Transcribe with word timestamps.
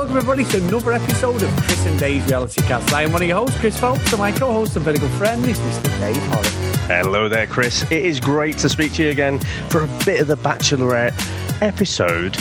welcome 0.00 0.16
everybody 0.16 0.44
to 0.44 0.56
another 0.66 0.92
episode 0.92 1.42
of 1.42 1.50
Chris 1.56 1.84
and 1.84 2.00
Dave's 2.00 2.24
Reality 2.24 2.62
Cast. 2.62 2.90
I 2.90 3.02
am 3.02 3.12
one 3.12 3.20
of 3.20 3.28
your 3.28 3.36
hosts, 3.36 3.60
Chris 3.60 3.78
Phelps, 3.78 4.10
and 4.10 4.18
my 4.18 4.32
co-host 4.32 4.74
and 4.74 4.82
very 4.82 4.96
good 4.96 5.10
friend 5.10 5.44
is 5.44 5.58
Mr. 5.58 6.00
Dave 6.00 6.16
Horrocks. 6.28 6.54
Hello 6.86 7.28
there, 7.28 7.46
Chris. 7.46 7.82
It 7.92 8.06
is 8.06 8.18
great 8.18 8.56
to 8.58 8.70
speak 8.70 8.94
to 8.94 9.02
you 9.02 9.10
again 9.10 9.40
for 9.68 9.84
a 9.84 9.86
bit 10.06 10.22
of 10.22 10.26
the 10.28 10.38
Bachelorette 10.38 11.12
episode 11.60 12.34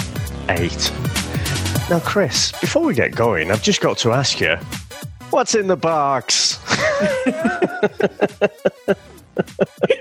8. 0.47 0.91
Now, 1.89 2.00
Chris, 2.00 2.54
before 2.61 2.83
we 2.83 2.93
get 2.93 3.14
going, 3.14 3.51
I've 3.51 3.61
just 3.61 3.82
got 3.82 3.97
to 4.00 4.14
ask 4.14 4.39
you 4.39 4.55
what's 5.29 5.54
in 5.54 5.68
the 5.68 5.75
box? 5.75 6.61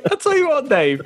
I'll 0.08 0.16
tell 0.16 0.38
you 0.38 0.48
what, 0.48 0.68
Dave. 0.68 1.00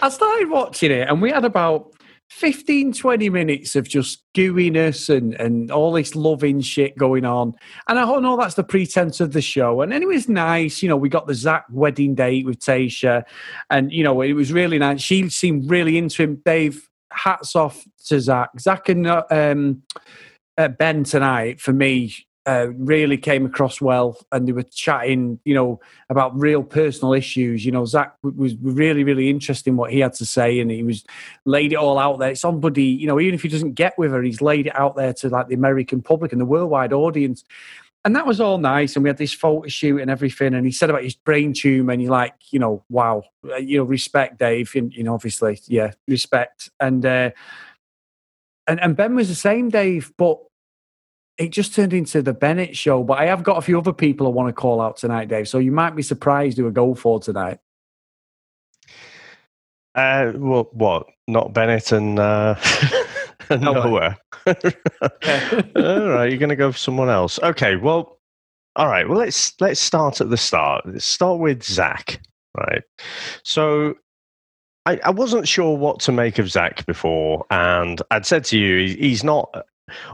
I 0.00 0.08
started 0.08 0.48
watching 0.48 0.90
it, 0.90 1.06
and 1.06 1.20
we 1.20 1.30
had 1.30 1.44
about 1.44 1.92
15, 2.30 2.92
20 2.92 3.30
minutes 3.30 3.74
of 3.74 3.88
just 3.88 4.22
gooiness 4.34 5.14
and, 5.14 5.34
and 5.34 5.70
all 5.70 5.92
this 5.92 6.14
loving 6.14 6.60
shit 6.60 6.96
going 6.96 7.24
on. 7.24 7.54
And 7.88 7.98
I 7.98 8.02
don't 8.02 8.22
know 8.22 8.36
that's 8.36 8.54
the 8.54 8.64
pretense 8.64 9.20
of 9.20 9.32
the 9.32 9.40
show. 9.40 9.80
And, 9.80 9.92
and 9.92 10.02
it 10.02 10.06
was 10.06 10.28
nice. 10.28 10.82
You 10.82 10.88
know, 10.88 10.96
we 10.96 11.08
got 11.08 11.26
the 11.26 11.34
Zach 11.34 11.64
wedding 11.70 12.14
date 12.14 12.44
with 12.46 12.60
Tasha, 12.60 13.24
and, 13.70 13.90
you 13.90 14.04
know, 14.04 14.20
it 14.20 14.34
was 14.34 14.52
really 14.52 14.78
nice. 14.78 15.00
She 15.00 15.28
seemed 15.30 15.70
really 15.70 15.96
into 15.96 16.22
him. 16.22 16.42
Dave, 16.44 16.88
hats 17.12 17.56
off 17.56 17.84
to 18.06 18.20
Zach. 18.20 18.50
Zach 18.60 18.88
and 18.88 19.06
uh, 19.06 19.24
um, 19.30 19.82
uh, 20.56 20.68
Ben 20.68 21.04
tonight, 21.04 21.60
for 21.60 21.72
me, 21.72 22.14
uh, 22.48 22.68
really 22.78 23.18
came 23.18 23.44
across 23.44 23.78
well, 23.78 24.18
and 24.32 24.48
they 24.48 24.52
were 24.52 24.62
chatting, 24.62 25.38
you 25.44 25.54
know, 25.54 25.78
about 26.08 26.34
real 26.34 26.62
personal 26.62 27.12
issues. 27.12 27.62
You 27.62 27.72
know, 27.72 27.84
Zach 27.84 28.16
was 28.22 28.56
really, 28.62 29.04
really 29.04 29.28
interesting 29.28 29.76
what 29.76 29.92
he 29.92 29.98
had 29.98 30.14
to 30.14 30.24
say, 30.24 30.58
and 30.58 30.70
he 30.70 30.82
was 30.82 31.04
laid 31.44 31.72
it 31.72 31.76
all 31.76 31.98
out 31.98 32.20
there. 32.20 32.34
Somebody, 32.34 32.84
you 32.84 33.06
know, 33.06 33.20
even 33.20 33.34
if 33.34 33.42
he 33.42 33.50
doesn't 33.50 33.74
get 33.74 33.98
with 33.98 34.12
her, 34.12 34.22
he's 34.22 34.40
laid 34.40 34.66
it 34.66 34.74
out 34.74 34.96
there 34.96 35.12
to 35.12 35.28
like 35.28 35.48
the 35.48 35.54
American 35.54 36.00
public 36.00 36.32
and 36.32 36.40
the 36.40 36.46
worldwide 36.46 36.94
audience. 36.94 37.44
And 38.06 38.16
that 38.16 38.26
was 38.26 38.40
all 38.40 38.56
nice, 38.56 38.96
and 38.96 39.02
we 39.02 39.10
had 39.10 39.18
this 39.18 39.34
photo 39.34 39.68
shoot 39.68 40.00
and 40.00 40.10
everything. 40.10 40.54
And 40.54 40.64
he 40.64 40.72
said 40.72 40.88
about 40.88 41.04
his 41.04 41.16
brain 41.16 41.52
tumor, 41.52 41.92
and 41.92 42.00
you're 42.00 42.10
like, 42.10 42.34
you 42.50 42.58
know, 42.58 42.82
wow, 42.88 43.24
uh, 43.44 43.56
you 43.56 43.76
know, 43.76 43.84
respect, 43.84 44.38
Dave. 44.38 44.72
And, 44.74 44.90
you 44.94 45.02
know, 45.02 45.12
obviously, 45.12 45.60
yeah, 45.66 45.90
respect. 46.06 46.70
And 46.80 47.04
uh, 47.04 47.32
and 48.66 48.80
and 48.80 48.96
Ben 48.96 49.14
was 49.14 49.28
the 49.28 49.34
same, 49.34 49.68
Dave, 49.68 50.14
but 50.16 50.38
it 51.38 51.50
just 51.50 51.74
turned 51.74 51.92
into 51.92 52.20
the 52.20 52.32
Bennett 52.32 52.76
show. 52.76 53.02
But 53.02 53.18
I 53.18 53.26
have 53.26 53.42
got 53.42 53.58
a 53.58 53.62
few 53.62 53.78
other 53.78 53.92
people 53.92 54.26
I 54.26 54.30
want 54.30 54.48
to 54.48 54.52
call 54.52 54.80
out 54.80 54.96
tonight, 54.96 55.28
Dave. 55.28 55.48
So 55.48 55.58
you 55.58 55.72
might 55.72 55.94
be 55.94 56.02
surprised 56.02 56.58
who 56.58 56.66
I 56.66 56.70
go 56.70 56.94
for 56.94 57.20
tonight. 57.20 57.58
Uh, 59.94 60.32
well, 60.34 60.68
what? 60.72 61.06
Not 61.26 61.52
Bennett 61.52 61.92
and 61.92 62.18
uh, 62.18 62.56
Noah. 63.50 64.18
all 64.46 64.54
right, 66.08 66.28
you're 66.28 66.38
going 66.38 66.48
to 66.48 66.56
go 66.56 66.72
for 66.72 66.78
someone 66.78 67.08
else. 67.08 67.38
Okay, 67.42 67.76
well, 67.76 68.18
all 68.76 68.88
right. 68.88 69.08
Well, 69.08 69.18
let's 69.18 69.54
let's 69.60 69.80
start 69.80 70.20
at 70.20 70.30
the 70.30 70.36
start. 70.36 70.86
Let's 70.86 71.04
start 71.04 71.40
with 71.40 71.62
Zach. 71.62 72.20
Right. 72.56 72.82
So 73.42 73.94
I, 74.86 75.00
I, 75.04 75.10
wasn't 75.10 75.46
sure 75.46 75.76
what 75.76 76.00
to 76.00 76.12
make 76.12 76.38
of 76.38 76.50
Zach 76.50 76.86
before, 76.86 77.44
and 77.50 78.00
I'd 78.10 78.24
said 78.24 78.44
to 78.46 78.58
you, 78.58 78.96
he's 78.96 79.22
not 79.22 79.66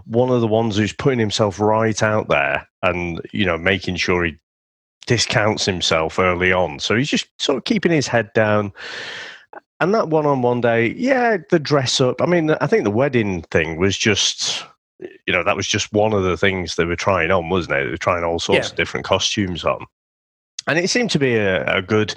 one 0.06 0.30
of 0.30 0.40
the 0.40 0.46
ones 0.46 0.76
who's 0.76 0.92
putting 0.92 1.18
himself 1.18 1.60
right 1.60 2.02
out 2.02 2.28
there 2.28 2.68
and 2.82 3.20
you 3.32 3.44
know 3.44 3.58
making 3.58 3.96
sure 3.96 4.24
he 4.24 4.36
discounts 5.06 5.66
himself 5.66 6.18
early 6.18 6.52
on. 6.52 6.78
So 6.78 6.96
he's 6.96 7.10
just 7.10 7.28
sort 7.38 7.58
of 7.58 7.64
keeping 7.64 7.92
his 7.92 8.06
head 8.06 8.32
down. 8.32 8.72
And 9.80 9.92
that 9.92 10.08
one-on-one 10.08 10.62
day, 10.62 10.94
yeah, 10.94 11.36
the 11.50 11.58
dress 11.58 12.00
up. 12.00 12.22
I 12.22 12.26
mean, 12.26 12.50
I 12.52 12.66
think 12.66 12.84
the 12.84 12.90
wedding 12.90 13.42
thing 13.50 13.76
was 13.76 13.98
just, 13.98 14.64
you 15.26 15.32
know, 15.32 15.42
that 15.44 15.56
was 15.56 15.66
just 15.66 15.92
one 15.92 16.12
of 16.12 16.22
the 16.22 16.36
things 16.38 16.76
they 16.76 16.86
were 16.86 16.96
trying 16.96 17.30
on, 17.30 17.50
wasn't 17.50 17.76
it? 17.76 17.84
They 17.84 17.90
were 17.90 17.96
trying 17.98 18.24
all 18.24 18.38
sorts 18.38 18.68
yeah. 18.68 18.70
of 18.70 18.76
different 18.76 19.04
costumes 19.04 19.64
on, 19.64 19.84
and 20.66 20.78
it 20.78 20.88
seemed 20.88 21.10
to 21.10 21.18
be 21.18 21.34
a, 21.34 21.66
a 21.66 21.82
good, 21.82 22.14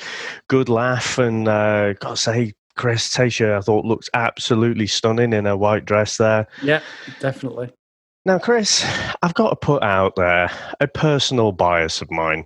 good 0.47 0.69
laugh. 0.69 1.17
And 1.17 1.47
uh, 1.47 1.93
got 1.93 2.11
to 2.11 2.17
say, 2.17 2.53
Chris 2.77 3.09
Tasha, 3.09 3.57
I 3.57 3.61
thought 3.61 3.85
looked 3.85 4.09
absolutely 4.13 4.87
stunning 4.87 5.33
in 5.33 5.45
a 5.45 5.57
white 5.57 5.85
dress 5.85 6.17
there. 6.17 6.47
Yeah, 6.61 6.81
definitely. 7.19 7.73
Now, 8.25 8.39
Chris, 8.39 8.85
I've 9.21 9.33
got 9.33 9.49
to 9.49 9.55
put 9.55 9.83
out 9.83 10.15
there 10.15 10.51
a 10.79 10.87
personal 10.87 11.51
bias 11.51 12.01
of 12.01 12.11
mine, 12.11 12.45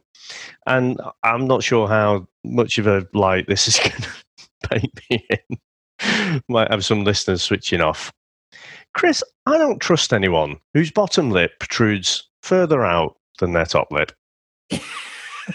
and 0.65 0.99
I'm 1.23 1.47
not 1.47 1.63
sure 1.63 1.87
how 1.87 2.27
much 2.43 2.77
of 2.77 2.87
a 2.87 3.05
light 3.13 3.47
this 3.47 3.67
is 3.67 3.79
going 3.79 4.01
to 4.01 4.69
paint 4.69 4.99
me 5.09 5.27
in. 5.29 6.41
Might 6.47 6.71
have 6.71 6.85
some 6.85 7.03
listeners 7.03 7.41
switching 7.41 7.81
off. 7.81 8.11
Chris, 8.93 9.23
I 9.45 9.57
don't 9.57 9.79
trust 9.79 10.13
anyone 10.13 10.57
whose 10.73 10.91
bottom 10.91 11.31
lip 11.31 11.53
protrudes 11.59 12.29
further 12.43 12.83
out 12.83 13.17
than 13.39 13.53
their 13.53 13.65
top 13.65 13.91
lip. 13.91 14.11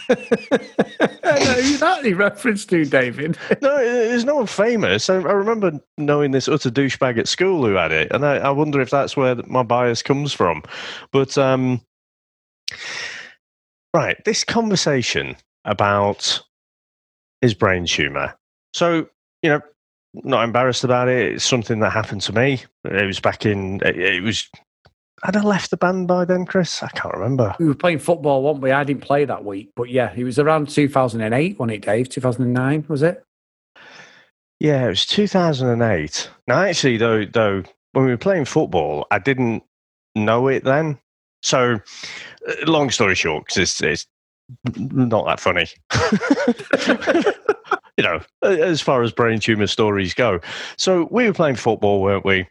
no, 0.09 0.15
who's 0.15 1.81
that 1.81 2.05
he 2.05 2.13
reference 2.15 2.65
to, 2.67 2.85
David? 2.85 3.37
no, 3.63 3.77
there's 3.79 4.25
no 4.25 4.37
one 4.37 4.47
famous. 4.47 5.09
I, 5.09 5.17
I, 5.17 5.33
remember 5.33 5.81
knowing 5.99 6.31
this 6.31 6.49
utter 6.49 6.71
douchebag 6.71 7.19
at 7.19 7.29
school 7.29 7.65
who 7.65 7.75
had 7.75 7.93
it, 7.93 8.13
and 8.13 8.25
I, 8.25 8.37
I 8.37 8.51
wonder 8.51 8.81
if 8.81 8.91
that's 8.91 9.17
where 9.17 9.37
my 9.47 9.63
bias 9.63 10.03
comes 10.03 10.33
from. 10.33 10.63
But 11.13 11.37
um, 11.39 11.81
right, 13.95 14.23
this 14.25 14.45
conversation 14.45 15.37
about 15.65 16.43
his 17.41 17.55
brain 17.55 17.87
tumor. 17.87 18.35
So 18.73 19.09
you 19.43 19.51
know, 19.51 19.61
not 20.15 20.45
embarrassed 20.45 20.85
about 20.85 21.09
it. 21.09 21.35
It's 21.35 21.45
something 21.45 21.81
that 21.81 21.91
happened 21.91 22.23
to 22.23 22.33
me. 22.33 22.63
It 22.85 23.07
was 23.07 23.21
back 23.21 23.47
in. 23.47 23.81
It 23.85 24.23
was 24.23 24.49
had 25.23 25.37
I 25.37 25.41
left 25.41 25.71
the 25.71 25.77
band 25.77 26.09
by 26.09 26.25
then, 26.25 26.45
Chris? 26.45 26.83
I 26.83 26.89
can't 26.89 27.15
remember. 27.15 27.55
We 27.59 27.67
were 27.67 27.75
playing 27.75 28.01
football, 28.01 28.43
weren't 28.43 28.61
we? 28.61 28.71
I 28.71 28.85
didn't 28.85 29.03
play 29.03 29.25
that 29.25 29.45
week, 29.45 29.73
but 29.75 29.89
yeah, 29.89 30.13
it 30.15 30.25
was 30.25 30.39
around 30.39 30.69
2008, 30.69 31.59
wasn't 31.59 31.75
it, 31.75 31.83
Dave? 31.85 32.09
2009, 32.09 32.85
was 32.89 33.03
it? 33.03 33.25
Yeah, 34.61 34.87
it 34.87 34.89
was 34.89 35.07
2008. 35.07 36.31
Now, 36.47 36.63
actually, 36.63 36.97
though, 36.97 37.25
though, 37.25 37.63
when 37.93 38.05
we 38.05 38.11
were 38.11 38.19
playing 38.19 38.45
football, 38.45 39.07
I 39.11 39.19
didn't 39.19 39.63
know 40.15 40.49
it 40.49 40.65
then. 40.65 40.99
So, 41.43 41.79
uh, 42.49 42.53
long 42.67 42.91
story 42.91 43.15
short, 43.15 43.47
because 43.47 43.59
it's, 43.59 43.83
it's 43.83 44.07
not 44.77 45.27
that 45.27 45.41
funny. 45.41 45.67
you 47.97 48.05
know, 48.05 48.21
as 48.43 48.81
far 48.81 49.03
as 49.03 49.13
brain 49.13 49.41
tumor 49.41 49.67
stories 49.67 50.15
go. 50.15 50.41
So, 50.77 51.09
we 51.11 51.27
were 51.27 51.35
playing 51.35 51.57
football, 51.57 52.03
weren't 52.03 52.25
we? 52.25 52.47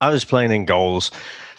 I 0.00 0.10
was 0.10 0.24
playing 0.24 0.52
in 0.52 0.64
goals 0.64 1.10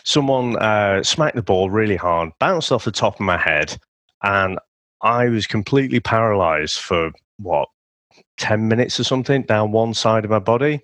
someone 0.04 0.58
uh, 0.58 1.04
smacked 1.04 1.36
the 1.36 1.42
ball 1.42 1.70
really 1.70 1.96
hard, 1.96 2.32
bounced 2.40 2.72
off 2.72 2.86
the 2.86 2.92
top 2.92 3.16
of 3.16 3.22
my 3.22 3.38
head, 3.38 3.78
and 4.24 4.60
I 5.02 5.30
was 5.30 5.48
completely 5.48 6.00
paralyzed 6.00 6.80
for 6.80 7.12
what, 7.38 7.70
10 8.38 8.68
minutes 8.68 9.00
or 9.00 9.04
something 9.04 9.44
down 9.44 9.72
one 9.72 9.94
side 9.94 10.26
of 10.26 10.32
my 10.32 10.40
body. 10.40 10.82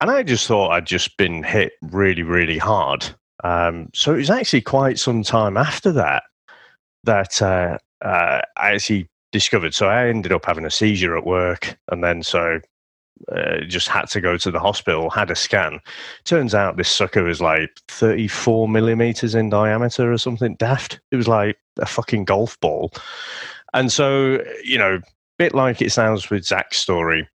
And 0.00 0.10
I 0.10 0.22
just 0.22 0.46
thought 0.46 0.70
I'd 0.70 0.86
just 0.86 1.16
been 1.16 1.42
hit 1.42 1.72
really, 1.82 2.22
really 2.22 2.58
hard. 2.58 3.06
Um, 3.44 3.88
so 3.94 4.14
it 4.14 4.18
was 4.18 4.30
actually 4.30 4.62
quite 4.62 4.98
some 4.98 5.22
time 5.22 5.56
after 5.56 5.92
that 5.92 6.22
that 7.04 7.40
uh, 7.40 7.78
uh, 8.02 8.40
I 8.56 8.72
actually 8.72 9.08
discovered. 9.32 9.74
So 9.74 9.88
I 9.88 10.08
ended 10.08 10.32
up 10.32 10.44
having 10.44 10.64
a 10.64 10.70
seizure 10.70 11.16
at 11.16 11.26
work. 11.26 11.78
And 11.90 12.02
then 12.02 12.22
so 12.22 12.60
uh, 13.30 13.60
just 13.66 13.88
had 13.88 14.06
to 14.06 14.20
go 14.20 14.36
to 14.36 14.50
the 14.50 14.60
hospital, 14.60 15.10
had 15.10 15.30
a 15.30 15.36
scan. 15.36 15.80
Turns 16.24 16.54
out 16.54 16.76
this 16.76 16.88
sucker 16.88 17.22
was 17.22 17.40
like 17.40 17.70
34 17.88 18.68
millimeters 18.68 19.34
in 19.34 19.50
diameter 19.50 20.12
or 20.12 20.18
something 20.18 20.56
daft. 20.56 21.00
It 21.10 21.16
was 21.16 21.28
like 21.28 21.56
a 21.78 21.86
fucking 21.86 22.24
golf 22.24 22.58
ball. 22.60 22.92
And 23.72 23.92
so, 23.92 24.42
you 24.64 24.78
know, 24.78 25.00
bit 25.38 25.54
like 25.54 25.80
it 25.80 25.92
sounds 25.92 26.28
with 26.30 26.44
Zach's 26.44 26.78
story, 26.78 27.28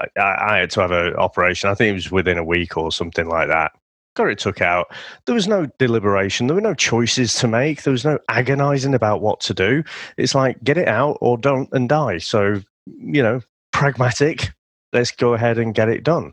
I, 0.00 0.06
I 0.20 0.56
had 0.58 0.70
to 0.72 0.80
have 0.80 0.90
an 0.90 1.14
operation. 1.16 1.70
I 1.70 1.74
think 1.74 1.90
it 1.90 1.94
was 1.94 2.10
within 2.10 2.38
a 2.38 2.44
week 2.44 2.76
or 2.76 2.92
something 2.92 3.28
like 3.28 3.48
that. 3.48 3.72
Got 4.16 4.28
it 4.28 4.38
took 4.38 4.60
out. 4.60 4.88
There 5.26 5.34
was 5.34 5.46
no 5.46 5.66
deliberation. 5.78 6.46
There 6.46 6.56
were 6.56 6.60
no 6.60 6.74
choices 6.74 7.34
to 7.36 7.48
make. 7.48 7.82
There 7.82 7.92
was 7.92 8.04
no 8.04 8.18
agonizing 8.28 8.94
about 8.94 9.20
what 9.20 9.40
to 9.40 9.54
do. 9.54 9.84
It's 10.16 10.34
like 10.34 10.62
get 10.64 10.76
it 10.76 10.88
out 10.88 11.18
or 11.20 11.38
don't 11.38 11.68
and 11.72 11.88
die. 11.88 12.18
So, 12.18 12.60
you 12.86 13.22
know, 13.22 13.40
pragmatic 13.72 14.50
let's 14.92 15.10
go 15.10 15.34
ahead 15.34 15.58
and 15.58 15.74
get 15.74 15.88
it 15.88 16.04
done. 16.04 16.32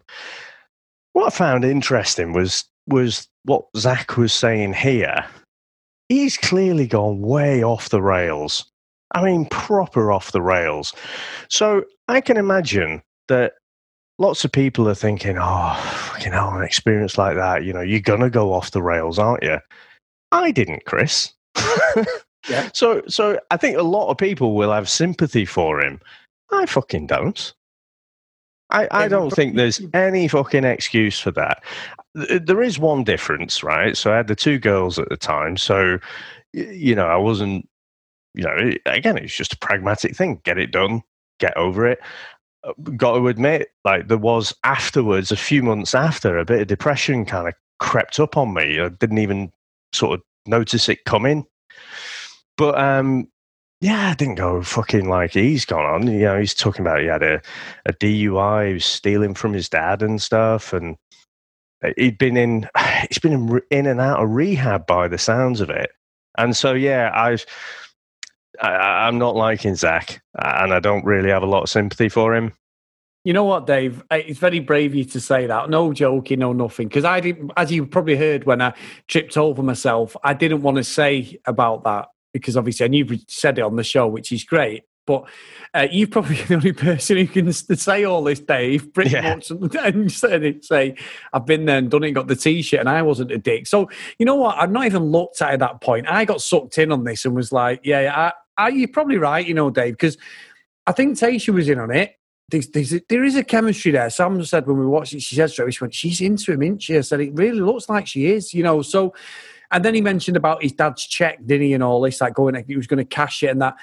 What 1.14 1.28
I 1.28 1.36
found 1.36 1.64
interesting 1.64 2.34
was 2.34 2.66
was 2.88 3.28
what 3.44 3.66
Zach 3.78 4.18
was 4.18 4.34
saying 4.34 4.74
here. 4.74 5.26
He's 6.10 6.38
clearly 6.38 6.88
gone 6.88 7.22
way 7.22 7.64
off 7.64 7.90
the 7.90 8.02
rails. 8.02 8.66
I 9.14 9.24
mean, 9.24 9.46
proper 9.46 10.12
off 10.12 10.32
the 10.32 10.42
rails. 10.42 10.94
So 11.50 11.84
I 12.08 12.22
can 12.22 12.38
imagine 12.38 13.02
that 13.28 13.54
lots 14.20 14.46
of 14.46 14.52
people 14.52 14.88
are 14.90 14.96
thinking, 14.96 15.38
oh, 15.40 16.16
you 16.24 16.30
know, 16.30 16.50
an 16.50 16.64
experience 16.64 17.18
like 17.18 17.36
that, 17.36 17.64
you 17.64 17.74
know, 17.74 17.82
you're 17.82 18.00
going 18.00 18.22
to 18.22 18.30
go 18.30 18.54
off 18.54 18.72
the 18.72 18.82
rails, 18.82 19.20
aren't 19.20 19.44
you? 19.44 19.60
I 20.32 20.52
didn't, 20.52 20.86
Chris. 20.86 21.34
yeah. 21.56 22.70
So, 22.74 23.02
so 23.08 23.40
I 23.50 23.58
think 23.58 23.76
a 23.76 23.82
lot 23.82 24.12
of 24.12 24.20
people 24.20 24.54
will 24.54 24.72
have 24.72 24.88
sympathy 24.88 25.46
for 25.46 25.82
him. 25.82 26.00
I 26.52 26.68
fucking 26.68 27.08
don't. 27.08 27.52
I, 28.76 28.88
I 28.92 29.08
don't 29.08 29.32
think 29.32 29.56
there's 29.56 29.82
any 29.94 30.28
fucking 30.28 30.64
excuse 30.64 31.20
for 31.20 31.32
that. 31.32 31.64
There 32.14 32.62
is 32.62 32.78
one 32.80 33.04
difference, 33.04 33.64
right? 33.64 33.96
So 33.96 34.12
I 34.12 34.18
had 34.18 34.28
the 34.28 34.36
two 34.36 34.60
girls 34.60 35.00
at 35.00 35.10
the 35.10 35.18
time. 35.18 35.58
So, 35.58 36.00
you 36.54 36.96
know, 36.96 37.08
I 37.08 37.18
wasn't, 37.18 37.68
you 38.34 38.44
know, 38.44 38.74
again, 38.86 39.18
it's 39.18 39.36
just 39.36 39.54
a 39.54 39.58
pragmatic 39.58 40.16
thing. 40.16 40.42
Get 40.44 40.58
it 40.58 40.72
done, 40.72 41.02
get 41.40 41.56
over 41.58 41.88
it. 41.88 42.00
Uh, 42.64 42.74
got 42.96 43.18
to 43.18 43.28
admit, 43.28 43.70
like, 43.84 44.08
there 44.08 44.18
was 44.18 44.54
afterwards, 44.64 45.32
a 45.32 45.38
few 45.38 45.64
months 45.64 45.96
after, 45.96 46.38
a 46.38 46.46
bit 46.46 46.62
of 46.62 46.68
depression 46.68 47.26
kind 47.26 47.48
of 47.48 47.54
crept 47.80 48.20
up 48.20 48.38
on 48.38 48.54
me. 48.54 48.80
I 48.80 48.90
didn't 48.90 49.20
even 49.20 49.52
sort 49.94 50.20
of 50.20 50.26
notice 50.46 50.90
it 50.90 51.06
coming. 51.06 51.46
But 52.58 52.80
um, 52.80 53.28
yeah, 53.82 54.10
I 54.10 54.14
didn't 54.14 54.36
go 54.36 54.62
fucking 54.62 55.10
like 55.10 55.34
he's 55.34 55.66
gone 55.66 55.86
on. 55.86 56.08
You 56.08 56.20
know, 56.20 56.40
he's 56.40 56.54
talking 56.54 56.82
about 56.82 57.02
he 57.02 57.08
had 57.08 57.24
a, 57.24 57.42
a 57.86 57.94
DUI, 57.94 58.70
he 58.70 58.74
was 58.74 58.86
stealing 58.86 59.34
from 59.34 59.54
his 59.54 59.70
dad 59.70 60.02
and 60.02 60.22
stuff, 60.22 60.74
and 60.74 60.96
uh, 61.84 61.92
he'd 61.98 62.18
been 62.18 62.38
in, 62.38 62.70
he's 63.10 63.20
been 63.20 63.34
in, 63.34 63.62
in 63.72 63.86
and 63.86 64.00
out 64.00 64.24
of 64.24 64.30
rehab 64.30 64.88
by 64.88 65.08
the 65.08 65.18
sounds 65.18 65.62
of 65.62 65.70
it. 65.70 65.92
And 66.38 66.56
so, 66.56 66.74
yeah, 66.74 67.12
I've, 67.14 67.46
I, 68.62 69.08
I'm 69.08 69.18
not 69.18 69.36
liking 69.36 69.76
Zach, 69.76 70.22
and 70.34 70.74
I 70.74 70.80
don't 70.80 71.06
really 71.06 71.30
have 71.30 71.44
a 71.44 71.48
lot 71.48 71.64
of 71.64 71.70
sympathy 71.70 72.10
for 72.10 72.34
him. 72.34 72.54
You 73.26 73.34
know 73.34 73.44
what, 73.44 73.66
Dave? 73.66 74.04
It's 74.12 74.38
very 74.38 74.60
brave 74.60 74.92
of 74.92 74.96
you 74.96 75.06
to 75.06 75.20
say 75.20 75.48
that. 75.48 75.70
No 75.70 75.92
joking, 75.94 76.40
no 76.40 76.54
nothing. 76.54 76.88
Because 76.88 77.06
I 77.06 77.20
didn't, 77.20 77.52
as 77.58 77.72
you 77.72 77.86
probably 77.88 78.16
heard 78.16 78.44
when 78.44 78.62
I 78.62 78.74
tripped 79.08 79.36
over 79.36 79.64
myself, 79.64 80.16
I 80.24 80.36
didn't 80.36 80.62
want 80.62 80.78
to 80.78 80.84
say 80.84 81.40
about 81.48 81.84
that 81.86 82.10
because 82.36 82.58
obviously, 82.58 82.86
and 82.86 82.94
you've 82.94 83.22
said 83.30 83.58
it 83.58 83.62
on 83.62 83.78
the 83.78 83.84
show, 83.84 84.08
which 84.08 84.34
is 84.34 84.44
great. 84.44 84.84
But 85.08 85.24
uh, 85.74 85.88
you're 85.90 86.10
probably 86.10 86.36
the 86.48 86.56
only 86.56 86.74
person 86.74 87.16
who 87.16 87.28
can 87.28 87.54
say 87.54 88.04
all 88.04 88.24
this, 88.26 88.42
Dave, 88.42 88.94
pretty 88.94 89.12
yeah. 89.12 89.36
much, 89.36 89.50
and 89.52 90.12
say, 90.12 90.96
I've 91.32 91.46
been 91.46 91.64
there 91.64 91.78
and 91.78 91.90
done 91.90 92.04
it, 92.04 92.12
got 92.12 92.28
the 92.28 92.36
t 92.36 92.62
shirt, 92.62 92.82
and 92.82 92.90
I 92.90 93.02
wasn't 93.04 93.32
a 93.32 93.38
dick. 93.38 93.68
So, 93.68 93.90
you 94.20 94.26
know 94.26 94.36
what? 94.36 94.58
I've 94.58 94.72
not 94.72 94.86
even 94.86 95.04
looked 95.04 95.42
at 95.42 95.52
it 95.52 95.54
at 95.54 95.60
that 95.60 95.80
point. 95.80 96.08
I 96.10 96.26
got 96.26 96.42
sucked 96.42 96.78
in 96.78 96.92
on 96.92 97.06
this 97.06 97.24
and 97.24 97.34
was 97.34 97.54
like, 97.54 97.80
yeah, 97.86 98.32
I, 98.58 98.66
I, 98.66 98.70
you're 98.70 98.90
probably 98.90 99.18
right, 99.18 99.48
you 99.48 99.54
know, 99.54 99.70
Dave, 99.70 99.94
because 99.94 100.18
I 100.86 100.92
think 100.92 101.18
Tayshia 101.18 101.54
was 101.54 101.70
in 101.70 101.80
on 101.80 101.92
it. 101.92 102.16
There's, 102.50 102.68
there's 102.68 102.94
a, 102.94 103.02
there 103.08 103.24
is 103.24 103.36
a 103.36 103.44
chemistry 103.44 103.92
there. 103.92 104.10
Sam 104.10 104.44
said 104.44 104.68
when 104.68 104.78
we 104.78 104.86
watched 104.86 105.14
it, 105.14 105.22
she 105.22 105.36
said 105.36 105.50
straight, 105.50 105.74
she 105.74 105.84
went, 105.84 105.96
she's 105.96 106.22
into 106.22 106.52
him, 106.52 106.62
isn't 106.62 106.84
she? 106.84 106.98
I 106.98 107.02
said, 107.02 107.22
it 107.22 107.34
really 107.34 107.62
looks 107.62 107.88
like 107.90 108.06
she 108.06 108.28
is, 108.28 108.54
you 108.54 108.64
know. 108.64 108.82
So, 108.82 109.16
and 109.72 109.84
then 109.84 109.94
he 109.94 110.02
mentioned 110.02 110.38
about 110.38 110.64
his 110.64 110.74
dad's 110.74 111.06
check, 111.06 111.40
didn't 111.46 111.68
he, 111.68 111.74
and 111.74 111.84
all 111.84 112.02
this, 112.02 112.22
like 112.22 112.34
going, 112.34 112.64
he 112.68 112.76
was 112.76 112.88
going 112.88 112.98
to 112.98 113.06
cash 113.06 113.44
it 113.44 113.48
and 113.48 113.62
that. 113.62 113.76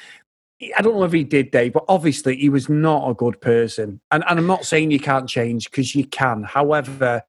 I 0.77 0.81
don't 0.81 0.95
know 0.95 1.03
if 1.03 1.13
he 1.13 1.25
did, 1.25 1.51
Dave, 1.51 1.73
but 1.73 1.85
obviously 1.89 2.37
he 2.37 2.49
was 2.49 2.69
not 2.69 3.11
a 3.11 3.15
good 3.15 3.41
person. 3.41 4.01
And, 4.13 4.23
and 4.29 4.39
I'm 4.39 4.47
not 4.47 4.65
saying 4.65 4.93
you 4.93 5.01
can't 5.01 5.29
change 5.29 5.69
because 5.69 5.93
you 5.97 6.07
can. 6.07 6.45
However, 6.45 7.23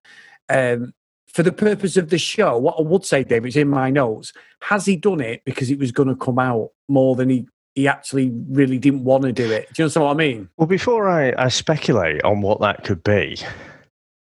um, 0.49 0.93
for 1.33 1.41
the 1.41 1.51
purpose 1.51 1.97
of 1.97 2.09
the 2.09 2.19
show, 2.19 2.57
what 2.57 2.75
I 2.77 2.83
would 2.83 3.05
say, 3.05 3.23
Dave, 3.23 3.45
it's 3.45 3.55
in 3.55 3.69
my 3.69 3.89
notes. 3.89 4.33
Has 4.61 4.85
he 4.85 4.95
done 4.95 5.19
it 5.19 5.41
because 5.45 5.71
it 5.71 5.79
was 5.79 5.91
going 5.91 6.09
to 6.09 6.15
come 6.15 6.37
out 6.37 6.69
more 6.87 7.15
than 7.15 7.29
he 7.29 7.47
he 7.75 7.87
actually 7.87 8.31
really 8.49 8.77
didn't 8.77 9.03
want 9.03 9.23
to 9.23 9.31
do 9.31 9.51
it? 9.51 9.67
Do 9.73 9.81
you 9.81 9.85
understand 9.85 10.05
what 10.05 10.11
I 10.11 10.13
mean? 10.13 10.47
Well, 10.57 10.67
before 10.67 11.09
I, 11.09 11.33
I 11.37 11.47
speculate 11.49 12.23
on 12.23 12.41
what 12.41 12.61
that 12.61 12.83
could 12.83 13.03
be, 13.03 13.37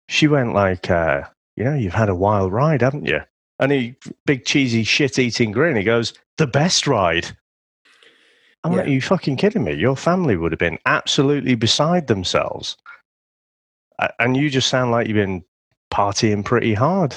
she 0.07 0.27
went 0.27 0.53
like, 0.53 0.89
uh, 0.89 1.23
know, 1.57 1.75
you've 1.75 1.93
had 1.93 2.07
a 2.07 2.15
wild 2.15 2.53
ride, 2.53 2.81
haven't 2.81 3.05
you?" 3.05 3.19
And 3.63 3.71
he, 3.71 3.95
big 4.25 4.43
cheesy 4.43 4.83
shit 4.83 5.17
eating 5.17 5.53
grin, 5.53 5.77
he 5.77 5.83
goes, 5.83 6.13
The 6.37 6.47
best 6.47 6.85
ride. 6.85 7.27
I'm 8.65 8.73
yeah. 8.73 8.79
like, 8.79 8.87
Are 8.87 8.91
you 8.91 9.01
fucking 9.01 9.37
kidding 9.37 9.63
me? 9.63 9.71
Your 9.71 9.95
family 9.95 10.35
would 10.35 10.51
have 10.51 10.59
been 10.59 10.79
absolutely 10.85 11.55
beside 11.55 12.07
themselves. 12.07 12.75
And 14.19 14.35
you 14.35 14.49
just 14.49 14.67
sound 14.67 14.91
like 14.91 15.07
you've 15.07 15.15
been 15.15 15.45
partying 15.93 16.43
pretty 16.43 16.73
hard. 16.73 17.15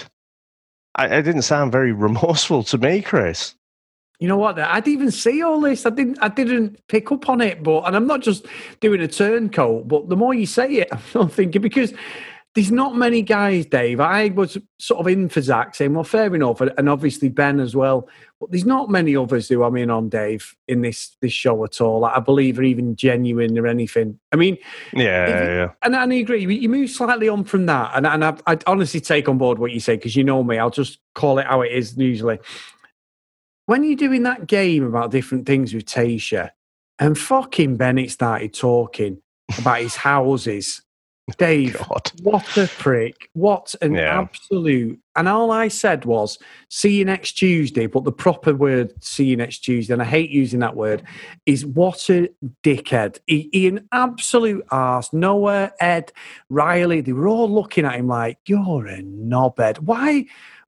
I, 0.94 1.06
it 1.06 1.22
didn't 1.22 1.42
sound 1.42 1.72
very 1.72 1.90
remorseful 2.06 2.62
to 2.62 2.78
me, 2.78 3.02
Chris. 3.02 3.56
You 4.20 4.28
know 4.28 4.36
what? 4.36 4.56
I 4.56 4.78
didn't 4.78 5.00
even 5.00 5.10
see 5.10 5.42
all 5.42 5.60
this. 5.60 5.84
I 5.84 5.90
didn't. 5.90 6.18
I 6.22 6.28
didn't 6.28 6.78
pick 6.86 7.10
up 7.10 7.28
on 7.28 7.40
it. 7.40 7.64
But 7.64 7.82
and 7.82 7.96
I'm 7.96 8.06
not 8.06 8.20
just 8.20 8.46
doing 8.78 9.00
a 9.00 9.08
turncoat. 9.08 9.88
But 9.88 10.08
the 10.08 10.16
more 10.16 10.32
you 10.32 10.46
say 10.46 10.74
it, 10.74 10.88
I'm 11.16 11.28
thinking 11.28 11.60
because 11.60 11.92
there's 12.56 12.72
not 12.72 12.96
many 12.96 13.20
guys, 13.20 13.66
Dave. 13.66 14.00
I 14.00 14.28
was 14.30 14.56
sort 14.78 15.00
of 15.00 15.06
in 15.08 15.28
for 15.28 15.42
Zach 15.42 15.74
saying, 15.74 15.92
well, 15.92 16.04
fair 16.04 16.34
enough, 16.34 16.62
and 16.62 16.88
obviously 16.88 17.28
Ben 17.28 17.60
as 17.60 17.76
well. 17.76 18.08
But 18.40 18.50
there's 18.50 18.64
not 18.64 18.88
many 18.88 19.14
others 19.14 19.46
who 19.46 19.62
I'm 19.62 19.76
in 19.76 19.90
on, 19.90 20.08
Dave, 20.08 20.56
in 20.66 20.80
this 20.80 21.14
this 21.20 21.34
show 21.34 21.62
at 21.64 21.82
all. 21.82 22.00
Like, 22.00 22.16
I 22.16 22.20
believe 22.20 22.58
are 22.58 22.62
even 22.62 22.96
genuine 22.96 23.58
or 23.58 23.66
anything. 23.66 24.18
I 24.32 24.36
mean, 24.36 24.56
yeah, 24.94 25.28
yeah. 25.28 25.68
And, 25.82 25.94
and 25.94 26.10
I 26.10 26.16
agree. 26.16 26.46
You 26.46 26.68
move 26.70 26.88
slightly 26.88 27.28
on 27.28 27.44
from 27.44 27.66
that, 27.66 27.92
and, 27.94 28.06
and 28.06 28.24
I, 28.24 28.34
I 28.46 28.58
honestly 28.66 29.00
take 29.00 29.28
on 29.28 29.36
board 29.36 29.58
what 29.58 29.72
you 29.72 29.80
say 29.80 29.96
because 29.96 30.16
you 30.16 30.24
know 30.24 30.42
me. 30.42 30.56
I'll 30.56 30.70
just 30.70 30.98
call 31.14 31.38
it 31.38 31.46
how 31.46 31.60
it 31.60 31.72
is 31.72 31.94
usually. 31.98 32.38
When 33.66 33.84
you're 33.84 33.96
doing 33.96 34.22
that 34.22 34.46
game 34.46 34.82
about 34.82 35.10
different 35.10 35.44
things 35.44 35.74
with 35.74 35.84
Tasha, 35.84 36.52
and 36.98 37.18
fucking 37.18 37.76
Bennett 37.76 38.12
started 38.12 38.54
talking 38.54 39.20
about 39.58 39.82
his 39.82 39.96
houses 39.96 40.80
Oh, 41.32 41.34
Dave, 41.38 41.76
God. 41.76 42.12
what 42.22 42.56
a 42.56 42.68
prick. 42.68 43.30
What 43.32 43.74
an 43.82 43.94
yeah. 43.94 44.20
absolute. 44.20 45.00
And 45.16 45.26
all 45.28 45.50
I 45.50 45.66
said 45.66 46.04
was, 46.04 46.38
see 46.68 46.98
you 46.98 47.04
next 47.04 47.32
Tuesday. 47.32 47.86
But 47.86 48.04
the 48.04 48.12
proper 48.12 48.54
word, 48.54 48.92
see 49.02 49.24
you 49.24 49.36
next 49.36 49.58
Tuesday, 49.64 49.92
and 49.92 50.02
I 50.02 50.04
hate 50.04 50.30
using 50.30 50.60
that 50.60 50.76
word, 50.76 51.02
is 51.44 51.66
what 51.66 52.08
a 52.10 52.30
dickhead. 52.62 53.18
He, 53.26 53.48
he 53.52 53.66
an 53.66 53.88
absolute 53.90 54.64
arse. 54.70 55.12
Noah, 55.12 55.72
Ed, 55.80 56.12
Riley, 56.48 57.00
they 57.00 57.12
were 57.12 57.26
all 57.26 57.50
looking 57.50 57.84
at 57.84 57.96
him 57.96 58.06
like, 58.06 58.38
you're 58.46 58.86
a 58.86 59.02
knobhead. 59.02 59.78
Why? 59.80 60.26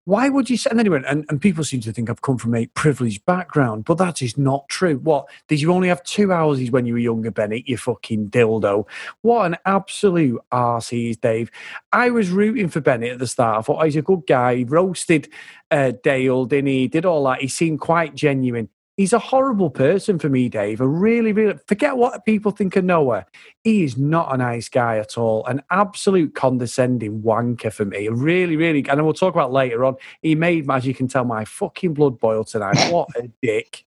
Why 0.08 0.30
would 0.30 0.48
you 0.48 0.56
say 0.56 0.70
and 0.70 0.80
anyway 0.80 1.02
and, 1.06 1.26
and 1.28 1.38
people 1.38 1.62
seem 1.62 1.80
to 1.82 1.92
think 1.92 2.08
i've 2.08 2.22
come 2.22 2.38
from 2.38 2.54
a 2.54 2.64
privileged 2.68 3.22
background 3.26 3.84
but 3.84 3.98
that 3.98 4.22
is 4.22 4.38
not 4.38 4.66
true. 4.68 4.96
What 4.98 5.28
did 5.48 5.60
you 5.60 5.70
only 5.70 5.88
have 5.88 6.02
two 6.02 6.30
houses 6.30 6.70
when 6.70 6.86
you 6.86 6.94
were 6.94 6.98
younger 6.98 7.30
bennett 7.30 7.68
you 7.68 7.76
fucking 7.76 8.30
dildo. 8.30 8.86
What 9.20 9.44
an 9.44 9.56
absolute 9.66 10.40
arse 10.50 10.88
he 10.88 11.10
is 11.10 11.18
dave. 11.18 11.50
I 11.92 12.08
was 12.08 12.30
rooting 12.30 12.68
for 12.68 12.80
bennett 12.80 13.12
at 13.12 13.18
the 13.18 13.26
start. 13.26 13.58
I 13.58 13.62
thought 13.62 13.82
oh, 13.82 13.84
he's 13.84 13.96
a 13.96 14.02
good 14.02 14.26
guy. 14.26 14.56
He 14.56 14.64
roasted 14.64 15.28
uh, 15.70 15.92
dale 16.02 16.46
didn't 16.46 16.68
he 16.68 16.88
did 16.88 17.04
all 17.04 17.24
that. 17.24 17.42
He 17.42 17.48
seemed 17.48 17.80
quite 17.80 18.14
genuine 18.14 18.70
He's 18.98 19.12
a 19.12 19.20
horrible 19.20 19.70
person 19.70 20.18
for 20.18 20.28
me, 20.28 20.48
Dave. 20.48 20.80
A 20.80 20.86
really, 20.86 21.32
really 21.32 21.56
forget 21.68 21.96
what 21.96 22.24
people 22.24 22.50
think 22.50 22.74
of 22.74 22.84
Noah. 22.84 23.26
He 23.62 23.84
is 23.84 23.96
not 23.96 24.34
a 24.34 24.36
nice 24.36 24.68
guy 24.68 24.98
at 24.98 25.16
all. 25.16 25.46
An 25.46 25.62
absolute 25.70 26.34
condescending 26.34 27.22
wanker 27.22 27.72
for 27.72 27.84
me. 27.84 28.08
Really, 28.08 28.56
really, 28.56 28.84
and 28.88 29.04
we'll 29.04 29.14
talk 29.14 29.34
about 29.34 29.52
later 29.52 29.84
on. 29.84 29.94
He 30.20 30.34
made, 30.34 30.68
as 30.68 30.84
you 30.84 30.94
can 30.94 31.06
tell, 31.06 31.24
my 31.24 31.44
fucking 31.44 31.94
blood 31.94 32.18
boil 32.18 32.42
tonight. 32.42 32.92
What 32.92 33.08
a 33.16 33.30
dick. 33.40 33.84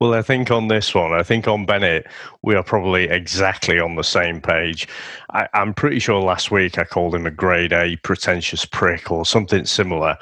Well, 0.00 0.14
I 0.14 0.22
think 0.22 0.50
on 0.50 0.66
this 0.66 0.94
one, 0.94 1.12
I 1.12 1.22
think 1.22 1.46
on 1.46 1.64
Bennett, 1.64 2.06
we 2.42 2.56
are 2.56 2.64
probably 2.64 3.04
exactly 3.04 3.78
on 3.78 3.94
the 3.94 4.02
same 4.02 4.40
page. 4.40 4.88
I, 5.30 5.48
am 5.54 5.74
pretty 5.74 6.00
sure 6.00 6.20
last 6.20 6.50
week 6.50 6.78
I 6.78 6.84
called 6.84 7.14
him 7.14 7.26
a 7.26 7.30
grade 7.30 7.72
A 7.72 7.96
pretentious 7.98 8.64
prick 8.64 9.12
or 9.12 9.24
something 9.24 9.64
similar. 9.64 10.18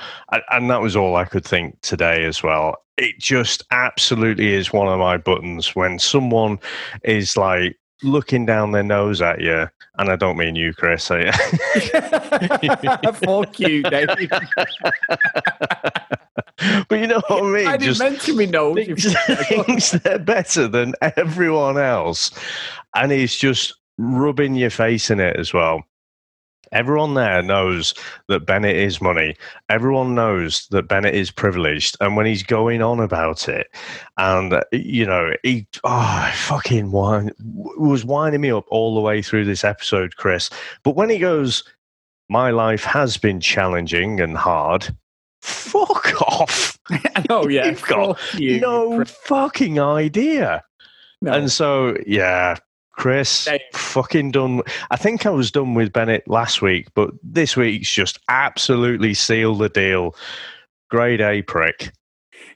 and 0.50 0.70
that 0.70 0.82
was 0.82 0.96
all 0.96 1.16
I 1.16 1.24
could 1.24 1.44
think 1.44 1.80
today 1.80 2.24
as 2.24 2.42
well 2.42 2.76
it 3.00 3.18
just 3.18 3.64
absolutely 3.70 4.52
is 4.52 4.74
one 4.74 4.86
of 4.86 4.98
my 4.98 5.16
buttons 5.16 5.74
when 5.74 5.98
someone 5.98 6.58
is 7.02 7.34
like 7.34 7.79
looking 8.02 8.46
down 8.46 8.72
their 8.72 8.82
nose 8.82 9.20
at 9.20 9.40
you, 9.40 9.68
and 9.98 10.10
I 10.10 10.16
don't 10.16 10.36
mean 10.36 10.56
you, 10.56 10.72
Chris. 10.72 11.10
I, 11.10 11.30
Fuck 13.12 13.60
you, 13.60 13.82
David. 13.82 14.30
but 16.88 16.98
you 16.98 17.06
know 17.06 17.20
what 17.28 17.42
I 17.42 17.46
mean? 17.46 17.66
I 17.66 17.76
didn't 17.76 17.94
just 17.94 18.00
mention 18.00 18.36
me 18.36 18.46
nose. 18.46 18.86
Thinks, 18.86 19.04
thinks 19.48 19.90
they're 19.92 20.18
better 20.18 20.68
than 20.68 20.94
everyone 21.16 21.78
else, 21.78 22.30
and 22.94 23.12
he's 23.12 23.36
just 23.36 23.74
rubbing 23.98 24.54
your 24.54 24.70
face 24.70 25.10
in 25.10 25.20
it 25.20 25.36
as 25.36 25.52
well. 25.52 25.82
Everyone 26.72 27.14
there 27.14 27.42
knows 27.42 27.94
that 28.28 28.46
Bennett 28.46 28.76
is 28.76 29.00
money. 29.00 29.36
Everyone 29.68 30.14
knows 30.14 30.66
that 30.68 30.88
Bennett 30.88 31.14
is 31.14 31.30
privileged. 31.30 31.96
And 32.00 32.16
when 32.16 32.26
he's 32.26 32.42
going 32.42 32.80
on 32.82 33.00
about 33.00 33.48
it, 33.48 33.68
and, 34.16 34.62
you 34.72 35.04
know, 35.04 35.32
he, 35.42 35.66
oh, 35.84 36.32
fucking 36.34 36.92
wine, 36.92 37.32
was 37.40 38.04
winding 38.04 38.40
me 38.40 38.52
up 38.52 38.66
all 38.68 38.94
the 38.94 39.00
way 39.00 39.20
through 39.22 39.44
this 39.44 39.64
episode, 39.64 40.16
Chris. 40.16 40.50
But 40.84 40.94
when 40.94 41.10
he 41.10 41.18
goes, 41.18 41.64
my 42.28 42.50
life 42.50 42.84
has 42.84 43.16
been 43.16 43.40
challenging 43.40 44.20
and 44.20 44.36
hard, 44.36 44.94
fuck 45.42 46.22
off. 46.22 46.78
oh, 47.30 47.48
yeah. 47.48 47.66
You've 47.70 47.82
got 47.82 48.18
you, 48.34 48.60
no 48.60 49.04
fucking 49.04 49.80
idea. 49.80 50.62
No. 51.22 51.32
And 51.32 51.50
so, 51.50 51.96
yeah, 52.06 52.56
Chris, 53.00 53.48
fucking 53.72 54.30
done. 54.30 54.60
I 54.90 54.96
think 54.96 55.24
I 55.24 55.30
was 55.30 55.50
done 55.50 55.72
with 55.72 55.90
Bennett 55.90 56.28
last 56.28 56.60
week, 56.60 56.88
but 56.94 57.10
this 57.22 57.56
week's 57.56 57.90
just 57.90 58.18
absolutely 58.28 59.14
sealed 59.14 59.60
the 59.60 59.70
deal. 59.70 60.14
Grade 60.90 61.22
A 61.22 61.40
prick. 61.40 61.92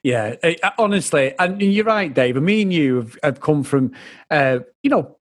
Yeah, 0.03 0.35
honestly, 0.77 1.35
and 1.39 1.63
you're 1.63 1.87
right, 1.87 2.13
Dave. 2.13 2.37
Me 2.37 2.61
and 2.61 2.71
you 2.71 2.97
have, 2.97 3.19
have 3.23 3.41
come 3.41 3.63
from, 3.63 3.93
uh, 4.31 4.59
you 4.83 4.91
know, 4.91 5.17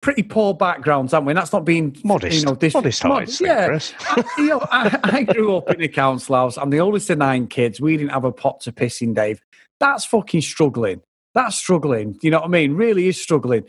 pretty 0.00 0.22
poor 0.22 0.54
backgrounds, 0.54 1.12
haven't 1.12 1.26
we? 1.26 1.32
And 1.32 1.38
that's 1.38 1.52
not 1.52 1.66
being 1.66 1.94
modest. 2.02 2.38
You 2.38 2.46
know, 2.46 2.54
dis- 2.54 2.72
modest 2.72 3.02
heights, 3.02 3.40
yeah. 3.42 3.66
Chris. 3.66 3.92
I, 4.00 4.24
you 4.38 4.46
know, 4.46 4.66
I, 4.72 5.00
I, 5.02 5.22
grew 5.24 5.54
up 5.54 5.70
in 5.70 5.82
a 5.82 5.88
council 5.88 6.34
house. 6.34 6.56
I'm 6.56 6.70
the 6.70 6.80
oldest 6.80 7.10
of 7.10 7.18
nine 7.18 7.46
kids. 7.46 7.78
We 7.78 7.98
didn't 7.98 8.12
have 8.12 8.24
a 8.24 8.32
pot 8.32 8.60
to 8.60 8.72
piss 8.72 9.02
in, 9.02 9.12
Dave. 9.12 9.42
That's 9.80 10.06
fucking 10.06 10.40
struggling. 10.40 11.02
That's 11.34 11.56
struggling. 11.56 12.18
You 12.22 12.30
know 12.30 12.38
what 12.38 12.46
I 12.46 12.48
mean? 12.48 12.72
Really 12.72 13.06
is 13.06 13.20
struggling. 13.20 13.64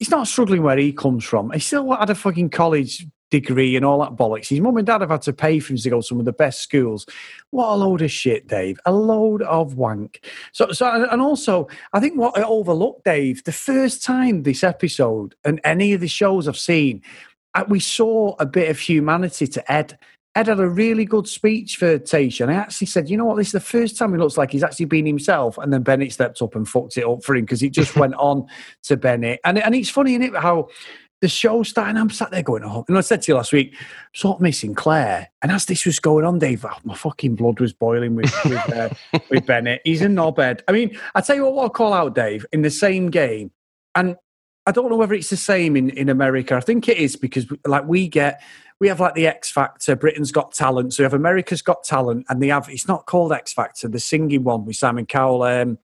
He's 0.00 0.10
not 0.10 0.26
struggling 0.26 0.62
where 0.62 0.78
he 0.78 0.92
comes 0.92 1.24
from. 1.24 1.52
He 1.52 1.60
still 1.60 1.92
had 1.92 2.10
a 2.10 2.14
fucking 2.16 2.50
college 2.50 3.06
degree 3.30 3.76
and 3.76 3.84
all 3.84 4.00
that 4.00 4.16
bollocks. 4.16 4.48
His 4.48 4.60
mum 4.60 4.76
and 4.76 4.86
dad 4.86 5.02
have 5.02 5.10
had 5.10 5.22
to 5.22 5.32
pay 5.32 5.60
for 5.60 5.72
him 5.72 5.78
to 5.78 5.90
go 5.90 6.00
to 6.00 6.06
some 6.06 6.18
of 6.18 6.24
the 6.24 6.32
best 6.32 6.60
schools. 6.60 7.06
What 7.50 7.68
a 7.68 7.76
load 7.76 8.02
of 8.02 8.10
shit, 8.10 8.48
Dave. 8.48 8.80
A 8.84 8.92
load 8.92 9.42
of 9.42 9.74
wank. 9.74 10.24
So, 10.52 10.72
so 10.72 11.06
and 11.10 11.22
also, 11.22 11.68
I 11.92 12.00
think 12.00 12.18
what 12.18 12.36
I 12.36 12.42
overlooked, 12.42 13.04
Dave, 13.04 13.44
the 13.44 13.52
first 13.52 14.02
time 14.02 14.42
this 14.42 14.64
episode 14.64 15.34
and 15.44 15.60
any 15.64 15.92
of 15.92 16.00
the 16.00 16.08
shows 16.08 16.48
I've 16.48 16.58
seen, 16.58 17.02
uh, 17.54 17.64
we 17.68 17.80
saw 17.80 18.36
a 18.38 18.46
bit 18.46 18.68
of 18.70 18.78
humanity 18.78 19.46
to 19.48 19.72
Ed. 19.72 19.98
Ed 20.36 20.46
had 20.46 20.60
a 20.60 20.68
really 20.68 21.04
good 21.04 21.26
speech 21.26 21.76
for 21.76 21.98
Tasha, 21.98 22.42
and 22.42 22.52
I 22.52 22.54
actually 22.54 22.86
said, 22.86 23.10
"You 23.10 23.16
know 23.16 23.24
what? 23.24 23.36
This 23.36 23.48
is 23.48 23.52
the 23.52 23.60
first 23.60 23.98
time 23.98 24.12
he 24.12 24.18
looks 24.18 24.38
like 24.38 24.52
he's 24.52 24.62
actually 24.62 24.86
been 24.86 25.06
himself." 25.06 25.58
And 25.58 25.72
then 25.72 25.82
Bennett 25.82 26.12
stepped 26.12 26.40
up 26.40 26.54
and 26.54 26.68
fucked 26.68 26.96
it 26.96 27.04
up 27.04 27.24
for 27.24 27.34
him 27.34 27.44
because 27.44 27.62
it 27.62 27.70
just 27.70 27.96
went 27.96 28.14
on 28.14 28.46
to 28.84 28.96
Bennett. 28.96 29.40
And 29.44 29.58
and 29.58 29.74
it's 29.74 29.90
funny, 29.90 30.12
isn't 30.14 30.34
it? 30.34 30.36
How 30.36 30.68
the 31.20 31.28
show 31.28 31.62
starting, 31.62 31.96
I'm 31.96 32.10
sat 32.10 32.30
there 32.30 32.42
going, 32.42 32.64
oh, 32.64 32.84
and 32.88 32.96
I 32.96 33.02
said 33.02 33.22
to 33.22 33.32
you 33.32 33.36
last 33.36 33.52
week, 33.52 33.76
sort 34.14 34.36
of 34.36 34.40
missing 34.40 34.74
Claire. 34.74 35.28
And 35.42 35.52
as 35.52 35.66
this 35.66 35.84
was 35.84 35.98
going 35.98 36.24
on, 36.24 36.38
Dave, 36.38 36.64
oh, 36.64 36.76
my 36.84 36.94
fucking 36.94 37.34
blood 37.34 37.60
was 37.60 37.72
boiling 37.72 38.14
with 38.14 38.32
with, 38.44 38.72
uh, 38.72 38.88
with 39.30 39.46
Bennett. 39.46 39.82
He's 39.84 40.02
a 40.02 40.06
knobhead. 40.06 40.62
I 40.66 40.72
mean, 40.72 40.98
I 41.14 41.20
tell 41.20 41.36
you 41.36 41.44
what, 41.44 41.54
what 41.54 41.62
I'll 41.64 41.70
call 41.70 41.92
out, 41.92 42.14
Dave, 42.14 42.46
in 42.52 42.62
the 42.62 42.70
same 42.70 43.10
game, 43.10 43.50
and 43.94 44.16
I 44.66 44.72
don't 44.72 44.90
know 44.90 44.96
whether 44.96 45.14
it's 45.14 45.30
the 45.30 45.36
same 45.36 45.76
in, 45.76 45.90
in 45.90 46.08
America. 46.08 46.54
I 46.54 46.60
think 46.60 46.88
it 46.88 46.96
is 46.96 47.16
because, 47.16 47.46
like, 47.66 47.86
we 47.86 48.08
get 48.08 48.42
we 48.80 48.88
have 48.88 48.98
like 48.98 49.14
the 49.14 49.26
X 49.26 49.50
Factor, 49.50 49.94
Britain's 49.94 50.32
Got 50.32 50.52
Talent. 50.52 50.94
So 50.94 51.02
we 51.02 51.04
have 51.04 51.14
America's 51.14 51.62
Got 51.62 51.84
Talent, 51.84 52.26
and 52.28 52.42
they 52.42 52.48
have 52.48 52.68
it's 52.68 52.88
not 52.88 53.06
called 53.06 53.32
X 53.32 53.52
Factor, 53.52 53.88
the 53.88 54.00
singing 54.00 54.42
one 54.42 54.64
with 54.64 54.76
Simon 54.76 55.06
Cowell. 55.06 55.42
Um, 55.42 55.78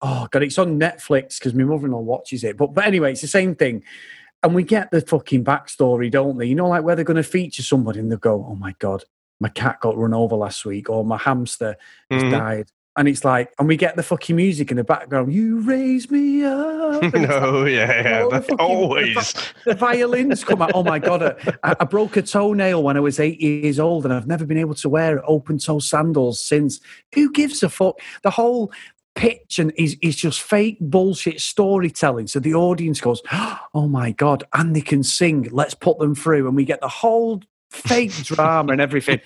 oh 0.00 0.26
god, 0.30 0.42
it's 0.42 0.58
on 0.58 0.80
Netflix 0.80 1.38
because 1.38 1.54
my 1.54 1.64
mother-in-law 1.64 2.00
watches 2.00 2.42
it. 2.42 2.56
But 2.56 2.74
but 2.74 2.86
anyway, 2.86 3.12
it's 3.12 3.20
the 3.20 3.28
same 3.28 3.54
thing. 3.54 3.84
And 4.42 4.54
we 4.54 4.62
get 4.62 4.90
the 4.90 5.00
fucking 5.00 5.44
backstory, 5.44 6.10
don't 6.10 6.38
they? 6.38 6.46
You 6.46 6.54
know, 6.54 6.68
like 6.68 6.84
where 6.84 6.94
they're 6.94 7.04
going 7.04 7.16
to 7.16 7.22
feature 7.22 7.62
somebody 7.62 8.00
and 8.00 8.12
they 8.12 8.16
go, 8.16 8.46
oh 8.48 8.54
my 8.54 8.74
God, 8.78 9.02
my 9.40 9.48
cat 9.48 9.80
got 9.80 9.96
run 9.96 10.14
over 10.14 10.36
last 10.36 10.64
week 10.64 10.88
or 10.88 11.04
my 11.04 11.16
hamster 11.16 11.76
has 12.10 12.22
mm-hmm. 12.22 12.32
died. 12.32 12.70
And 12.96 13.08
it's 13.08 13.24
like, 13.24 13.52
and 13.58 13.68
we 13.68 13.76
get 13.76 13.96
the 13.96 14.02
fucking 14.02 14.34
music 14.34 14.70
in 14.70 14.78
the 14.78 14.84
background. 14.84 15.32
You 15.32 15.60
raise 15.60 16.10
me 16.10 16.44
up. 16.44 17.02
no, 17.14 17.60
like, 17.60 17.72
yeah, 17.72 18.02
yeah, 18.02 18.22
oh, 18.24 18.30
fucking, 18.30 18.56
always. 18.58 19.32
The, 19.32 19.42
the, 19.66 19.74
violins 19.74 20.42
come 20.44 20.62
out. 20.62 20.72
Oh 20.74 20.82
my 20.82 20.98
god, 20.98 21.36
I, 21.62 21.76
I, 21.78 21.84
broke 21.84 22.16
a 22.16 22.22
toenail 22.22 22.82
when 22.82 22.96
I 22.96 23.00
was 23.00 23.20
eight 23.20 23.40
years 23.40 23.78
old, 23.78 24.06
and 24.06 24.14
I've 24.14 24.26
never 24.26 24.46
been 24.46 24.56
able 24.56 24.74
to 24.76 24.88
wear 24.88 25.22
open 25.28 25.58
toe 25.58 25.78
sandals 25.78 26.40
since. 26.40 26.80
Who 27.14 27.30
gives 27.32 27.62
a 27.62 27.68
fuck? 27.68 28.00
The 28.22 28.30
whole 28.30 28.72
pitch 29.16 29.58
and 29.58 29.72
is, 29.76 29.96
is 30.02 30.14
just 30.14 30.40
fake 30.40 30.78
bullshit 30.80 31.40
storytelling. 31.40 32.28
So 32.28 32.38
the 32.38 32.54
audience 32.54 33.00
goes, 33.00 33.20
oh 33.74 33.88
my 33.88 34.12
God, 34.12 34.44
and 34.52 34.76
they 34.76 34.80
can 34.80 35.02
sing. 35.02 35.48
Let's 35.50 35.74
put 35.74 35.98
them 35.98 36.14
through. 36.14 36.46
And 36.46 36.54
we 36.54 36.64
get 36.64 36.80
the 36.80 36.88
whole 36.88 37.42
fake 37.70 38.12
drama 38.22 38.72
and 38.72 38.80
everything. 38.80 39.20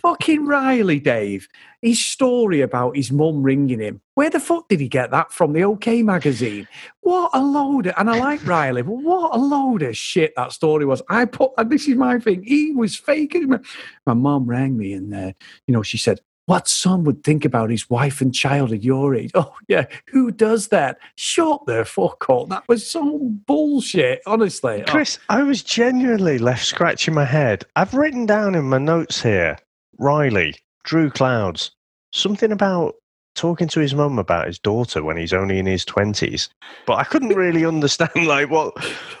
Fucking 0.00 0.46
Riley, 0.46 1.00
Dave. 1.00 1.48
His 1.82 2.04
story 2.04 2.60
about 2.60 2.96
his 2.96 3.12
mum 3.12 3.42
ringing 3.42 3.80
him. 3.80 4.00
Where 4.14 4.30
the 4.30 4.40
fuck 4.40 4.68
did 4.68 4.80
he 4.80 4.88
get 4.88 5.10
that 5.10 5.32
from? 5.32 5.52
The 5.52 5.64
OK 5.64 6.02
magazine. 6.02 6.66
What 7.00 7.30
a 7.34 7.40
load 7.42 7.86
of, 7.86 7.94
and 7.96 8.10
I 8.10 8.18
like 8.18 8.46
Riley, 8.46 8.82
but 8.82 8.92
what 8.92 9.34
a 9.34 9.38
load 9.38 9.82
of 9.82 9.96
shit 9.96 10.34
that 10.36 10.52
story 10.52 10.84
was. 10.84 11.02
I 11.08 11.24
put, 11.24 11.52
and 11.58 11.70
this 11.70 11.86
is 11.86 11.96
my 11.96 12.18
thing. 12.18 12.42
He 12.42 12.72
was 12.72 12.96
faking. 12.96 13.58
My 14.06 14.14
mum 14.14 14.46
rang 14.46 14.76
me 14.76 14.92
and, 14.92 15.14
uh, 15.14 15.32
you 15.66 15.74
know, 15.74 15.82
she 15.82 15.98
said, 15.98 16.20
what 16.46 16.68
son 16.68 17.02
would 17.02 17.24
think 17.24 17.44
about 17.44 17.70
his 17.70 17.90
wife 17.90 18.20
and 18.20 18.32
child 18.32 18.72
at 18.72 18.84
your 18.84 19.16
age? 19.16 19.32
Oh, 19.34 19.52
yeah, 19.66 19.86
who 20.06 20.30
does 20.30 20.68
that? 20.68 20.98
Shut 21.16 21.66
the 21.66 21.84
fuck 21.84 22.24
up. 22.30 22.48
That 22.48 22.62
was 22.68 22.86
so 22.86 23.18
bullshit, 23.18 24.22
honestly. 24.26 24.84
Oh. 24.86 24.90
Chris, 24.90 25.18
oh. 25.28 25.38
I 25.38 25.42
was 25.42 25.62
genuinely 25.64 26.38
left 26.38 26.64
scratching 26.64 27.14
my 27.14 27.24
head. 27.24 27.64
I've 27.74 27.94
written 27.94 28.26
down 28.26 28.54
in 28.54 28.64
my 28.64 28.78
notes 28.78 29.20
here 29.20 29.58
Riley, 29.98 30.56
Drew 30.84 31.10
Clouds, 31.10 31.70
something 32.12 32.52
about 32.52 32.94
talking 33.34 33.68
to 33.68 33.80
his 33.80 33.94
mum 33.94 34.18
about 34.18 34.46
his 34.46 34.58
daughter 34.58 35.04
when 35.04 35.16
he's 35.16 35.32
only 35.32 35.58
in 35.58 35.66
his 35.66 35.84
20s. 35.84 36.48
But 36.86 36.94
I 36.94 37.04
couldn't 37.04 37.36
really 37.36 37.64
understand, 37.66 38.26
like, 38.26 38.50
what, 38.50 38.74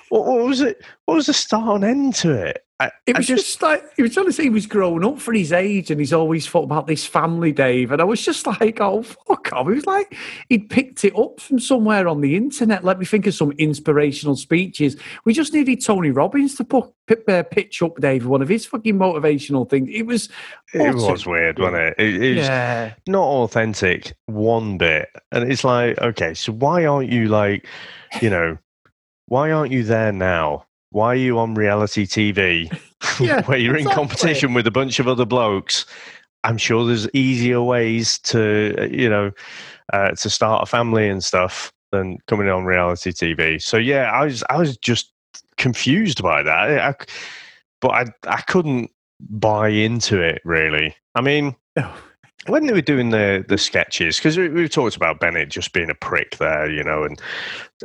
what, 0.08 0.26
what 0.26 0.46
was 0.46 0.60
it? 0.60 0.82
What 1.04 1.14
was 1.14 1.26
the 1.26 1.34
start 1.34 1.76
and 1.76 1.84
end 1.84 2.14
to 2.16 2.32
it? 2.32 2.65
I, 2.78 2.90
it 3.06 3.16
was 3.16 3.26
just, 3.26 3.46
just, 3.46 3.62
like 3.62 3.82
he 3.96 4.02
was 4.02 4.12
trying 4.12 4.26
to 4.26 4.32
say 4.32 4.42
he 4.42 4.50
was 4.50 4.66
growing 4.66 5.02
up 5.02 5.18
for 5.18 5.32
his 5.32 5.50
age, 5.50 5.90
and 5.90 5.98
he's 5.98 6.12
always 6.12 6.46
thought 6.46 6.64
about 6.64 6.86
this 6.86 7.06
family, 7.06 7.50
Dave. 7.50 7.90
And 7.90 8.02
I 8.02 8.04
was 8.04 8.22
just 8.22 8.46
like, 8.60 8.80
"Oh 8.80 9.02
fuck 9.02 9.50
off!" 9.54 9.66
He 9.66 9.74
was 9.74 9.86
like, 9.86 10.14
he'd 10.50 10.68
picked 10.68 11.02
it 11.04 11.16
up 11.18 11.40
from 11.40 11.58
somewhere 11.58 12.06
on 12.06 12.20
the 12.20 12.36
internet. 12.36 12.84
Let 12.84 12.98
me 12.98 13.06
think 13.06 13.26
of 13.26 13.34
some 13.34 13.52
inspirational 13.52 14.36
speeches. 14.36 14.96
We 15.24 15.32
just 15.32 15.54
needed 15.54 15.82
Tony 15.82 16.10
Robbins 16.10 16.54
to 16.56 16.64
put 16.64 16.92
uh, 17.28 17.44
pitch 17.44 17.82
up, 17.82 17.98
Dave, 17.98 18.26
one 18.26 18.42
of 18.42 18.48
his 18.48 18.66
fucking 18.66 18.98
motivational 18.98 19.68
things. 19.68 19.88
It 19.90 20.04
was, 20.04 20.28
it 20.74 20.94
was 20.94 21.26
weird, 21.26 21.58
wasn't 21.58 21.76
it? 21.78 21.94
It, 21.98 22.22
it 22.22 22.36
was 22.36 22.46
yeah. 22.46 22.92
not 23.06 23.24
authentic 23.24 24.14
one 24.26 24.76
bit, 24.76 25.08
and 25.32 25.50
it's 25.50 25.64
like, 25.64 25.98
okay, 25.98 26.34
so 26.34 26.52
why 26.52 26.84
aren't 26.84 27.10
you 27.10 27.28
like, 27.28 27.66
you 28.20 28.28
know, 28.28 28.58
why 29.28 29.50
aren't 29.50 29.72
you 29.72 29.82
there 29.82 30.12
now? 30.12 30.66
Why 30.90 31.08
are 31.08 31.16
you 31.16 31.38
on 31.38 31.54
reality 31.54 32.06
TV 32.06 32.70
yeah, 33.20 33.42
where 33.46 33.58
you're 33.58 33.76
exactly. 33.76 33.92
in 33.92 34.08
competition 34.08 34.54
with 34.54 34.66
a 34.66 34.70
bunch 34.70 34.98
of 34.98 35.08
other 35.08 35.24
blokes? 35.24 35.86
I'm 36.44 36.58
sure 36.58 36.86
there's 36.86 37.08
easier 37.12 37.60
ways 37.60 38.18
to, 38.20 38.74
uh, 38.78 38.84
you 38.84 39.08
know, 39.08 39.32
uh, 39.92 40.10
to 40.12 40.30
start 40.30 40.62
a 40.62 40.66
family 40.66 41.08
and 41.08 41.22
stuff 41.22 41.72
than 41.92 42.18
coming 42.28 42.48
on 42.48 42.64
reality 42.64 43.12
TV. 43.12 43.60
So 43.60 43.76
yeah, 43.76 44.10
I 44.12 44.24
was 44.24 44.44
I 44.50 44.56
was 44.56 44.76
just 44.76 45.12
confused 45.56 46.22
by 46.22 46.42
that. 46.42 46.80
I, 46.80 46.94
but 47.80 47.90
I 47.90 48.04
I 48.26 48.40
couldn't 48.42 48.90
buy 49.20 49.68
into 49.68 50.20
it 50.20 50.40
really. 50.44 50.94
I 51.14 51.20
mean, 51.20 51.56
when 52.46 52.66
they 52.66 52.72
were 52.72 52.80
doing 52.80 53.10
the 53.10 53.44
the 53.48 53.58
sketches, 53.58 54.16
because 54.16 54.38
we, 54.38 54.62
have 54.62 54.70
talked 54.70 54.96
about 54.96 55.20
Bennett 55.20 55.48
just 55.48 55.72
being 55.72 55.90
a 55.90 55.94
prick 55.94 56.36
there, 56.38 56.70
you 56.70 56.84
know, 56.84 57.04
and 57.04 57.20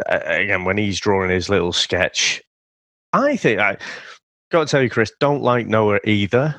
uh, 0.09 0.19
again 0.25 0.65
when 0.65 0.77
he's 0.77 0.99
drawing 0.99 1.29
his 1.29 1.49
little 1.49 1.73
sketch 1.73 2.41
I 3.13 3.35
think 3.35 3.59
I 3.59 3.77
got 4.51 4.67
to 4.67 4.71
tell 4.71 4.81
you, 4.81 4.89
Chris, 4.89 5.11
don't 5.19 5.41
like 5.41 5.67
Noah 5.67 5.99
either. 6.05 6.55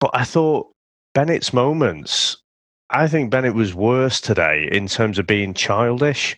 But 0.00 0.10
I 0.14 0.24
thought 0.24 0.72
Bennett's 1.14 1.52
moments. 1.52 2.36
I 2.90 3.08
think 3.08 3.30
Bennett 3.30 3.54
was 3.54 3.74
worse 3.74 4.20
today 4.20 4.68
in 4.70 4.88
terms 4.88 5.18
of 5.18 5.26
being 5.26 5.54
childish. 5.54 6.36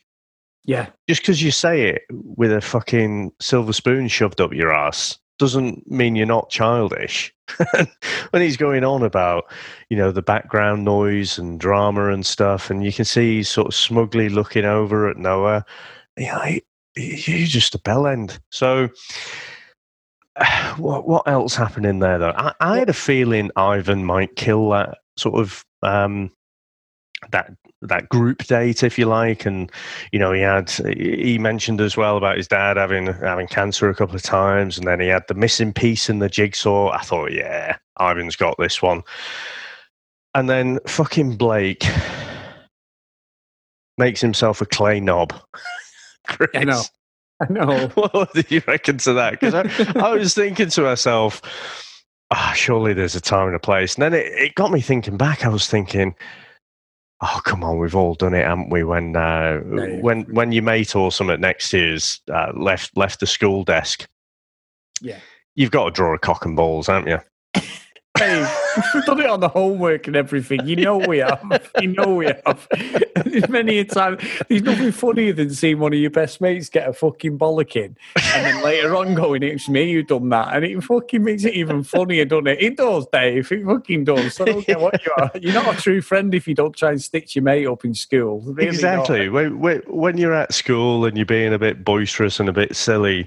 Yeah. 0.64 0.88
Just 1.08 1.22
because 1.22 1.42
you 1.42 1.50
say 1.50 1.88
it 1.88 2.02
with 2.10 2.52
a 2.52 2.60
fucking 2.60 3.32
silver 3.40 3.72
spoon 3.72 4.08
shoved 4.08 4.40
up 4.40 4.52
your 4.52 4.72
ass 4.72 5.18
doesn't 5.38 5.90
mean 5.90 6.14
you're 6.14 6.26
not 6.26 6.50
childish. 6.50 7.34
when 8.30 8.42
he's 8.42 8.56
going 8.56 8.84
on 8.84 9.02
about, 9.02 9.44
you 9.90 9.96
know, 9.96 10.12
the 10.12 10.22
background 10.22 10.84
noise 10.84 11.38
and 11.38 11.58
drama 11.58 12.10
and 12.10 12.24
stuff, 12.24 12.70
and 12.70 12.84
you 12.84 12.92
can 12.92 13.04
see 13.04 13.36
he's 13.36 13.48
sort 13.48 13.68
of 13.68 13.74
smugly 13.74 14.28
looking 14.28 14.64
over 14.64 15.08
at 15.08 15.16
Noah. 15.16 15.64
Yeah, 16.16 16.58
you're 16.96 17.46
just 17.46 17.74
a 17.74 17.78
bell 17.78 18.06
end. 18.06 18.38
So, 18.50 18.88
what 20.76 21.06
what 21.06 21.26
else 21.28 21.54
happened 21.54 21.86
in 21.86 21.98
there 21.98 22.18
though? 22.18 22.34
I, 22.36 22.52
I 22.60 22.78
had 22.78 22.88
a 22.88 22.94
feeling 22.94 23.50
Ivan 23.56 24.04
might 24.04 24.36
kill 24.36 24.70
that 24.70 24.98
sort 25.16 25.40
of 25.40 25.64
um, 25.82 26.30
that 27.30 27.52
that 27.82 28.08
group 28.08 28.44
date, 28.44 28.82
if 28.82 28.98
you 28.98 29.06
like, 29.06 29.46
and 29.46 29.70
you 30.12 30.18
know 30.18 30.32
he 30.32 30.40
had 30.40 30.70
he 30.70 31.38
mentioned 31.38 31.80
as 31.80 31.96
well 31.96 32.16
about 32.16 32.36
his 32.36 32.48
dad 32.48 32.76
having 32.76 33.06
having 33.06 33.46
cancer 33.46 33.88
a 33.88 33.94
couple 33.94 34.16
of 34.16 34.22
times, 34.22 34.78
and 34.78 34.86
then 34.86 35.00
he 35.00 35.08
had 35.08 35.24
the 35.28 35.34
missing 35.34 35.72
piece 35.72 36.08
in 36.08 36.18
the 36.18 36.28
jigsaw. 36.28 36.90
I 36.90 37.02
thought, 37.02 37.32
yeah, 37.32 37.76
Ivan's 38.00 38.36
got 38.36 38.56
this 38.58 38.82
one, 38.82 39.02
and 40.34 40.48
then 40.48 40.78
fucking 40.86 41.36
Blake 41.36 41.84
makes 43.98 44.20
himself 44.20 44.60
a 44.60 44.66
clay 44.66 45.00
knob. 45.00 45.34
Chris. 46.26 46.50
I 46.54 46.64
know. 46.64 46.82
I 47.40 47.46
know. 47.52 47.88
what 47.94 48.32
did 48.32 48.50
you 48.50 48.62
reckon 48.66 48.98
to 48.98 49.12
that? 49.14 49.32
Because 49.32 49.54
I, 49.54 50.00
I, 50.00 50.14
was 50.14 50.34
thinking 50.34 50.68
to 50.70 50.82
myself, 50.82 51.42
oh, 52.30 52.52
surely 52.54 52.92
there's 52.92 53.14
a 53.14 53.20
time 53.20 53.48
and 53.48 53.56
a 53.56 53.60
place. 53.60 53.94
And 53.94 54.02
then 54.02 54.14
it, 54.14 54.26
it 54.26 54.54
got 54.54 54.70
me 54.70 54.80
thinking 54.80 55.16
back. 55.16 55.44
I 55.44 55.48
was 55.48 55.66
thinking, 55.66 56.14
oh 57.22 57.40
come 57.44 57.64
on, 57.64 57.78
we've 57.78 57.96
all 57.96 58.14
done 58.14 58.34
it, 58.34 58.46
haven't 58.46 58.70
we? 58.70 58.84
When 58.84 59.16
uh, 59.16 59.60
no, 59.64 59.98
when 60.00 60.22
when 60.24 60.52
your 60.52 60.62
mate 60.62 60.94
or 60.94 61.10
something 61.10 61.40
next 61.40 61.72
year's 61.72 62.20
uh, 62.32 62.52
left 62.54 62.96
left 62.96 63.20
the 63.20 63.26
school 63.26 63.64
desk, 63.64 64.08
yeah, 65.00 65.18
you've 65.54 65.70
got 65.70 65.84
to 65.86 65.90
draw 65.90 66.14
a 66.14 66.18
cock 66.18 66.44
and 66.44 66.56
balls, 66.56 66.86
haven't 66.86 67.08
you? 67.08 67.18
Hey, 68.16 68.46
done 69.06 69.20
it 69.20 69.30
on 69.30 69.40
the 69.40 69.48
homework 69.48 70.06
and 70.06 70.16
everything. 70.16 70.66
You 70.66 70.76
know 70.76 70.98
we 70.98 71.18
have. 71.18 71.70
You 71.80 71.88
know 71.88 72.14
we 72.14 72.26
have. 72.26 72.68
Many 73.48 73.78
a 73.78 73.84
time, 73.84 74.18
there's 74.48 74.62
nothing 74.62 74.92
funnier 74.92 75.32
than 75.32 75.50
seeing 75.50 75.78
one 75.78 75.92
of 75.92 75.98
your 75.98 76.10
best 76.10 76.40
mates 76.40 76.68
get 76.68 76.88
a 76.88 76.92
fucking 76.92 77.38
bollocking, 77.38 77.96
and 78.16 78.46
then 78.46 78.62
later 78.62 78.96
on 78.96 79.14
going, 79.14 79.42
"It's 79.42 79.68
me 79.68 79.92
who 79.92 80.02
done 80.02 80.28
that," 80.30 80.54
and 80.54 80.64
it 80.64 80.82
fucking 80.82 81.22
makes 81.22 81.44
it 81.44 81.54
even 81.54 81.82
funnier, 81.84 82.24
doesn't 82.24 82.46
it? 82.48 82.62
It 82.62 82.76
does, 82.76 83.06
Dave. 83.12 83.50
It 83.50 83.64
fucking 83.64 84.04
does. 84.04 84.34
So 84.34 84.44
I 84.44 84.46
don't 84.48 84.66
care 84.66 84.78
what 84.78 85.04
you 85.04 85.12
are. 85.18 85.30
You're 85.34 85.54
not 85.54 85.78
a 85.78 85.80
true 85.80 86.00
friend 86.00 86.34
if 86.34 86.48
you 86.48 86.54
don't 86.54 86.76
try 86.76 86.90
and 86.90 87.02
stitch 87.02 87.36
your 87.36 87.44
mate 87.44 87.66
up 87.66 87.84
in 87.84 87.94
school. 87.94 88.40
Really 88.40 88.68
exactly. 88.68 89.28
When, 89.28 89.60
when 89.86 90.18
you're 90.18 90.34
at 90.34 90.52
school 90.52 91.04
and 91.04 91.16
you're 91.16 91.26
being 91.26 91.52
a 91.52 91.58
bit 91.58 91.84
boisterous 91.84 92.40
and 92.40 92.48
a 92.48 92.52
bit 92.52 92.76
silly, 92.76 93.26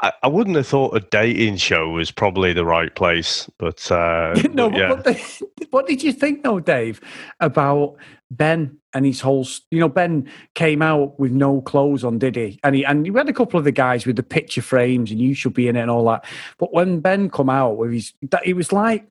I, 0.00 0.12
I, 0.22 0.28
wouldn't 0.28 0.56
have 0.56 0.66
thought 0.66 0.96
a 0.96 1.00
dating 1.00 1.56
show 1.56 1.88
was 1.90 2.10
probably 2.10 2.52
the 2.52 2.64
right 2.64 2.94
place, 2.94 3.50
but 3.58 3.90
uh, 3.90 4.34
no. 4.52 4.70
But 4.70 4.78
yeah. 4.78 4.87
What, 4.90 5.04
the, 5.04 5.46
what, 5.70 5.86
did 5.86 6.02
you 6.02 6.12
think, 6.12 6.42
though, 6.42 6.60
Dave, 6.60 7.00
about 7.40 7.96
Ben 8.30 8.78
and 8.94 9.04
his 9.06 9.20
whole? 9.20 9.46
You 9.70 9.80
know, 9.80 9.88
Ben 9.88 10.30
came 10.54 10.82
out 10.82 11.18
with 11.18 11.32
no 11.32 11.60
clothes 11.60 12.04
on, 12.04 12.18
did 12.18 12.36
he? 12.36 12.58
And 12.64 12.74
he 12.74 12.84
and 12.84 13.06
you 13.06 13.14
had 13.14 13.28
a 13.28 13.32
couple 13.32 13.58
of 13.58 13.64
the 13.64 13.72
guys 13.72 14.06
with 14.06 14.16
the 14.16 14.22
picture 14.22 14.62
frames, 14.62 15.10
and 15.10 15.20
you 15.20 15.34
should 15.34 15.54
be 15.54 15.68
in 15.68 15.76
it 15.76 15.82
and 15.82 15.90
all 15.90 16.04
that. 16.06 16.24
But 16.58 16.72
when 16.72 17.00
Ben 17.00 17.30
come 17.30 17.50
out 17.50 17.76
with 17.76 17.92
his, 17.92 18.12
that 18.30 18.46
it 18.46 18.54
was 18.54 18.72
like 18.72 19.06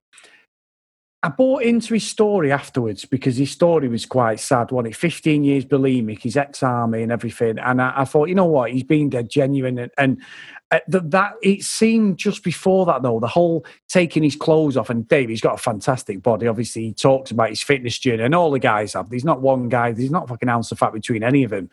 I 1.23 1.29
bought 1.29 1.63
into 1.63 1.95
his 1.95 2.05
story 2.05 2.51
afterwards 2.51 3.03
because 3.03 3.37
his 3.37 3.49
story 3.49 3.87
was 3.87 4.05
quite 4.05 4.39
sad, 4.39 4.71
wasn't 4.71 4.93
it? 4.93 4.97
15 4.97 5.43
years 5.43 5.65
bulimic, 5.65 6.21
his 6.21 6.37
ex 6.37 6.61
army 6.61 7.01
and 7.01 7.11
everything. 7.11 7.57
And 7.57 7.81
I, 7.81 7.91
I, 7.97 8.05
thought, 8.05 8.29
you 8.29 8.35
know 8.35 8.45
what? 8.45 8.71
He's 8.71 8.83
been 8.83 9.09
dead 9.09 9.29
genuine. 9.29 9.79
And, 9.79 9.91
and 9.97 10.21
uh, 10.71 10.79
that, 10.87 11.11
that 11.11 11.33
it 11.41 11.63
seemed 11.63 12.17
just 12.17 12.43
before 12.43 12.85
that, 12.85 13.01
though, 13.01 13.19
the 13.19 13.27
whole 13.27 13.65
taking 13.87 14.23
his 14.23 14.35
clothes 14.35 14.75
off. 14.75 14.89
And 14.89 15.07
Dave, 15.07 15.29
he's 15.29 15.41
got 15.41 15.55
a 15.55 15.61
fantastic 15.61 16.21
body. 16.21 16.47
Obviously, 16.47 16.83
he 16.83 16.93
talks 16.93 17.31
about 17.31 17.49
his 17.49 17.61
fitness 17.61 17.97
journey, 17.97 18.23
and 18.23 18.35
all 18.35 18.51
the 18.51 18.59
guys 18.59 18.93
have. 18.93 19.09
There's 19.09 19.23
not 19.25 19.41
one 19.41 19.69
guy, 19.69 19.91
there's 19.93 20.11
not 20.11 20.27
fucking 20.27 20.49
ounce 20.49 20.71
of 20.71 20.79
fat 20.79 20.93
between 20.93 21.23
any 21.23 21.43
of 21.43 21.51
them. 21.51 21.69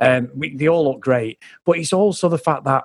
Um, 0.00 0.30
we, 0.34 0.56
they 0.56 0.68
all 0.68 0.84
look 0.84 1.00
great. 1.00 1.42
But 1.64 1.78
it's 1.78 1.92
also 1.92 2.28
the 2.28 2.38
fact 2.38 2.64
that 2.64 2.84